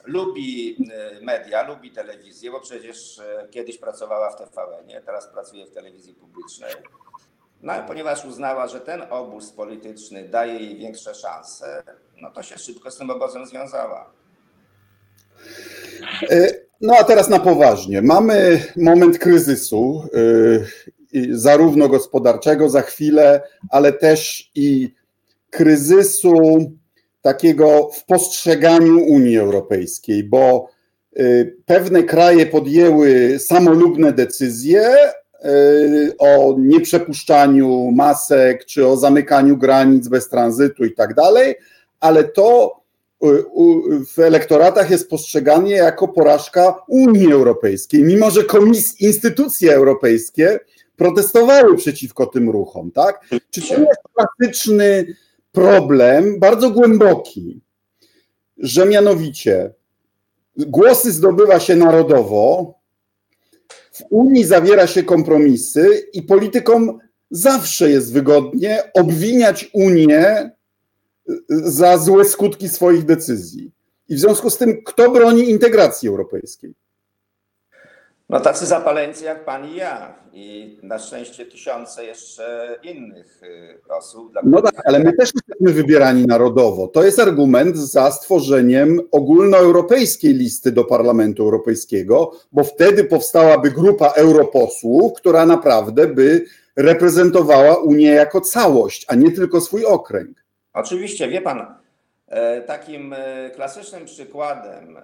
lubi 0.05 0.77
e, 0.93 1.25
media, 1.25 1.69
lubi 1.69 1.91
telewizję, 1.91 2.51
bo 2.51 2.61
przecież 2.61 3.19
e, 3.19 3.49
kiedyś 3.51 3.79
pracowała 3.79 4.31
w 4.31 4.37
TVN, 4.37 5.03
teraz 5.07 5.27
pracuje 5.27 5.67
w 5.67 5.71
telewizji 5.71 6.15
publicznej. 6.15 6.73
No 7.63 7.73
ponieważ 7.87 8.25
uznała, 8.25 8.67
że 8.67 8.81
ten 8.81 9.03
obóz 9.11 9.53
polityczny 9.53 10.29
daje 10.29 10.55
jej 10.55 10.77
większe 10.77 11.15
szanse, 11.15 11.83
no 12.23 12.31
to 12.31 12.43
się 12.43 12.59
szybko 12.59 12.91
z 12.91 12.97
tym 12.97 13.11
obozem 13.11 13.47
związała. 13.47 14.11
No 16.81 16.95
a 16.99 17.05
teraz 17.05 17.29
na 17.29 17.39
poważnie. 17.39 18.03
Mamy 18.03 18.65
moment 18.77 19.19
kryzysu, 19.19 20.05
zarówno 21.31 21.89
gospodarczego 21.89 22.71
za 22.71 22.83
chwilę, 22.83 23.43
ale 23.71 23.93
też 23.93 24.51
i 24.55 24.98
kryzysu 25.51 26.59
takiego 27.23 27.91
w 27.95 28.05
postrzeganiu 28.05 29.05
Unii 29.05 29.39
Europejskiej, 29.39 30.25
bo 30.25 30.69
y, 31.21 31.57
pewne 31.67 32.03
kraje 32.03 32.47
podjęły 32.47 33.39
samolubne 33.39 34.13
decyzje 34.13 34.97
y, 35.45 36.15
o 36.19 36.55
nieprzepuszczaniu 36.59 37.91
masek 37.91 38.65
czy 38.65 38.87
o 38.87 38.97
zamykaniu 38.97 39.57
granic 39.57 40.09
bez 40.09 40.29
tranzytu 40.29 40.85
i 40.85 40.95
tak 40.95 41.15
dalej, 41.15 41.55
ale 42.01 42.25
to 42.25 42.81
y, 43.25 43.27
w 44.15 44.19
elektoratach 44.19 44.91
jest 44.91 45.11
postrzegane 45.11 45.71
jako 45.71 46.09
porażka 46.09 46.75
Unii 46.89 47.33
Europejskiej, 47.33 48.03
mimo 48.03 48.31
że 48.31 48.41
komis- 48.41 48.95
instytucje 49.01 49.75
europejskie 49.75 50.61
protestowały 50.97 51.77
przeciwko 51.77 52.27
tym 52.27 52.51
ruchom, 52.51 52.91
tak? 52.91 53.21
Czy 53.51 53.61
to 53.61 53.81
jest 53.81 54.01
klasyczny 54.15 55.07
problem, 55.59 56.41
bardzo 56.41 56.71
głęboki, 56.71 57.61
że 58.59 58.87
mianowicie 58.87 59.75
głosy 60.57 61.13
zdobywa 61.13 61.61
się 61.61 61.77
narodowo, 61.77 62.75
w 63.93 64.03
Unii 64.11 64.45
zawiera 64.45 64.87
się 64.87 65.03
kompromisy 65.03 66.09
i 66.13 66.23
politykom 66.23 66.99
zawsze 67.31 67.91
jest 67.91 68.13
wygodnie 68.13 68.83
obwiniać 68.95 69.71
Unię 69.73 70.51
za 71.49 71.99
złe 71.99 72.25
skutki 72.25 72.69
swoich 72.69 73.05
decyzji. 73.05 73.73
I 74.09 74.15
w 74.15 74.19
związku 74.19 74.51
z 74.51 74.59
tym, 74.59 74.83
kto 74.85 75.11
broni 75.11 75.51
integracji 75.51 76.09
europejskiej? 76.09 76.75
No 78.31 78.41
tacy 78.41 78.67
zapaleńcy 78.67 79.25
jak 79.25 79.45
pan 79.45 79.69
i 79.69 79.77
ja 79.77 80.15
i 80.33 80.79
na 80.83 80.99
szczęście 80.99 81.47
tysiące 81.47 82.05
jeszcze 82.05 82.77
innych 82.83 83.43
y, 83.43 83.81
osób. 83.89 84.33
No 84.43 84.63
tak, 84.63 84.75
ale 84.85 84.99
my 84.99 85.13
też 85.13 85.31
jesteśmy 85.35 85.73
wybierani 85.73 86.27
narodowo. 86.27 86.89
To 86.89 87.05
jest 87.05 87.19
argument 87.19 87.77
za 87.77 88.11
stworzeniem 88.11 89.01
ogólnoeuropejskiej 89.13 90.35
listy 90.35 90.73
do 90.73 90.85
Parlamentu 90.85 91.43
Europejskiego, 91.43 92.33
bo 92.53 92.65
wtedy 92.65 93.05
powstałaby 93.05 93.71
grupa 93.71 94.09
europosłów, 94.09 95.13
która 95.17 95.47
naprawdę 95.47 96.07
by 96.07 96.45
reprezentowała 96.77 97.77
Unię 97.77 98.11
jako 98.11 98.41
całość, 98.41 99.05
a 99.09 99.15
nie 99.15 99.33
tylko 99.33 99.61
swój 99.61 99.85
okręg. 99.85 100.45
Oczywiście, 100.73 101.29
wie 101.29 101.41
pan, 101.41 101.78
takim 102.67 103.13
e, 103.13 103.51
klasycznym 103.51 104.05
przykładem 104.05 104.97
e, 104.97 105.03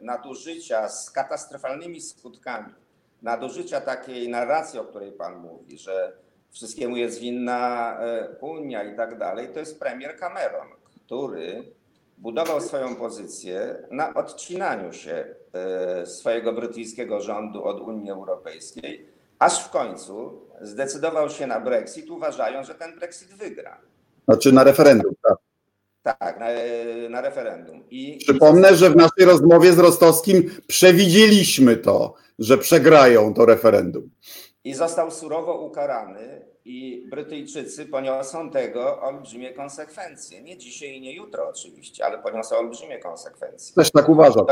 nadużycia 0.00 0.88
z 0.88 1.10
katastrofalnymi 1.10 2.00
skutkami, 2.00 2.74
nadużycia 3.22 3.80
takiej 3.80 4.28
narracji, 4.28 4.78
o 4.78 4.84
której 4.84 5.12
pan 5.12 5.38
mówi, 5.38 5.78
że 5.78 6.12
wszystkiemu 6.50 6.96
jest 6.96 7.20
winna 7.20 7.98
Unia 8.40 8.84
i 8.84 8.96
tak 8.96 9.18
dalej, 9.18 9.48
to 9.48 9.60
jest 9.60 9.80
premier 9.80 10.18
Cameron, 10.18 10.68
który 10.84 11.72
budował 12.18 12.60
swoją 12.60 12.96
pozycję 12.96 13.76
na 13.90 14.14
odcinaniu 14.14 14.92
się 14.92 15.34
swojego 16.04 16.52
brytyjskiego 16.52 17.20
rządu 17.20 17.64
od 17.64 17.80
Unii 17.80 18.10
Europejskiej, 18.10 19.08
aż 19.38 19.64
w 19.64 19.70
końcu 19.70 20.40
zdecydował 20.60 21.30
się 21.30 21.46
na 21.46 21.60
Brexit, 21.60 22.10
uważając, 22.10 22.66
że 22.66 22.74
ten 22.74 22.98
Brexit 22.98 23.28
wygra. 23.28 23.80
Znaczy 24.24 24.52
na 24.52 24.64
referendum, 24.64 25.14
tak. 25.22 25.47
Tak, 26.08 26.40
na, 26.40 26.46
na 27.10 27.20
referendum. 27.20 27.84
I, 27.90 28.18
Przypomnę, 28.18 28.72
i... 28.72 28.76
że 28.76 28.90
w 28.90 28.96
naszej 28.96 29.24
rozmowie 29.24 29.72
z 29.72 29.78
Rostowskim 29.78 30.50
przewidzieliśmy 30.66 31.76
to, 31.76 32.14
że 32.38 32.58
przegrają 32.58 33.34
to 33.34 33.46
referendum. 33.46 34.10
I 34.64 34.74
został 34.74 35.10
surowo 35.10 35.60
ukarany 35.60 36.46
i 36.64 37.06
Brytyjczycy 37.10 37.86
poniosą 37.86 38.50
tego 38.50 39.00
olbrzymie 39.02 39.52
konsekwencje. 39.52 40.42
Nie 40.42 40.58
dzisiaj 40.58 40.96
i 40.96 41.00
nie 41.00 41.14
jutro 41.14 41.48
oczywiście, 41.48 42.06
ale 42.06 42.18
poniosą 42.18 42.56
olbrzymie 42.56 42.98
konsekwencje. 42.98 43.74
Też 43.74 43.90
tak 43.90 44.08
uważam. 44.08 44.46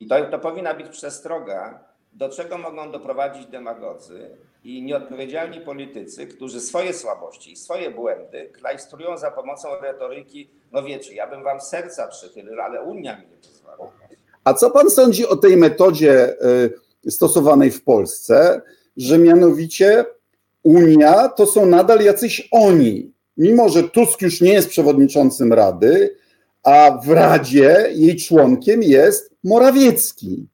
I 0.00 0.06
to, 0.06 0.24
to, 0.24 0.30
to 0.30 0.38
powinna 0.38 0.74
być 0.74 0.88
przestroga, 0.88 1.84
do 2.14 2.28
czego 2.28 2.58
mogą 2.58 2.92
doprowadzić 2.92 3.46
demagodzy 3.46 4.30
i 4.64 4.82
nieodpowiedzialni 4.82 5.60
politycy, 5.60 6.26
którzy 6.26 6.60
swoje 6.60 6.94
słabości 6.94 7.52
i 7.52 7.56
swoje 7.56 7.90
błędy 7.90 8.50
klajstrują 8.52 9.18
za 9.18 9.30
pomocą 9.30 9.68
retoryki, 9.82 10.50
no 10.72 10.82
wiecie, 10.82 11.14
ja 11.14 11.26
bym 11.26 11.42
wam 11.42 11.60
serca 11.60 12.08
przychylił, 12.08 12.60
ale 12.60 12.82
Unia 12.82 13.16
mi 13.16 13.26
nie 13.26 13.36
pozwala. 13.36 13.92
A 14.44 14.54
co 14.54 14.70
pan 14.70 14.90
sądzi 14.90 15.26
o 15.26 15.36
tej 15.36 15.56
metodzie 15.56 16.36
y, 17.04 17.10
stosowanej 17.10 17.70
w 17.70 17.84
Polsce, 17.84 18.62
że 18.96 19.18
mianowicie 19.18 20.04
Unia 20.62 21.28
to 21.28 21.46
są 21.46 21.66
nadal 21.66 22.00
jacyś 22.00 22.48
oni, 22.50 23.12
mimo 23.36 23.68
że 23.68 23.82
Tusk 23.82 24.22
już 24.22 24.40
nie 24.40 24.52
jest 24.52 24.68
przewodniczącym 24.68 25.52
Rady, 25.52 26.16
a 26.62 26.98
w 27.04 27.10
Radzie 27.10 27.86
jej 27.94 28.16
członkiem 28.16 28.82
jest 28.82 29.34
Morawiecki 29.44 30.48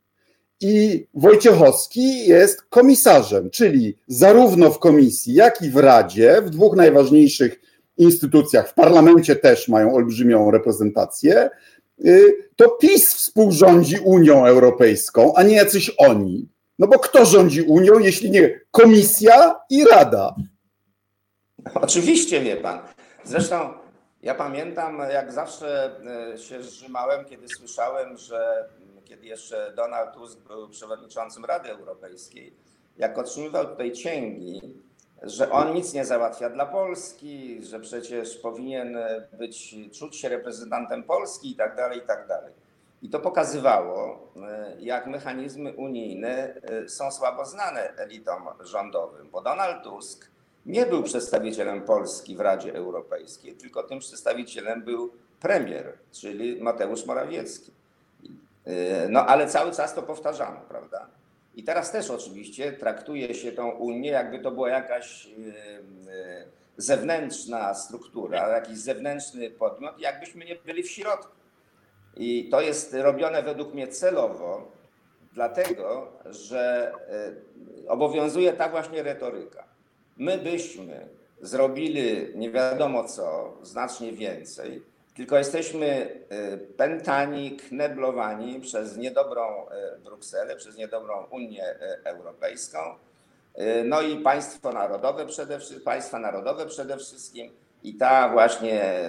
i 0.60 1.06
Wojciechowski 1.14 2.26
jest 2.26 2.62
komisarzem, 2.62 3.50
czyli 3.50 3.96
zarówno 4.06 4.70
w 4.70 4.78
komisji, 4.78 5.34
jak 5.34 5.62
i 5.62 5.70
w 5.70 5.76
Radzie, 5.76 6.42
w 6.42 6.50
dwóch 6.50 6.76
najważniejszych 6.76 7.60
instytucjach, 7.96 8.68
w 8.68 8.74
parlamencie 8.74 9.36
też 9.36 9.68
mają 9.68 9.94
olbrzymią 9.94 10.50
reprezentację, 10.50 11.50
y, 12.04 12.48
to 12.56 12.68
PiS 12.68 13.14
współrządzi 13.14 13.98
Unią 14.04 14.46
Europejską, 14.46 15.34
a 15.34 15.42
nie 15.42 15.56
jacyś 15.56 15.90
oni. 15.98 16.48
No 16.78 16.86
bo 16.86 16.98
kto 16.98 17.24
rządzi 17.24 17.62
Unią, 17.62 17.98
jeśli 17.98 18.30
nie 18.30 18.60
komisja 18.70 19.60
i 19.70 19.84
Rada? 19.84 20.34
Oczywiście, 21.74 22.40
wie 22.40 22.56
pan. 22.56 22.78
Zresztą 23.24 23.72
ja 24.22 24.34
pamiętam, 24.34 24.98
jak 25.12 25.32
zawsze 25.32 25.90
y, 26.34 26.38
się 26.38 26.62
zrzymałem, 26.62 27.24
kiedy 27.24 27.48
słyszałem, 27.48 28.16
że 28.16 28.68
kiedy 29.10 29.26
jeszcze 29.26 29.72
Donald 29.76 30.14
Tusk 30.14 30.38
był 30.38 30.68
przewodniczącym 30.68 31.44
Rady 31.44 31.70
Europejskiej, 31.70 32.54
jak 32.96 33.18
otrzymywał 33.18 33.66
tutaj 33.66 33.92
cięgi, 33.92 34.60
że 35.22 35.50
on 35.50 35.74
nic 35.74 35.94
nie 35.94 36.04
załatwia 36.04 36.50
dla 36.50 36.66
Polski, 36.66 37.62
że 37.62 37.80
przecież 37.80 38.36
powinien 38.36 38.98
być, 39.32 39.76
czuć 39.92 40.16
się 40.16 40.28
reprezentantem 40.28 41.02
Polski 41.02 41.50
i 41.50 41.56
tak 41.56 41.76
dalej, 41.76 41.98
i 41.98 42.02
tak 42.02 42.26
dalej. 42.26 42.54
I 43.02 43.08
to 43.10 43.20
pokazywało, 43.20 44.28
jak 44.78 45.06
mechanizmy 45.06 45.72
unijne 45.72 46.60
są 46.88 47.10
słabo 47.10 47.44
znane 47.44 47.96
elitom 47.96 48.48
rządowym, 48.60 49.30
bo 49.30 49.42
Donald 49.42 49.84
Tusk 49.84 50.30
nie 50.66 50.86
był 50.86 51.02
przedstawicielem 51.02 51.82
Polski 51.82 52.36
w 52.36 52.40
Radzie 52.40 52.74
Europejskiej, 52.74 53.54
tylko 53.54 53.82
tym 53.82 53.98
przedstawicielem 53.98 54.82
był 54.82 55.12
premier, 55.40 55.98
czyli 56.12 56.62
Mateusz 56.62 57.06
Morawiecki. 57.06 57.79
Y, 58.66 59.08
no 59.08 59.26
ale 59.26 59.46
cały 59.46 59.72
czas 59.72 59.94
to 59.94 60.02
powtarzamy, 60.02 60.58
prawda? 60.68 61.06
I 61.54 61.64
teraz 61.64 61.92
też 61.92 62.10
oczywiście 62.10 62.72
traktuje 62.72 63.34
się 63.34 63.52
tą 63.52 63.70
Unię, 63.70 64.10
jakby 64.10 64.38
to 64.38 64.50
była 64.50 64.68
jakaś 64.68 65.26
y, 65.26 65.30
y, 65.30 66.48
zewnętrzna 66.76 67.74
struktura, 67.74 68.48
jakiś 68.48 68.78
zewnętrzny 68.78 69.50
podmiot, 69.50 70.00
jakbyśmy 70.00 70.44
nie 70.44 70.56
byli 70.56 70.82
w 70.82 70.90
środku. 70.90 71.32
I 72.16 72.48
to 72.48 72.60
jest 72.60 72.94
robione 72.94 73.42
według 73.42 73.74
mnie 73.74 73.88
celowo, 73.88 74.72
dlatego 75.32 76.12
że 76.26 76.92
obowiązuje 77.88 78.52
ta 78.52 78.68
właśnie 78.68 79.02
retoryka. 79.02 79.64
My 80.16 80.38
byśmy 80.38 81.08
zrobili 81.40 82.26
nie 82.34 82.50
wiadomo 82.50 83.04
co, 83.04 83.56
znacznie 83.62 84.12
więcej, 84.12 84.82
tylko 85.14 85.38
jesteśmy 85.38 85.86
y, 86.32 86.58
pętani, 86.58 87.56
kneblowani 87.56 88.60
przez 88.60 88.96
niedobrą 88.96 89.66
y, 89.96 89.98
Brukselę, 89.98 90.56
przez 90.56 90.76
niedobrą 90.76 91.26
Unię 91.30 91.64
y, 91.70 92.04
Europejską. 92.04 92.78
No 93.84 94.02
i 94.02 94.16
państwo 94.16 94.72
narodowe 94.72 95.26
przede 95.26 95.58
wszystkim, 95.58 95.84
państwa 95.84 96.18
narodowe 96.18 96.66
przede 96.66 96.96
wszystkim. 96.96 97.52
I 97.82 97.94
ta 97.94 98.28
właśnie 98.28 99.00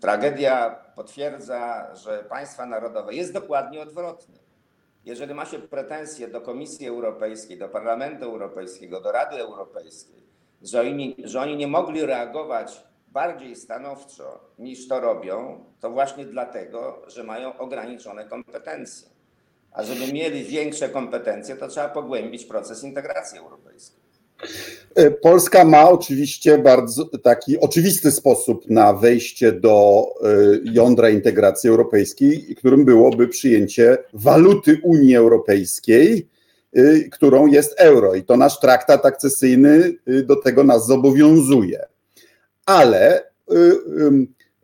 tragedia 0.00 0.70
potwierdza, 0.96 1.94
że 1.94 2.24
państwa 2.28 2.66
narodowe 2.66 3.14
jest 3.14 3.32
dokładnie 3.32 3.80
odwrotnie. 3.80 4.38
Jeżeli 5.04 5.34
ma 5.34 5.44
się 5.44 5.58
pretensje 5.58 6.28
do 6.28 6.40
Komisji 6.40 6.88
Europejskiej, 6.88 7.58
do 7.58 7.68
Parlamentu 7.68 8.24
Europejskiego, 8.24 9.00
do 9.00 9.12
Rady 9.12 9.36
Europejskiej, 9.36 10.22
że 10.62 10.80
oni, 10.80 11.16
że 11.24 11.40
oni 11.40 11.56
nie 11.56 11.66
mogli 11.66 12.06
reagować 12.06 12.84
bardziej 13.14 13.56
stanowczo 13.56 14.40
niż 14.58 14.88
to 14.88 15.00
robią, 15.00 15.64
to 15.80 15.90
właśnie 15.90 16.24
dlatego, 16.24 17.02
że 17.06 17.24
mają 17.24 17.58
ograniczone 17.58 18.24
kompetencje. 18.24 19.08
A 19.72 19.82
żeby 19.84 20.12
mieli 20.12 20.44
większe 20.44 20.88
kompetencje, 20.88 21.56
to 21.56 21.68
trzeba 21.68 21.88
pogłębić 21.88 22.44
proces 22.44 22.84
integracji 22.84 23.38
europejskiej. 23.38 24.04
Polska 25.22 25.64
ma 25.64 25.90
oczywiście 25.90 26.58
bardzo 26.58 27.04
taki 27.18 27.58
oczywisty 27.60 28.10
sposób 28.10 28.70
na 28.70 28.92
wejście 28.92 29.52
do 29.52 30.06
e, 30.22 30.26
jądra 30.64 31.10
integracji 31.10 31.70
europejskiej, 31.70 32.54
którym 32.56 32.84
byłoby 32.84 33.28
przyjęcie 33.28 33.98
waluty 34.12 34.80
Unii 34.82 35.16
Europejskiej, 35.16 36.28
e, 36.72 36.98
którą 37.12 37.46
jest 37.46 37.74
euro. 37.80 38.14
I 38.14 38.22
to 38.22 38.36
nasz 38.36 38.60
traktat 38.60 39.06
akcesyjny 39.06 39.92
do 40.24 40.36
tego 40.36 40.64
nas 40.64 40.86
zobowiązuje 40.86 41.93
ale 42.66 43.22
y, 43.52 43.54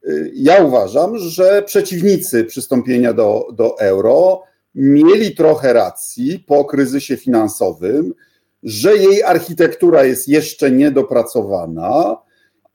y, 0.08 0.32
ja 0.34 0.64
uważam, 0.64 1.18
że 1.18 1.62
przeciwnicy 1.62 2.44
przystąpienia 2.44 3.12
do, 3.12 3.48
do 3.52 3.78
euro 3.78 4.42
mieli 4.74 5.34
trochę 5.34 5.72
racji 5.72 6.44
po 6.46 6.64
kryzysie 6.64 7.16
finansowym, 7.16 8.14
że 8.62 8.96
jej 8.96 9.22
architektura 9.22 10.04
jest 10.04 10.28
jeszcze 10.28 10.70
niedopracowana 10.70 12.16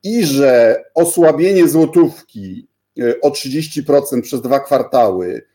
i 0.04 0.26
że 0.26 0.84
osłabienie 0.96 1.68
złotówki 1.68 2.68
y, 3.00 3.22
o 3.22 3.30
30% 3.30 4.22
przez 4.22 4.42
dwa 4.42 4.60
kwartały 4.60 5.46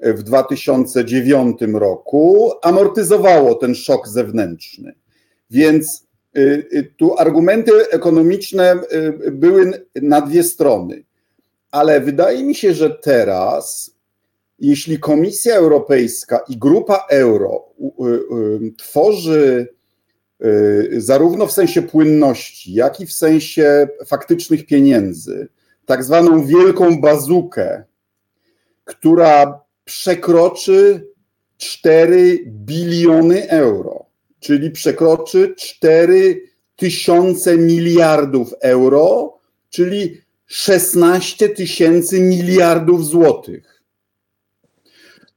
w 0.00 0.22
2009 0.22 1.60
roku 1.74 2.52
amortyzowało 2.62 3.54
ten 3.54 3.74
szok 3.74 4.08
zewnętrzny. 4.08 4.94
Więc 5.50 6.05
tu 6.96 7.18
argumenty 7.18 7.90
ekonomiczne 7.90 8.76
były 9.32 9.86
na 10.02 10.20
dwie 10.20 10.42
strony, 10.42 11.04
ale 11.70 12.00
wydaje 12.00 12.44
mi 12.44 12.54
się, 12.54 12.74
że 12.74 12.90
teraz, 12.90 13.96
jeśli 14.58 14.98
Komisja 14.98 15.54
Europejska 15.54 16.40
i 16.48 16.56
Grupa 16.56 17.06
Euro 17.10 17.64
tworzy 18.78 19.68
zarówno 20.96 21.46
w 21.46 21.52
sensie 21.52 21.82
płynności, 21.82 22.74
jak 22.74 23.00
i 23.00 23.06
w 23.06 23.12
sensie 23.12 23.88
faktycznych 24.06 24.66
pieniędzy, 24.66 25.48
tak 25.86 26.04
zwaną 26.04 26.46
wielką 26.46 27.00
bazukę, 27.00 27.84
która 28.84 29.60
przekroczy 29.84 31.08
4 31.56 32.38
biliony 32.46 33.48
euro, 33.50 34.05
czyli 34.40 34.70
przekroczy 34.70 35.54
4 35.58 36.42
tysiące 36.76 37.58
miliardów 37.58 38.54
euro, 38.60 39.38
czyli 39.70 40.20
16 40.46 41.48
tysięcy 41.48 42.20
miliardów 42.20 43.06
złotych. 43.06 43.82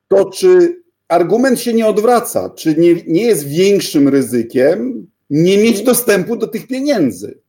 To 0.08 0.30
czy 0.30 0.82
argument 1.08 1.60
się 1.60 1.74
nie 1.74 1.88
odwraca? 1.88 2.50
Czy 2.50 2.76
nie, 2.76 2.96
nie 3.08 3.24
jest 3.24 3.48
większym 3.48 4.08
ryzykiem 4.08 5.08
nie 5.30 5.58
mieć 5.58 5.82
dostępu 5.82 6.36
do 6.36 6.48
tych 6.48 6.68
pieniędzy? 6.68 7.40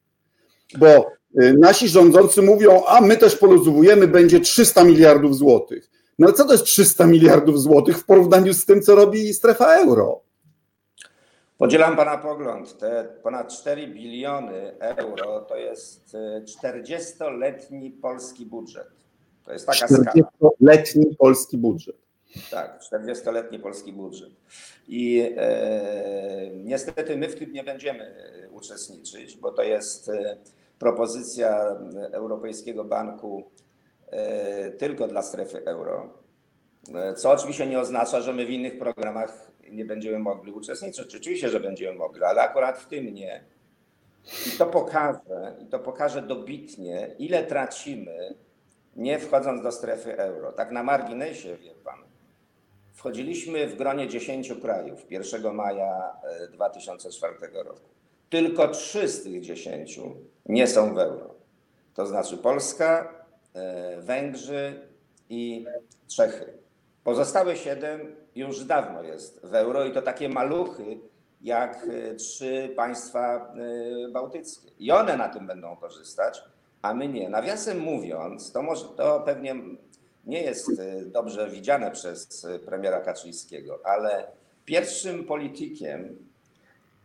Bo 0.79 1.07
y, 1.43 1.55
nasi 1.59 1.89
rządzący 1.89 2.43
mówią, 2.43 2.85
a 2.87 3.01
my 3.01 3.17
też 3.17 3.37
poluzowujemy, 3.37 4.09
będzie 4.09 4.41
300 4.41 4.85
miliardów 4.85 5.37
złotych. 5.37 5.91
No 6.19 6.27
ale 6.27 6.37
co 6.37 6.45
to 6.45 6.53
jest 6.53 6.65
300 6.65 7.07
miliardów 7.07 7.61
złotych 7.61 7.99
w 7.99 8.05
porównaniu 8.05 8.55
z 8.55 8.65
tym, 8.65 8.83
co 8.83 8.95
robi 8.95 9.35
strefa 9.35 9.75
euro? 9.75 10.21
Podzielam 11.61 11.97
Pana 11.97 12.19
pogląd. 12.19 12.79
Te 12.79 13.05
ponad 13.23 13.53
4 13.53 13.87
biliony 13.87 14.79
euro 14.79 15.41
to 15.41 15.57
jest 15.57 16.17
40-letni 16.63 17.87
y, 17.87 18.01
polski 18.03 18.47
budżet. 18.47 18.89
To 19.45 19.53
jest 19.53 19.67
taka 19.67 19.87
40-letni 19.87 21.17
polski 21.17 21.59
budżet. 21.59 21.97
Tak, 22.51 22.81
40-letni 22.93 23.59
polski 23.59 23.93
budżet. 23.93 24.31
I 24.89 25.33
e, 25.37 26.51
niestety 26.55 27.17
my 27.17 27.29
w 27.29 27.35
tym 27.35 27.53
nie 27.53 27.65
będziemy 27.65 28.15
uczestniczyć, 28.51 29.37
bo 29.37 29.53
to 29.53 29.63
jest 29.63 30.09
e, 30.09 30.37
propozycja 30.79 31.77
Europejskiego 32.13 32.85
Banku 32.85 33.51
E, 34.11 34.71
tylko 34.71 35.09
dla 35.09 35.23
strefy 35.23 35.65
euro. 35.65 36.09
E, 36.95 37.15
co 37.15 37.31
oczywiście 37.31 37.67
nie 37.67 37.81
oznacza, 37.81 38.21
że 38.21 38.33
my 38.33 38.47
w 38.47 38.51
innych 38.51 38.79
programach 38.79 39.51
nie 39.73 39.85
będziemy 39.85 40.19
mogli 40.19 40.53
uczestniczyć. 40.53 41.17
Oczywiście, 41.17 41.49
że 41.49 41.61
będziemy 41.61 41.99
mogli, 41.99 42.25
ale 42.25 42.43
akurat 42.43 42.79
w 42.79 42.87
tym 42.87 43.15
nie. 43.15 43.45
I 44.47 44.59
to 44.59 44.67
pokaże, 44.67 45.57
i 45.63 45.67
to 45.67 45.79
pokaże 45.79 46.23
dobitnie, 46.23 47.15
ile 47.19 47.45
tracimy, 47.45 48.35
nie 48.97 49.19
wchodząc 49.19 49.63
do 49.63 49.73
strefy 49.73 50.17
euro. 50.17 50.53
Tak 50.53 50.71
na 50.71 50.83
marginesie, 50.83 51.57
wie 51.57 51.75
pan. 51.85 51.99
Wchodziliśmy 52.95 53.67
w 53.67 53.77
gronie 53.77 54.09
10 54.09 54.53
krajów 54.63 55.11
1 55.11 55.55
maja 55.55 56.17
2004 56.53 57.35
e, 57.43 57.63
roku. 57.63 57.89
Tylko 58.31 58.69
3 58.69 59.09
z 59.09 59.23
tych 59.23 59.41
10 59.41 60.01
nie 60.47 60.67
są 60.67 60.95
w 60.95 60.99
euro. 60.99 61.35
To 61.95 62.07
znaczy 62.07 62.37
Polska, 62.37 63.21
E, 63.55 64.01
Węgrzy 64.01 64.89
i 65.29 65.67
Czechy. 66.09 66.60
Pozostałe 67.05 67.57
siedem 67.57 68.17
już 68.35 68.65
dawno 68.65 69.03
jest 69.03 69.41
w 69.47 69.55
euro 69.55 69.85
i 69.85 69.93
to 69.93 70.03
takie 70.03 70.29
maluchy 70.29 70.99
jak 71.41 71.87
e, 71.89 72.15
trzy 72.15 72.73
państwa 72.77 73.55
e, 74.07 74.09
bałtyckie. 74.09 74.71
I 74.79 74.93
one 74.93 75.17
na 75.17 75.29
tym 75.29 75.47
będą 75.47 75.77
korzystać, 75.77 76.43
a 76.83 76.95
my 76.95 77.09
nie. 77.09 77.29
Nawiasem 77.29 77.79
mówiąc, 77.79 78.53
to, 78.53 78.63
może, 78.63 78.85
to 78.89 79.21
pewnie 79.21 79.57
nie 80.27 80.43
jest 80.43 80.83
dobrze 81.07 81.51
widziane 81.51 81.91
przez 81.91 82.47
premiera 82.67 83.01
Kaczyńskiego, 83.01 83.81
ale 83.85 84.27
pierwszym 84.65 85.25
politykiem, 85.25 86.17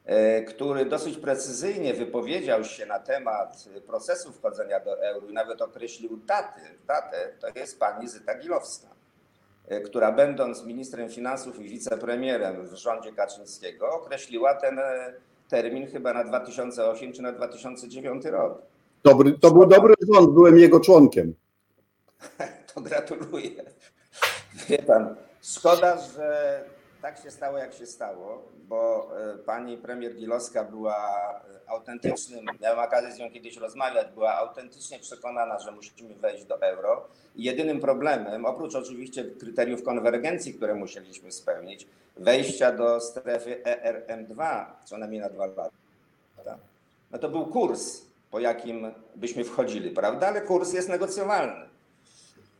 E, 0.05 0.41
który 0.41 0.85
dosyć 0.85 1.17
precyzyjnie 1.17 1.93
wypowiedział 1.93 2.63
się 2.63 2.85
na 2.85 2.99
temat 2.99 3.65
procesu 3.87 4.33
wchodzenia 4.33 4.79
do 4.79 5.03
euro 5.03 5.27
i 5.27 5.33
nawet 5.33 5.61
określił 5.61 6.17
daty, 6.17 6.61
datę, 6.87 7.33
to 7.39 7.47
jest 7.59 7.79
pani 7.79 8.07
Zyta 8.07 8.37
Gilowska, 8.37 8.87
e, 8.87 8.94
która 9.85 10.11
będąc 10.11 10.65
ministrem 10.65 11.09
finansów 11.09 11.59
i 11.59 11.69
wicepremierem 11.69 12.67
w 12.67 12.73
rządzie 12.73 13.11
Kaczyńskiego 13.11 13.91
określiła 13.91 14.53
ten 14.53 14.79
e, 14.79 15.13
termin 15.49 15.87
chyba 15.87 16.13
na 16.13 16.23
2008 16.23 17.13
czy 17.13 17.21
na 17.21 17.31
2009 17.31 18.25
rok. 18.25 18.61
Dobry, 19.03 19.39
to 19.39 19.51
był 19.51 19.65
dobry 19.65 19.93
rząd, 20.13 20.29
byłem 20.29 20.57
jego 20.57 20.79
członkiem. 20.79 21.33
To 22.73 22.81
gratuluję. 22.81 23.63
Wie 24.69 24.77
pan, 24.77 25.15
szkoda, 25.41 25.97
że 25.97 26.63
tak 27.05 27.17
się 27.17 27.31
stało, 27.31 27.57
jak 27.57 27.73
się 27.73 27.85
stało, 27.85 28.43
bo 28.67 29.09
e, 29.33 29.37
pani 29.37 29.77
premier 29.77 30.15
Gilowska 30.15 30.63
była 30.63 30.95
e, 31.65 31.69
autentycznym, 31.69 32.45
miałem 32.61 32.79
okazję 32.79 33.11
z 33.11 33.19
nią 33.19 33.31
kiedyś 33.31 33.57
rozmawiać, 33.57 34.07
była 34.13 34.33
autentycznie 34.33 34.99
przekonana, 34.99 35.59
że 35.59 35.71
musimy 35.71 36.15
wejść 36.15 36.45
do 36.45 36.61
euro. 36.61 37.07
Jedynym 37.35 37.79
problemem, 37.79 38.45
oprócz 38.45 38.75
oczywiście 38.75 39.23
kryteriów 39.23 39.83
konwergencji, 39.83 40.53
które 40.53 40.75
musieliśmy 40.75 41.31
spełnić, 41.31 41.87
wejścia 42.17 42.71
do 42.71 43.01
strefy 43.01 43.63
ERM2, 43.63 44.65
co 44.85 44.97
najmniej 44.97 45.21
na 45.21 45.29
dwa 45.29 45.45
lata, 45.45 45.69
no 47.11 47.17
to 47.17 47.29
był 47.29 47.45
kurs, 47.45 48.01
po 48.31 48.39
jakim 48.39 48.91
byśmy 49.15 49.43
wchodzili, 49.43 49.91
prawda? 49.91 50.27
Ale 50.27 50.41
kurs 50.41 50.73
jest 50.73 50.89
negocjowalny. 50.89 51.74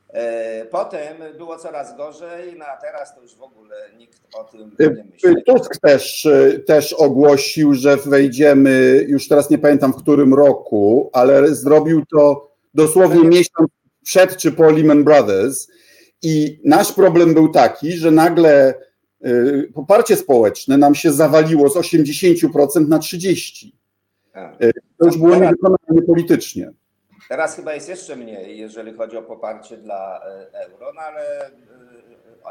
E, 0.10 0.66
potem 0.66 1.18
było 1.38 1.58
coraz 1.58 1.98
gorzej, 1.98 2.56
no 2.58 2.66
a 2.66 2.78
teraz 2.78 3.16
to 3.16 3.22
już 3.22 3.36
w 3.36 3.42
ogóle 3.42 3.76
nikt 3.98 4.22
o 4.36 4.44
tym 4.44 4.72
nie 4.80 4.90
myśli. 4.90 5.44
Tusk 5.46 5.78
też, 5.78 6.28
też 6.66 6.94
ogłosił, 6.94 7.74
że 7.74 7.98
wejdziemy, 7.98 9.06
już 9.08 9.28
teraz 9.28 9.50
nie 9.50 9.58
pamiętam 9.58 9.94
w 9.94 10.02
którym 10.02 10.34
roku, 10.34 11.10
ale 11.14 11.56
zrobił 11.56 12.04
to 12.12 12.52
dosłownie 12.74 13.24
miesiąc 13.24 13.70
przed 14.04 14.38
czy 14.38 14.52
po 14.52 14.72
Lehman 14.72 15.04
Brothers. 15.04 15.68
I 16.22 16.62
nasz 16.66 16.92
problem 16.92 17.34
był 17.34 17.50
taki, 17.50 17.92
że 17.92 18.12
nagle 18.12 18.74
poparcie 19.74 20.16
społeczne 20.16 20.78
nam 20.78 20.96
się 20.96 21.12
zawaliło 21.12 21.70
z 21.70 21.76
80% 21.76 22.88
na 22.88 23.00
30%. 23.00 23.72
Y, 24.64 24.72
to 24.98 25.06
już 25.06 25.18
było 25.18 25.36
niewykonalne 25.36 26.02
politycznie. 26.08 26.72
Teraz 27.30 27.56
chyba 27.56 27.74
jest 27.74 27.90
jeszcze 27.90 28.16
mniej, 28.16 28.58
jeżeli 28.58 28.94
chodzi 28.94 29.18
o 29.18 29.22
poparcie 29.22 29.78
dla 29.78 30.22
e, 30.26 30.48
euro, 30.66 30.94
no 30.94 31.02
ale 31.02 31.46
e, 31.46 31.52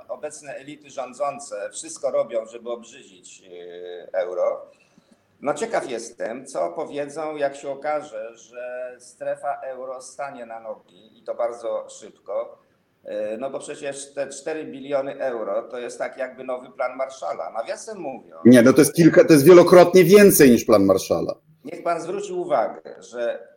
obecne 0.08 0.54
elity 0.54 0.90
rządzące 0.90 1.70
wszystko 1.72 2.10
robią, 2.10 2.46
żeby 2.46 2.70
obrzydzić 2.70 3.42
e, 3.42 4.18
euro. 4.18 4.66
No 5.40 5.54
ciekaw 5.54 5.90
jestem, 5.90 6.46
co 6.46 6.68
powiedzą, 6.68 7.36
jak 7.36 7.56
się 7.56 7.70
okaże, 7.70 8.36
że 8.36 8.96
strefa 8.98 9.60
euro 9.60 10.02
stanie 10.02 10.46
na 10.46 10.60
nogi 10.60 11.18
i 11.18 11.22
to 11.22 11.34
bardzo 11.34 11.86
szybko. 11.88 12.58
No 13.38 13.50
bo 13.50 13.58
przecież 13.58 14.14
te 14.14 14.28
4 14.28 14.64
biliony 14.64 15.20
euro 15.20 15.62
to 15.62 15.78
jest 15.78 15.98
tak 15.98 16.18
jakby 16.18 16.44
nowy 16.44 16.70
plan 16.70 16.96
Marszala. 16.96 17.50
Nawiasem 17.50 17.98
mówiąc. 17.98 18.40
Nie, 18.44 18.62
no 18.62 18.72
to 18.72 18.78
jest 18.80 18.94
kilka, 18.94 19.24
to 19.24 19.32
jest 19.32 19.44
wielokrotnie 19.44 20.04
więcej 20.04 20.50
niż 20.50 20.64
plan 20.64 20.84
Marszala. 20.84 21.34
Niech 21.64 21.82
pan 21.82 22.00
zwróci 22.00 22.32
uwagę, 22.32 22.80
że 22.98 23.38
E, 23.38 23.53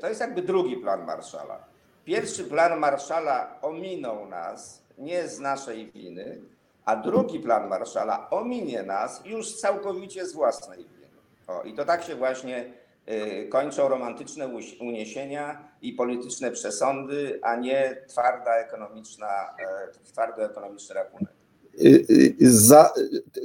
to 0.00 0.08
jest 0.08 0.20
jakby 0.20 0.42
drugi 0.42 0.76
plan 0.76 1.04
Marszala. 1.04 1.64
Pierwszy 2.04 2.44
plan 2.44 2.78
Marszala 2.78 3.58
ominął 3.62 4.28
nas 4.28 4.82
nie 4.98 5.28
z 5.28 5.40
naszej 5.40 5.92
winy, 5.92 6.40
a 6.84 6.96
drugi 6.96 7.40
plan 7.40 7.68
Marszala 7.68 8.30
ominie 8.30 8.82
nas 8.82 9.22
już 9.24 9.56
całkowicie 9.56 10.26
z 10.26 10.32
własnej 10.32 10.78
winy. 10.78 11.06
O, 11.46 11.62
I 11.62 11.74
to 11.74 11.84
tak 11.84 12.02
się 12.02 12.14
właśnie 12.14 12.72
y, 13.08 13.48
kończą 13.48 13.88
romantyczne 13.88 14.48
uniesienia 14.80 15.68
i 15.82 15.92
polityczne 15.92 16.50
przesądy, 16.50 17.40
a 17.42 17.56
nie 17.56 17.96
twarda 18.08 18.56
ekonomiczna, 18.56 19.54
y, 20.04 20.04
twardy 20.04 20.42
ekonomiczny 20.42 20.94
rachunek. 20.94 21.32
Za, 22.40 22.92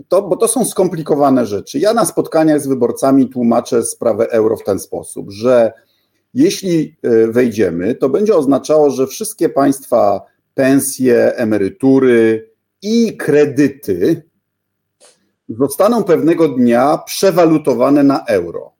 to, 0.07 0.21
bo 0.21 0.37
to 0.37 0.47
są 0.47 0.65
skomplikowane 0.65 1.45
rzeczy. 1.45 1.79
Ja 1.79 1.93
na 1.93 2.05
spotkaniach 2.05 2.61
z 2.61 2.67
wyborcami 2.67 3.29
tłumaczę 3.29 3.83
sprawę 3.83 4.29
euro 4.31 4.57
w 4.57 4.63
ten 4.63 4.79
sposób, 4.79 5.31
że 5.31 5.73
jeśli 6.33 6.97
e, 7.03 7.27
wejdziemy, 7.27 7.95
to 7.95 8.09
będzie 8.09 8.35
oznaczało, 8.35 8.89
że 8.89 9.07
wszystkie 9.07 9.49
państwa 9.49 10.21
pensje, 10.53 11.35
emerytury 11.35 12.49
i 12.81 13.17
kredyty 13.17 14.23
zostaną 15.49 16.03
pewnego 16.03 16.47
dnia 16.47 16.97
przewalutowane 16.97 18.03
na 18.03 18.25
euro. 18.25 18.73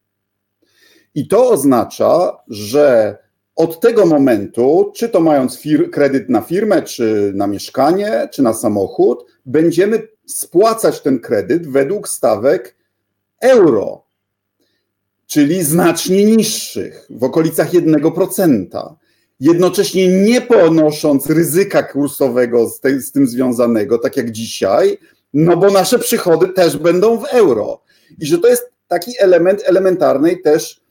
I 1.15 1.27
to 1.27 1.49
oznacza, 1.49 2.37
że 2.47 3.17
od 3.55 3.79
tego 3.79 4.05
momentu, 4.05 4.91
czy 4.95 5.09
to 5.09 5.19
mając 5.19 5.61
kredyt 5.91 6.29
na 6.29 6.41
firmę, 6.41 6.81
czy 6.81 7.31
na 7.35 7.47
mieszkanie, 7.47 8.29
czy 8.31 8.43
na 8.43 8.53
samochód, 8.53 9.25
będziemy 9.45 10.07
spłacać 10.25 11.01
ten 11.01 11.19
kredyt 11.19 11.67
według 11.67 12.09
stawek 12.09 12.75
euro. 13.41 14.06
Czyli 15.27 15.63
znacznie 15.63 16.25
niższych, 16.25 17.07
w 17.09 17.23
okolicach 17.23 17.71
1%, 17.71 18.95
jednocześnie 19.39 20.23
nie 20.23 20.41
ponosząc 20.41 21.29
ryzyka 21.29 21.83
kursowego 21.83 22.69
z, 22.69 22.79
te, 22.79 23.01
z 23.01 23.11
tym 23.11 23.27
związanego, 23.27 23.97
tak 23.97 24.17
jak 24.17 24.31
dzisiaj, 24.31 24.97
no 25.33 25.57
bo 25.57 25.71
nasze 25.71 25.99
przychody 25.99 26.47
też 26.47 26.77
będą 26.77 27.17
w 27.17 27.25
euro. 27.25 27.81
I 28.19 28.25
że 28.25 28.37
to 28.37 28.47
jest 28.47 28.69
taki 28.87 29.11
element 29.19 29.63
elementarnej 29.65 30.41
też 30.41 30.81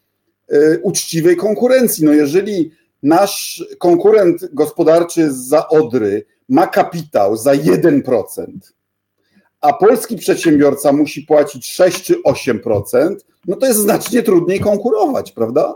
y, 0.52 0.80
uczciwej 0.82 1.36
konkurencji. 1.36 2.04
No 2.04 2.12
jeżeli 2.12 2.70
nasz 3.02 3.64
konkurent 3.78 4.48
gospodarczy 4.52 5.32
za 5.32 5.68
Odry 5.68 6.24
ma 6.48 6.66
kapitał 6.66 7.36
za 7.36 7.52
1%, 7.52 8.46
a 9.60 9.72
polski 9.72 10.16
przedsiębiorca 10.16 10.92
musi 10.92 11.22
płacić 11.22 11.72
6 11.72 12.04
czy 12.04 12.22
8%, 12.22 13.16
no 13.46 13.56
to 13.56 13.66
jest 13.66 13.78
znacznie 13.78 14.22
trudniej 14.22 14.60
konkurować, 14.60 15.32
prawda? 15.32 15.74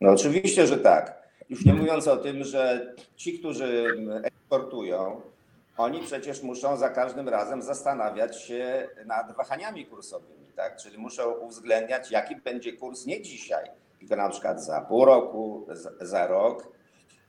No 0.00 0.10
oczywiście, 0.10 0.66
że 0.66 0.78
tak. 0.78 1.26
Już 1.50 1.64
nie 1.64 1.74
mówiąc 1.74 2.08
o 2.08 2.16
tym, 2.16 2.44
że 2.44 2.94
ci, 3.16 3.38
którzy 3.38 3.86
eksportują, 4.22 5.20
oni 5.76 6.00
przecież 6.00 6.42
muszą 6.42 6.76
za 6.76 6.88
każdym 6.88 7.28
razem 7.28 7.62
zastanawiać 7.62 8.42
się 8.42 8.88
nad 9.06 9.36
wahaniami 9.36 9.86
kursowymi, 9.86 10.52
tak? 10.56 10.76
Czyli 10.76 10.98
muszą 10.98 11.30
uwzględniać, 11.32 12.10
jaki 12.10 12.36
będzie 12.36 12.72
kurs 12.72 13.06
nie 13.06 13.22
dzisiaj, 13.22 13.70
tylko 13.98 14.16
na 14.16 14.28
przykład 14.28 14.64
za 14.64 14.80
pół 14.80 15.04
roku, 15.04 15.66
za, 16.00 16.26
rok. 16.26 16.68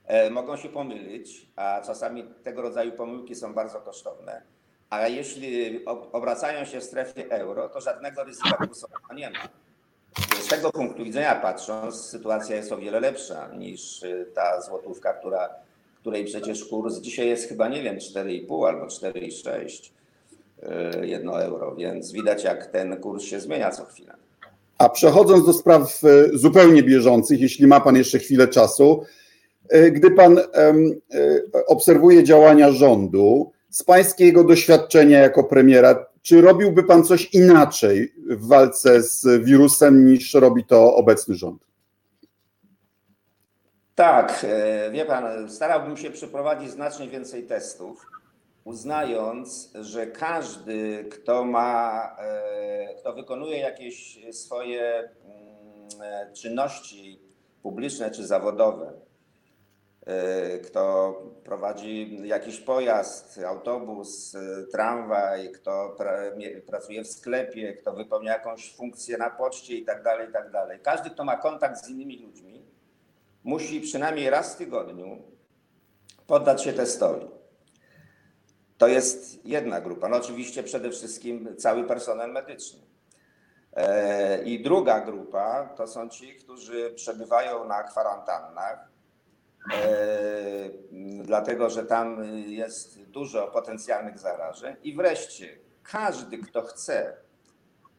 E, 0.06 0.30
mogą 0.30 0.58
się 0.58 0.70
pomylić, 0.70 1.48
a 1.56 1.82
czasami 1.86 2.24
tego 2.44 2.62
rodzaju 2.62 2.92
pomyłki 2.92 3.36
są 3.36 3.54
bardzo 3.54 3.82
kosztowne. 3.82 4.42
Ale 4.90 5.12
jeśli 5.12 5.86
obracają 6.12 6.66
się 6.66 6.80
w 6.80 6.84
strefie 6.84 7.32
euro, 7.32 7.70
to 7.70 7.82
żadnego 7.82 8.24
ryzyka 8.24 8.58
kursowego 8.58 9.14
nie 9.14 9.30
ma. 9.30 9.50
Z 10.42 10.48
tego 10.48 10.72
punktu 10.72 11.04
widzenia 11.04 11.36
patrząc, 11.36 11.96
sytuacja 11.96 12.56
jest 12.56 12.72
o 12.72 12.78
wiele 12.78 13.00
lepsza 13.00 13.50
niż 13.58 14.04
y, 14.04 14.26
ta 14.36 14.62
złotówka, 14.62 15.14
która, 15.14 15.50
której 16.02 16.26
przecież 16.26 16.66
kurs 16.66 16.98
dzisiaj 16.98 17.28
jest 17.28 17.50
chyba, 17.50 17.68
nie 17.68 17.84
wiem, 17.84 17.98
4,5 17.98 18.68
albo 18.68 18.86
4,6 18.86 19.92
y, 21.02 21.08
jedno 21.08 21.44
euro, 21.44 21.76
więc 21.76 22.12
widać 22.12 22.44
jak 22.44 22.66
ten 22.66 22.98
kurs 22.98 23.24
się 23.24 23.40
zmienia 23.40 23.72
co 23.72 23.86
chwilę. 23.86 24.14
A 24.78 24.90
przechodząc 24.90 25.46
do 25.46 25.54
spraw 25.54 26.04
y, 26.04 26.38
zupełnie 26.38 26.84
bieżących, 26.84 27.42
jeśli 27.42 27.68
ma 27.68 27.80
Pan 27.80 27.96
jeszcze 27.96 28.20
chwilę 28.20 28.48
czasu, 28.48 29.04
gdy 29.92 30.12
Pan 30.12 30.40
obserwuje 31.68 32.24
działania 32.24 32.72
rządu, 32.72 33.52
z 33.78 33.84
Pańskiego 33.84 34.44
doświadczenia 34.44 35.20
jako 35.20 35.44
premiera, 35.44 36.06
czy 36.22 36.42
robiłby 36.42 36.84
Pan 36.84 37.04
coś 37.04 37.34
inaczej 37.34 38.14
w 38.30 38.48
walce 38.48 39.02
z 39.04 39.44
wirusem 39.44 40.06
niż 40.06 40.34
robi 40.34 40.66
to 40.66 40.96
obecny 40.96 41.36
rząd? 41.36 41.68
Tak, 43.96 44.46
e, 44.50 44.92
wie 44.92 45.06
Pan, 45.06 45.50
starałbym 45.50 45.98
się 45.98 46.12
przeprowadzić 46.12 46.72
znacznie 46.72 47.08
więcej 47.08 47.44
testów, 47.44 48.06
uznając, 48.64 49.72
że 49.82 50.08
każdy, 50.08 51.06
kto 51.12 51.46
ma, 51.46 52.02
e, 52.20 52.96
kto 52.96 53.14
wykonuje 53.14 53.58
jakieś 53.60 54.20
swoje 54.32 54.84
mm, 55.00 56.02
e, 56.02 56.34
czynności 56.34 57.20
publiczne 57.64 58.12
czy 58.12 58.28
zawodowe, 58.28 58.94
kto 60.66 61.14
prowadzi 61.44 62.20
jakiś 62.28 62.60
pojazd, 62.60 63.40
autobus, 63.48 64.36
e, 64.36 64.64
tramwaj, 64.72 65.52
kto 65.52 65.98
pracuje 66.68 67.04
w 67.04 67.08
sklepie, 67.08 67.74
kto 67.74 67.94
wypełnia 67.94 68.34
jakąś 68.34 68.76
funkcję 68.76 69.18
na 69.18 69.30
poczcie 69.30 69.76
i 69.78 69.86
tak 69.86 70.04
dalej, 70.04 70.30
i 70.30 70.32
tak. 70.32 70.52
Każdy, 70.82 71.10
kto 71.10 71.24
ma 71.24 71.38
kontakt 71.38 71.86
z 71.86 71.90
innymi 71.90 72.20
ludźmi, 72.20 72.66
musi 73.44 73.82
przynajmniej 73.82 74.30
raz 74.30 74.54
w 74.54 74.58
tygodniu 74.58 75.22
poddać 76.28 76.64
się 76.64 76.74
testowi. 76.74 77.28
To 78.78 78.88
jest 78.88 79.46
jedna 79.46 79.82
grupa. 79.82 80.10
No 80.10 80.18
oczywiście 80.18 80.64
przede 80.64 80.92
wszystkim 80.92 81.56
cały 81.58 81.84
personel 81.84 82.32
medyczny. 82.32 82.80
E, 83.74 84.44
I 84.44 84.64
druga 84.64 85.02
grupa 85.02 85.70
to 85.78 85.88
są 85.88 86.10
ci, 86.10 86.36
którzy 86.36 86.94
przebywają 86.96 87.66
na 87.66 87.84
kwarantannach, 87.84 88.97
dlatego 91.24 91.70
że 91.70 91.86
tam 91.86 92.24
jest 92.48 93.02
dużo 93.02 93.48
potencjalnych 93.48 94.20
zarażeń. 94.20 94.76
I 94.84 94.96
wreszcie 94.96 95.58
każdy, 95.84 96.38
kto 96.38 96.62
chce 96.62 97.14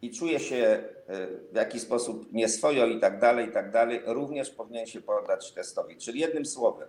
i 0.02 0.10
czuje 0.10 0.40
się 0.40 0.56
e, 0.56 1.26
w 1.52 1.56
jakiś 1.56 1.82
sposób 1.82 2.32
nieswojo 2.32 2.86
i 2.86 3.00
tak 3.00 3.20
dalej, 3.20 3.48
i 3.48 3.52
tak 3.52 3.70
dalej, 3.70 4.02
również 4.06 4.50
powinien 4.50 4.86
się 4.86 5.00
poddać 5.00 5.52
testowi. 5.52 5.96
Czyli 5.96 6.20
jednym 6.20 6.46
słowem, 6.46 6.88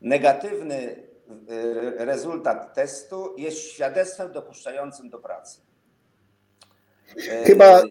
negatywny 0.00 1.02
e, 1.98 2.04
rezultat 2.04 2.74
testu 2.74 3.34
jest 3.38 3.58
świadectwem 3.58 4.32
dopuszczającym 4.32 5.10
do 5.10 5.18
pracy. 5.18 5.60
Chyba 7.44 7.82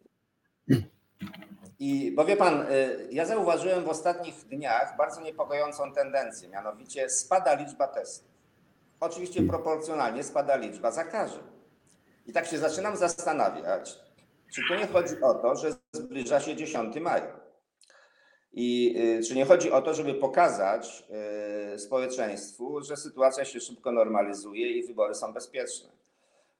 i 1.80 2.12
bo 2.12 2.26
wie 2.26 2.38
pan, 2.38 2.62
y, 2.62 3.08
ja 3.12 3.26
zauważyłem 3.26 3.84
w 3.84 3.90
ostatnich 3.90 4.36
dniach 4.36 4.98
bardzo 4.98 5.22
niepokojącą 5.22 5.94
tendencję, 5.94 6.50
mianowicie 6.50 7.10
spada 7.10 7.54
liczba 7.54 7.88
testów. 7.88 8.32
Oczywiście 9.00 9.44
proporcjonalnie 9.44 10.24
spada 10.24 10.56
liczba 10.56 10.92
zakażeń. 10.92 11.44
I 12.26 12.34
tak 12.34 12.46
się 12.46 12.58
zaczynam 12.58 12.98
zastanawiać, 12.98 14.00
czy 14.54 14.62
tu 14.68 14.76
nie 14.76 14.88
chodzi 14.88 15.22
o 15.22 15.34
to, 15.34 15.56
że 15.56 15.76
zbliża 15.92 16.40
się 16.40 16.56
10 16.56 16.96
maja. 16.96 17.40
I 18.54 18.96
y, 19.20 19.24
czy 19.24 19.36
nie 19.36 19.46
chodzi 19.46 19.72
o 19.72 19.82
to, 19.82 19.94
żeby 19.94 20.14
pokazać 20.14 21.04
y, 21.76 21.80
społeczeństwu, 21.80 22.82
że 22.82 22.98
sytuacja 22.98 23.46
się 23.46 23.60
szybko 23.60 23.92
normalizuje 23.92 24.72
i 24.72 24.88
wybory 24.88 25.16
są 25.16 25.34
bezpieczne. 25.34 25.90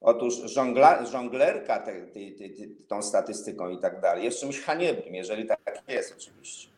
Otóż 0.00 0.34
żongla, 0.34 1.06
żonglerka 1.06 1.78
te, 1.78 1.92
te, 1.92 2.20
te, 2.30 2.64
tą 2.88 3.02
statystyką 3.02 3.68
i 3.68 3.78
tak 3.78 4.00
dalej 4.00 4.24
jest 4.24 4.40
czymś 4.40 4.60
haniebnym, 4.60 5.14
jeżeli 5.14 5.46
tak 5.46 5.58
jest 5.88 6.14
oczywiście. 6.16 6.68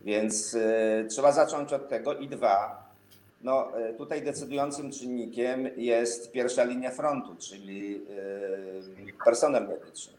Więc 0.00 0.54
y, 0.54 1.06
trzeba 1.10 1.32
zacząć 1.32 1.72
od 1.72 1.88
tego 1.88 2.14
i 2.14 2.28
dwa, 2.28 2.88
no 3.42 3.80
y, 3.80 3.94
tutaj 3.94 4.22
decydującym 4.22 4.92
czynnikiem 4.92 5.68
jest 5.76 6.32
pierwsza 6.32 6.64
linia 6.64 6.90
frontu, 6.90 7.36
czyli 7.36 8.06
y, 9.08 9.24
personel 9.24 9.68
medyczny. 9.68 10.18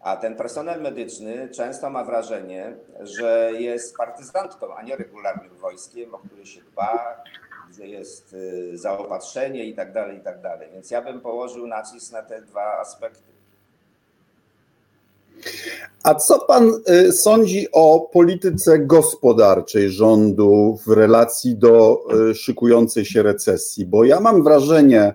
A 0.00 0.16
ten 0.16 0.36
personel 0.36 0.82
medyczny 0.82 1.48
często 1.48 1.90
ma 1.90 2.04
wrażenie, 2.04 2.76
że 3.00 3.50
jest 3.58 3.96
partyzantką, 3.96 4.74
a 4.76 4.82
nie 4.82 4.96
regularnym 4.96 5.56
wojskiem, 5.56 6.14
o 6.14 6.18
który 6.18 6.46
się 6.46 6.60
dba, 6.60 7.22
gdzie 7.70 7.86
jest 7.86 8.32
y, 8.32 8.78
zaopatrzenie 8.78 9.64
i 9.64 9.74
tak 9.74 9.92
dalej, 9.92 10.18
i 10.18 10.20
tak 10.20 10.40
dalej. 10.40 10.68
Więc 10.72 10.90
ja 10.90 11.02
bym 11.02 11.20
położył 11.20 11.66
nacisk 11.66 12.12
na 12.12 12.22
te 12.22 12.42
dwa 12.42 12.78
aspekty. 12.80 13.30
A 16.02 16.14
co 16.14 16.38
pan 16.38 16.72
y, 17.08 17.12
sądzi 17.12 17.66
o 17.72 18.10
polityce 18.12 18.78
gospodarczej 18.78 19.90
rządu 19.90 20.78
w 20.86 20.90
relacji 20.90 21.56
do 21.56 22.02
y, 22.30 22.34
szykującej 22.34 23.04
się 23.04 23.22
recesji? 23.22 23.86
Bo 23.86 24.04
ja 24.04 24.20
mam 24.20 24.42
wrażenie, 24.42 25.14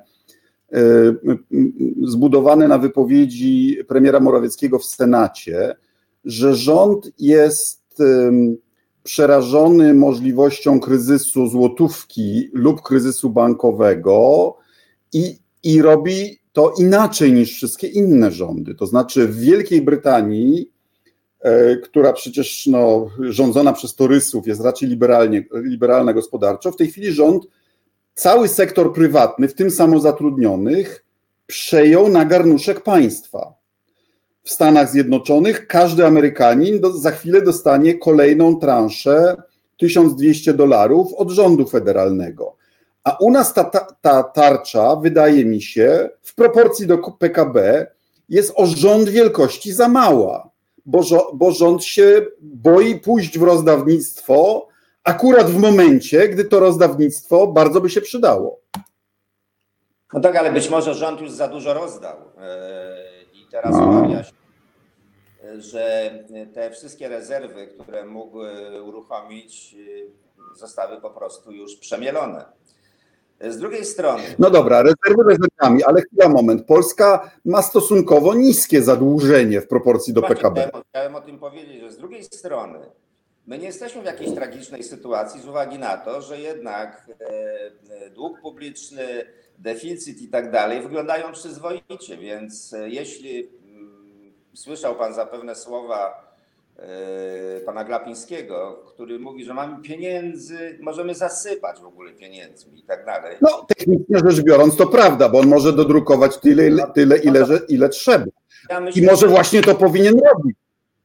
zbudowane 2.04 2.68
na 2.68 2.78
wypowiedzi 2.78 3.78
premiera 3.88 4.20
Morawieckiego 4.20 4.80
w 4.80 4.86
Senacie, 4.86 5.76
że 6.26 6.56
rząd 6.56 7.12
jest 7.20 8.02
przerażony 9.06 9.94
możliwością 9.94 10.80
kryzysu 10.80 11.48
złotówki 11.48 12.50
lub 12.54 12.82
kryzysu 12.82 13.30
bankowego 13.30 14.58
i, 15.14 15.40
i 15.64 15.82
robi 15.82 16.40
to 16.54 16.74
inaczej 16.80 17.34
niż 17.34 17.54
wszystkie 17.54 17.88
inne 17.88 18.32
rządy. 18.32 18.76
To 18.76 18.86
znaczy 18.86 19.28
w 19.28 19.40
Wielkiej 19.40 19.82
Brytanii, 19.82 20.72
e, 21.40 21.76
która 21.76 22.14
przecież 22.14 22.68
no, 22.68 23.08
rządzona 23.20 23.74
przez 23.74 23.96
torysów 23.96 24.48
jest 24.48 24.62
raczej 24.62 24.90
liberalnie, 24.90 25.46
liberalna 25.54 26.14
gospodarczo, 26.14 26.72
w 26.72 26.78
tej 26.78 26.88
chwili 26.88 27.12
rząd 27.12 27.48
cały 28.14 28.48
sektor 28.48 28.94
prywatny, 28.94 29.48
w 29.48 29.54
tym 29.54 29.72
samozatrudnionych, 29.72 31.06
przejął 31.48 32.10
na 32.10 32.26
garnuszek 32.26 32.82
państwa 32.82 33.55
w 34.46 34.50
Stanach 34.50 34.90
Zjednoczonych 34.90 35.68
każdy 35.68 36.06
Amerykanin 36.06 36.80
do, 36.80 36.92
za 36.92 37.12
chwilę 37.12 37.42
dostanie 37.42 37.98
kolejną 37.98 38.56
transzę 38.56 39.36
1200 39.78 40.54
dolarów 40.54 41.14
od 41.14 41.30
rządu 41.30 41.68
federalnego. 41.68 42.56
A 43.04 43.18
u 43.20 43.32
nas 43.32 43.54
ta, 43.54 43.64
ta, 43.64 43.88
ta 44.02 44.24
tarcza, 44.24 44.96
wydaje 44.96 45.46
mi 45.46 45.62
się, 45.62 46.10
w 46.22 46.36
proporcji 46.36 46.88
do 46.88 46.98
PKB 46.98 47.88
jest 48.30 48.54
o 48.56 48.66
rząd 48.66 49.10
wielkości 49.10 49.74
za 49.74 49.88
mała, 49.88 50.50
bo, 50.86 51.02
bo 51.34 51.52
rząd 51.52 51.84
się 51.84 52.26
boi 52.42 53.00
pójść 53.00 53.40
w 53.40 53.44
rozdawnictwo 53.44 54.68
akurat 55.04 55.52
w 55.52 55.58
momencie, 55.58 56.30
gdy 56.30 56.46
to 56.46 56.60
rozdawnictwo 56.60 57.48
bardzo 57.48 57.82
by 57.82 57.90
się 57.90 58.02
przydało. 58.02 58.60
No 60.14 60.20
tak, 60.20 60.36
ale 60.36 60.52
być 60.52 60.70
może 60.70 60.94
rząd 60.94 61.22
już 61.22 61.32
za 61.32 61.48
dużo 61.48 61.74
rozdał. 61.74 62.18
E, 62.38 62.96
teraz 63.52 63.72
no. 63.72 64.24
się 64.24 64.35
że 65.58 66.12
te 66.54 66.72
wszystkie 66.72 67.08
rezerwy, 67.08 67.68
które 67.68 68.06
mógł 68.06 68.38
uruchomić, 68.86 69.76
zostały 70.56 71.02
po 71.02 71.10
prostu 71.10 71.52
już 71.52 71.76
przemielone. 71.76 72.46
Z 73.42 73.58
drugiej 73.58 73.86
strony. 73.86 74.24
No 74.40 74.50
dobra, 74.50 74.82
rezerwy 74.82 75.24
rezerwami, 75.28 75.84
ale 75.84 76.02
chwila 76.02 76.30
moment. 76.30 76.66
Polska 76.66 77.32
ma 77.46 77.62
stosunkowo 77.62 78.34
niskie 78.34 78.82
zadłużenie 78.82 79.62
w 79.62 79.68
proporcji 79.68 80.14
do 80.14 80.22
PKB. 80.22 80.72
Chciałem, 80.90 81.16
o 81.16 81.22
tym 81.22 81.40
powiedzieć, 81.40 81.82
że 81.82 81.92
z 81.92 81.98
drugiej 81.98 82.24
strony 82.24 82.80
my 83.48 83.58
nie 83.58 83.66
jesteśmy 83.66 84.02
w 84.02 84.06
jakiejś 84.06 84.36
tragicznej 84.36 84.84
sytuacji 84.84 85.42
z 85.42 85.48
uwagi 85.48 85.80
na 85.80 85.98
to, 85.98 86.22
że 86.22 86.40
jednak 86.40 87.08
e, 87.20 88.10
dług 88.10 88.42
publiczny, 88.42 89.08
deficyt 89.58 90.22
i 90.22 90.28
tak 90.28 90.52
dalej 90.52 90.82
wyglądają 90.82 91.32
przyzwoicie, 91.32 92.18
więc 92.18 92.74
e, 92.74 92.90
jeśli 92.90 93.50
słyszał 94.56 94.96
Pan 94.96 95.14
zapewne 95.14 95.56
słowa 95.56 96.26
e, 96.78 97.62
pana 97.66 97.84
Glapińskiego, 97.84 98.84
który 98.88 99.20
mówi, 99.20 99.46
że 99.46 99.54
mamy 99.54 99.82
pieniędzy, 99.82 100.78
możemy 100.82 101.16
zasypać 101.16 101.80
w 101.80 101.86
ogóle 101.86 102.12
pieniędzmi 102.12 102.80
i 102.80 102.84
tak 102.84 103.06
dalej. 103.06 103.38
No, 103.42 103.66
technicznie 103.68 104.20
rzecz 104.20 104.42
biorąc, 104.42 104.78
to 104.78 104.88
prawda, 104.88 105.30
bo 105.30 105.40
on 105.40 105.48
może 105.48 105.74
dodrukować 105.74 106.38
tyle, 106.38 106.68
ile, 106.68 106.88
tyle 106.94 107.18
ile, 107.18 107.46
ile 107.68 107.90
trzeba. 107.90 108.26
Ja 108.70 108.80
myślę, 108.80 109.02
I 109.02 109.06
może 109.06 109.28
właśnie 109.28 109.62
to 109.62 109.76
powinien 109.76 110.20
robić. 110.20 110.58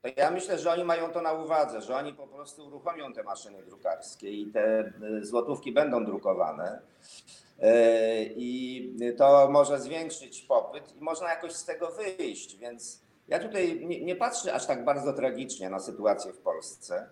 To 0.03 0.09
ja 0.17 0.31
myślę, 0.31 0.59
że 0.59 0.71
oni 0.71 0.85
mają 0.85 1.11
to 1.11 1.23
na 1.23 1.33
uwadze, 1.33 1.81
że 1.81 1.97
oni 1.97 2.15
po 2.15 2.27
prostu 2.27 2.67
uruchomią 2.67 3.13
te 3.13 3.23
maszyny 3.23 3.63
drukarskie 3.63 4.31
i 4.31 4.47
te 4.47 4.93
y, 5.21 5.27
złotówki 5.27 5.73
będą 5.73 6.05
drukowane. 6.05 6.81
Y, 7.59 7.65
I 8.37 9.15
to 9.17 9.49
może 9.51 9.81
zwiększyć 9.81 10.43
popyt 10.43 10.97
i 10.97 11.05
można 11.05 11.29
jakoś 11.29 11.53
z 11.53 11.65
tego 11.65 11.91
wyjść. 11.91 12.57
Więc 12.57 13.03
ja 13.31 13.39
tutaj 13.39 13.87
nie, 13.87 14.01
nie 14.05 14.17
patrzę 14.17 14.55
aż 14.55 14.67
tak 14.67 14.85
bardzo 14.85 15.13
tragicznie 15.13 15.71
na 15.71 15.81
sytuację 15.81 16.33
w 16.33 16.39
Polsce. 16.39 17.09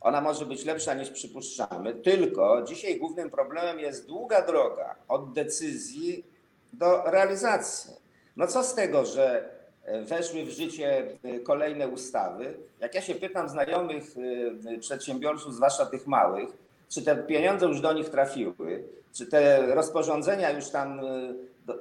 Ona 0.00 0.20
może 0.20 0.46
być 0.46 0.64
lepsza 0.64 0.94
niż 0.94 1.10
przypuszczamy, 1.10 1.94
tylko 1.94 2.62
dzisiaj 2.62 2.98
głównym 2.98 3.30
problemem 3.30 3.78
jest 3.78 4.06
długa 4.06 4.42
droga 4.42 4.96
od 5.08 5.32
decyzji 5.32 6.24
do 6.72 7.02
realizacji. 7.10 7.94
No 8.36 8.46
co 8.46 8.64
z 8.64 8.74
tego, 8.74 9.04
że 9.04 9.48
weszły 10.02 10.44
w 10.44 10.50
życie 10.50 11.18
e, 11.22 11.40
kolejne 11.40 11.88
ustawy. 11.88 12.54
Jak 12.80 12.94
ja 12.94 13.00
się 13.00 13.14
pytam 13.14 13.48
znajomych 13.48 14.04
e, 14.76 14.78
przedsiębiorców, 14.78 15.54
zwłaszcza 15.54 15.86
tych 15.86 16.06
małych, 16.06 16.48
czy 16.88 17.02
te 17.02 17.16
pieniądze 17.16 17.66
już 17.66 17.80
do 17.80 17.92
nich 17.92 18.08
trafiły, 18.08 18.84
czy 19.12 19.26
te 19.26 19.74
rozporządzenia 19.74 20.50
już 20.50 20.70
tam 20.70 21.00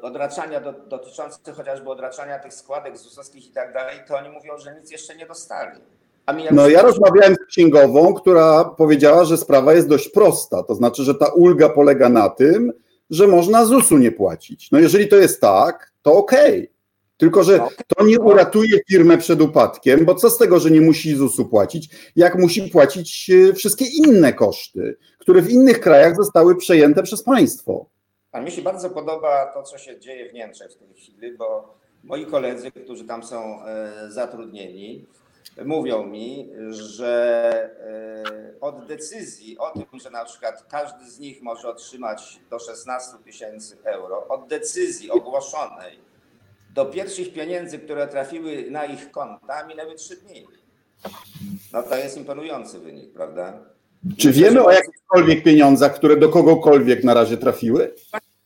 odraczania 0.01 0.61
do, 0.61 0.73
dotyczące 0.73 1.53
chociażby 1.53 1.89
odraczania 1.89 2.39
tych 2.39 2.53
składek 2.53 2.97
ZUS-owskich 2.97 3.47
i 3.47 3.51
tak 3.51 3.73
dalej, 3.73 3.99
to 4.07 4.17
oni 4.17 4.29
mówią, 4.29 4.57
że 4.57 4.75
nic 4.81 4.91
jeszcze 4.91 5.15
nie 5.15 5.25
dostali. 5.25 5.79
No 6.51 6.69
ja 6.69 6.81
rozmawiałem 6.81 7.35
z 7.35 7.45
księgową, 7.45 8.13
która 8.13 8.65
powiedziała, 8.65 9.25
że 9.25 9.37
sprawa 9.37 9.73
jest 9.73 9.87
dość 9.87 10.09
prosta. 10.09 10.63
To 10.63 10.75
znaczy, 10.75 11.03
że 11.03 11.15
ta 11.15 11.25
ulga 11.25 11.69
polega 11.69 12.09
na 12.09 12.29
tym, 12.29 12.73
że 13.09 13.27
można 13.27 13.65
ZUS-u 13.65 13.97
nie 13.97 14.11
płacić. 14.11 14.71
No 14.71 14.79
jeżeli 14.79 15.07
to 15.07 15.15
jest 15.15 15.41
tak, 15.41 15.91
to 16.01 16.13
okej. 16.13 16.59
Okay. 16.59 16.71
Tylko, 17.17 17.43
że 17.43 17.57
no. 17.57 17.69
to 17.87 18.05
nie 18.05 18.19
uratuje 18.19 18.79
firmę 18.89 19.17
przed 19.17 19.41
upadkiem, 19.41 20.05
bo 20.05 20.15
co 20.15 20.29
z 20.29 20.37
tego, 20.37 20.59
że 20.59 20.71
nie 20.71 20.81
musi 20.81 21.15
ZUS-u 21.15 21.45
płacić, 21.45 21.89
jak 22.15 22.35
musi 22.35 22.61
płacić 22.61 23.29
e, 23.29 23.53
wszystkie 23.53 23.85
inne 23.85 24.33
koszty, 24.33 24.97
które 25.19 25.41
w 25.41 25.49
innych 25.49 25.79
krajach 25.79 26.15
zostały 26.15 26.55
przejęte 26.55 27.03
przez 27.03 27.23
państwo. 27.23 27.85
A 28.31 28.41
mi 28.41 28.51
się 28.51 28.61
bardzo 28.61 28.89
podoba 28.89 29.45
to, 29.45 29.63
co 29.63 29.77
się 29.77 29.99
dzieje 29.99 30.29
w 30.29 30.33
Niemczech 30.33 30.71
w 30.71 30.77
tej 30.77 30.93
chwili, 30.93 31.37
bo 31.37 31.73
moi 32.03 32.25
koledzy, 32.25 32.71
którzy 32.71 33.05
tam 33.05 33.23
są 33.23 33.65
e, 33.65 34.11
zatrudnieni, 34.11 35.07
mówią 35.65 36.05
mi, 36.05 36.51
że 36.69 37.53
e, 38.57 38.59
od 38.61 38.85
decyzji 38.85 39.57
o 39.57 39.71
tym, 39.71 39.99
że 39.99 40.09
na 40.09 40.25
przykład 40.25 40.63
każdy 40.69 41.11
z 41.11 41.19
nich 41.19 41.41
może 41.41 41.69
otrzymać 41.69 42.39
do 42.49 42.59
16 42.59 43.17
tysięcy 43.23 43.77
euro, 43.83 44.27
od 44.27 44.47
decyzji 44.47 45.11
ogłoszonej, 45.11 45.99
do 46.73 46.85
pierwszych 46.85 47.33
pieniędzy, 47.33 47.79
które 47.79 48.07
trafiły 48.07 48.71
na 48.71 48.85
ich 48.85 49.11
konta, 49.11 49.67
minęły 49.67 49.95
trzy 49.95 50.15
dni. 50.15 50.47
No 51.73 51.83
to 51.83 51.95
jest 51.95 52.17
imponujący 52.17 52.79
wynik, 52.79 53.13
prawda? 53.13 53.59
Czy 54.17 54.31
wiemy 54.31 54.63
o 54.63 54.71
jakichkolwiek 54.71 55.43
pieniądzach, 55.43 55.95
które 55.95 56.17
do 56.17 56.29
kogokolwiek 56.29 57.03
na 57.03 57.13
razie 57.13 57.37
trafiły? 57.37 57.95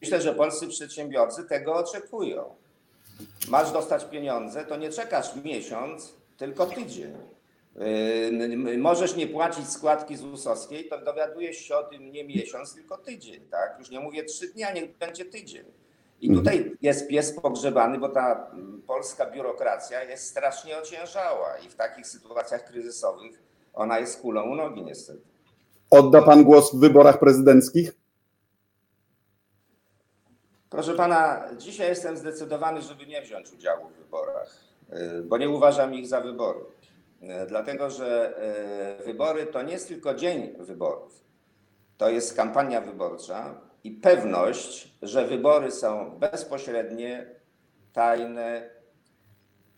Myślę, 0.01 0.21
że 0.21 0.33
polscy 0.33 0.67
przedsiębiorcy 0.67 1.43
tego 1.43 1.73
oczekują. 1.73 2.43
Masz 3.49 3.71
dostać 3.71 4.05
pieniądze, 4.05 4.65
to 4.65 4.77
nie 4.77 4.89
czekasz 4.89 5.35
miesiąc, 5.43 6.13
tylko 6.37 6.65
tydzień. 6.65 7.13
Yy, 7.75 8.77
możesz 8.77 9.15
nie 9.15 9.27
płacić 9.27 9.69
składki 9.69 10.17
ZUS-owskiej, 10.17 10.89
to 10.89 11.01
dowiadujesz 11.01 11.57
się 11.57 11.75
o 11.75 11.83
tym 11.83 12.11
nie 12.11 12.23
miesiąc, 12.23 12.73
tylko 12.73 12.97
tydzień, 12.97 13.41
tak? 13.51 13.75
Już 13.79 13.89
nie 13.89 13.99
mówię 13.99 14.23
trzy 14.23 14.47
dni, 14.47 14.63
a 14.63 14.73
niech 14.73 14.97
będzie 14.97 15.25
tydzień. 15.25 15.65
I 16.21 16.29
mhm. 16.29 16.45
tutaj 16.45 16.71
jest 16.81 17.07
pies 17.07 17.31
pogrzebany, 17.31 17.97
bo 17.97 18.09
ta 18.09 18.51
polska 18.87 19.31
biurokracja 19.31 20.03
jest 20.03 20.27
strasznie 20.27 20.77
ociężała 20.77 21.57
i 21.65 21.69
w 21.69 21.75
takich 21.75 22.07
sytuacjach 22.07 22.65
kryzysowych 22.65 23.43
ona 23.73 23.99
jest 23.99 24.21
kulą 24.21 24.43
u 24.43 24.55
nogi 24.55 24.83
niestety. 24.83 25.34
Odda 25.95 26.21
pan 26.21 26.43
głos 26.43 26.75
w 26.75 26.79
wyborach 26.79 27.19
prezydenckich? 27.19 27.91
Proszę 30.69 30.93
pana, 30.93 31.43
dzisiaj 31.57 31.87
jestem 31.89 32.17
zdecydowany, 32.17 32.81
żeby 32.81 33.07
nie 33.07 33.21
wziąć 33.21 33.53
udziału 33.53 33.89
w 33.89 34.03
wyborach, 34.03 34.59
y, 34.93 35.23
bo 35.23 35.37
nie 35.37 35.49
uważam 35.49 35.93
ich 35.93 36.07
za 36.07 36.21
wybory. 36.21 36.59
Y, 37.21 37.27
dlatego, 37.47 37.89
że 37.89 38.33
y, 38.99 39.03
wybory 39.03 39.45
to 39.45 39.61
nie 39.61 39.73
jest 39.73 39.87
tylko 39.87 40.13
dzień 40.13 40.55
wyborów. 40.59 41.23
To 41.97 42.09
jest 42.09 42.35
kampania 42.35 42.81
wyborcza, 42.81 43.61
i 43.83 43.91
pewność, 43.91 44.97
że 45.01 45.27
wybory 45.27 45.71
są 45.71 46.19
bezpośrednie, 46.19 47.25
tajne, 47.93 48.69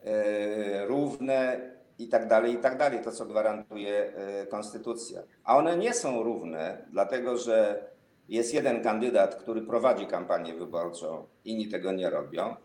e, 0.03 0.85
równe 0.85 1.71
i 1.99 2.07
tak 2.07 2.27
dalej, 2.27 2.53
i 2.53 2.57
tak 2.57 2.77
dalej, 2.77 2.99
to 3.03 3.11
co 3.11 3.25
gwarantuje 3.25 4.13
e, 4.15 4.45
konstytucja. 4.45 5.21
A 5.43 5.57
one 5.57 5.77
nie 5.77 5.93
są 5.93 6.23
równe, 6.23 6.85
dlatego 6.91 7.37
że 7.37 7.83
jest 8.29 8.53
jeden 8.53 8.83
kandydat, 8.83 9.35
który 9.35 9.61
prowadzi 9.61 10.05
kampanię 10.07 10.53
wyborczą, 10.53 11.27
inni 11.45 11.67
tego 11.67 11.91
nie 11.91 12.09
robią. 12.09 12.55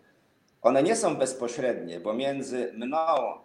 One 0.63 0.83
nie 0.83 0.97
są 0.97 1.17
bezpośrednie, 1.17 2.01
bo 2.01 2.13
między 2.13 2.73
mną 2.73 2.97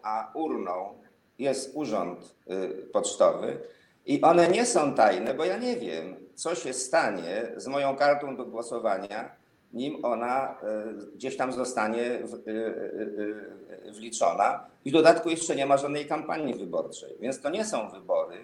a 0.03 0.31
urną 0.33 1.01
jest 1.39 1.75
urząd 1.75 2.35
e, 2.47 2.67
pocztowy 2.67 3.57
i 4.05 4.21
one 4.21 4.47
nie 4.47 4.65
są 4.65 4.93
tajne, 4.93 5.33
bo 5.33 5.45
ja 5.45 5.57
nie 5.57 5.75
wiem, 5.75 6.15
co 6.35 6.55
się 6.55 6.73
stanie 6.73 7.47
z 7.55 7.67
moją 7.67 7.95
kartą 7.95 8.35
do 8.35 8.45
głosowania, 8.45 9.35
nim 9.73 10.05
ona 10.05 10.61
e, 10.61 10.93
gdzieś 11.15 11.37
tam 11.37 11.53
zostanie 11.53 12.03
e, 12.03 12.21
e, 13.87 13.91
wliczona. 13.91 14.65
I 14.85 14.89
w 14.89 14.93
dodatku 14.93 15.29
jeszcze 15.29 15.55
nie 15.55 15.65
ma 15.65 15.77
żadnej 15.77 16.05
kampanii 16.05 16.55
wyborczej, 16.55 17.17
więc 17.19 17.41
to 17.41 17.49
nie 17.49 17.65
są 17.65 17.89
wybory, 17.89 18.37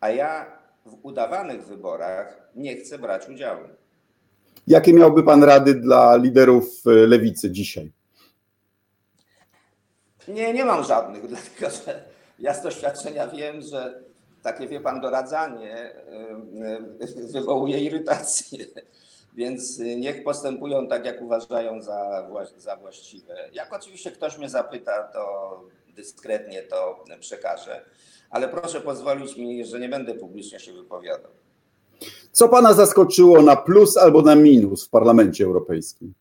a 0.00 0.10
ja 0.10 0.46
w 0.86 0.96
udawanych 1.02 1.66
wyborach 1.66 2.48
nie 2.54 2.76
chcę 2.76 2.98
brać 2.98 3.28
udziału. 3.28 3.60
Jakie 4.66 4.92
miałby 4.92 5.22
Pan 5.22 5.44
rady 5.44 5.74
dla 5.74 6.16
liderów 6.16 6.82
lewicy 6.84 7.50
dzisiaj? 7.50 7.92
Nie, 10.28 10.52
nie 10.52 10.64
mam 10.64 10.84
żadnych, 10.84 11.26
dlatego 11.32 11.76
że 11.76 12.04
ja 12.38 12.54
z 12.54 12.62
doświadczenia 12.62 13.26
wiem, 13.26 13.62
że 13.62 14.02
takie, 14.42 14.68
wie 14.68 14.80
pan, 14.80 15.00
doradzanie 15.00 15.94
wywołuje 17.32 17.78
irytację. 17.78 18.66
Więc 19.34 19.78
niech 19.78 20.24
postępują 20.24 20.86
tak, 20.88 21.04
jak 21.04 21.22
uważają 21.22 21.82
za, 21.82 22.28
za 22.56 22.76
właściwe. 22.76 23.50
Jak 23.52 23.72
oczywiście 23.72 24.10
ktoś 24.10 24.38
mnie 24.38 24.48
zapyta, 24.48 25.02
to 25.02 25.60
dyskretnie 25.88 26.62
to 26.62 27.04
przekażę, 27.20 27.84
ale 28.30 28.48
proszę 28.48 28.80
pozwolić 28.80 29.36
mi, 29.36 29.64
że 29.64 29.80
nie 29.80 29.88
będę 29.88 30.14
publicznie 30.14 30.60
się 30.60 30.72
wypowiadał. 30.72 31.30
Co 32.32 32.48
pana 32.48 32.72
zaskoczyło 32.72 33.42
na 33.42 33.56
plus 33.56 33.96
albo 33.96 34.22
na 34.22 34.34
minus 34.34 34.86
w 34.86 34.90
Parlamencie 34.90 35.44
Europejskim? 35.44 36.14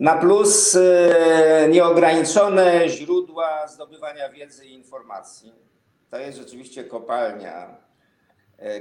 Na 0.00 0.16
plus 0.16 0.74
e, 0.74 1.68
nieograniczone 1.70 2.88
źródła 2.88 3.68
zdobywania 3.68 4.28
wiedzy 4.28 4.66
i 4.66 4.72
informacji. 4.72 5.52
To 6.10 6.18
jest 6.18 6.38
rzeczywiście 6.38 6.84
kopalnia, 6.84 7.76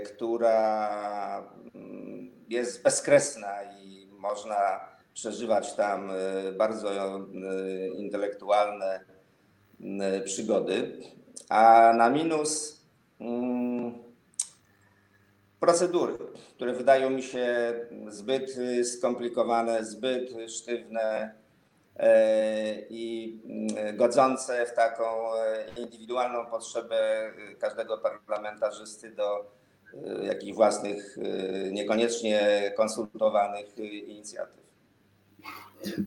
która 0.05 1.51
mm, 1.75 2.31
jest 2.49 2.83
bezkresna 2.83 3.63
i 3.63 4.07
można 4.11 4.79
przeżywać 5.13 5.73
tam 5.73 6.11
e, 6.11 6.51
bardzo 6.51 6.89
intelektualne 7.95 9.05
przygody. 10.25 10.97
A 11.49 11.93
na 11.97 12.09
minus 12.09 12.81
mm, 13.19 13.93
procedury, 15.59 16.17
które 16.55 16.73
wydają 16.73 17.09
mi 17.09 17.23
się 17.23 17.73
zbyt 18.07 18.55
skomplikowane, 18.83 19.85
zbyt 19.85 20.51
sztywne 20.51 21.33
i 22.89 23.37
mm, 23.45 23.97
godzące 23.97 24.65
w 24.65 24.73
taką 24.73 25.03
indywidualną 25.77 26.45
potrzebę 26.45 27.31
każdego 27.59 27.97
parlamentarzysty 27.97 29.11
do 29.11 29.51
jakichś 30.23 30.53
własnych, 30.53 31.17
niekoniecznie 31.71 32.71
konsultowanych 32.77 33.77
inicjatyw. 34.07 34.61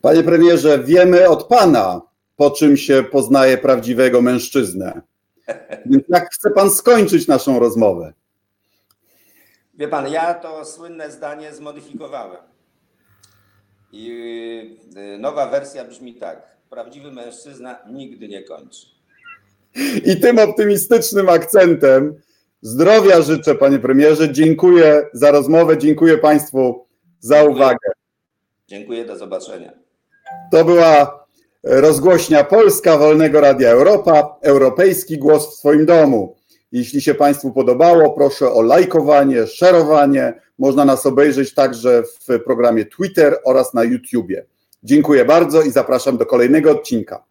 Panie 0.01 0.23
premierze, 0.23 0.79
wiemy 0.79 1.29
od 1.29 1.47
pana, 1.47 2.01
po 2.35 2.51
czym 2.51 2.77
się 2.77 3.03
poznaje 3.03 3.57
prawdziwego 3.57 4.21
mężczyznę. 4.21 5.01
Więc 5.85 6.03
jak 6.09 6.33
chce 6.33 6.51
pan 6.51 6.71
skończyć 6.71 7.27
naszą 7.27 7.59
rozmowę? 7.59 8.13
Wie 9.73 9.87
pan, 9.87 10.11
ja 10.11 10.33
to 10.33 10.65
słynne 10.65 11.11
zdanie 11.11 11.53
zmodyfikowałem. 11.53 12.41
I 13.91 14.77
y, 14.97 15.17
nowa 15.17 15.49
wersja 15.49 15.85
brzmi 15.85 16.15
tak: 16.15 16.57
prawdziwy 16.69 17.11
mężczyzna 17.11 17.79
nigdy 17.91 18.27
nie 18.27 18.43
kończy. 18.43 18.87
I 20.05 20.19
tym 20.19 20.39
optymistycznym 20.39 21.29
akcentem 21.29 22.21
zdrowia 22.65 23.21
życzę, 23.21 23.55
panie 23.55 23.79
premierze. 23.79 24.33
Dziękuję 24.33 25.09
za 25.13 25.31
rozmowę, 25.31 25.77
dziękuję 25.77 26.17
państwu 26.17 26.85
za 27.19 27.43
uwagę. 27.43 27.91
Dziękuję, 28.67 29.05
do 29.05 29.17
zobaczenia. 29.17 29.73
To 30.51 30.65
była 30.65 31.25
rozgłośnia 31.63 32.43
Polska 32.43 32.97
Wolnego 32.97 33.41
Radia 33.41 33.69
Europa, 33.69 34.37
europejski 34.41 35.17
głos 35.17 35.47
w 35.47 35.59
swoim 35.59 35.85
domu. 35.85 36.35
Jeśli 36.71 37.01
się 37.01 37.13
Państwu 37.13 37.51
podobało, 37.51 38.09
proszę 38.11 38.51
o 38.51 38.61
lajkowanie, 38.61 39.47
szerowanie. 39.47 40.33
Można 40.59 40.85
nas 40.85 41.05
obejrzeć 41.05 41.53
także 41.53 42.03
w 42.03 42.43
programie 42.43 42.85
Twitter 42.85 43.39
oraz 43.43 43.73
na 43.73 43.83
YouTubie. 43.83 44.45
Dziękuję 44.83 45.25
bardzo 45.25 45.61
i 45.61 45.71
zapraszam 45.71 46.17
do 46.17 46.25
kolejnego 46.25 46.71
odcinka. 46.71 47.23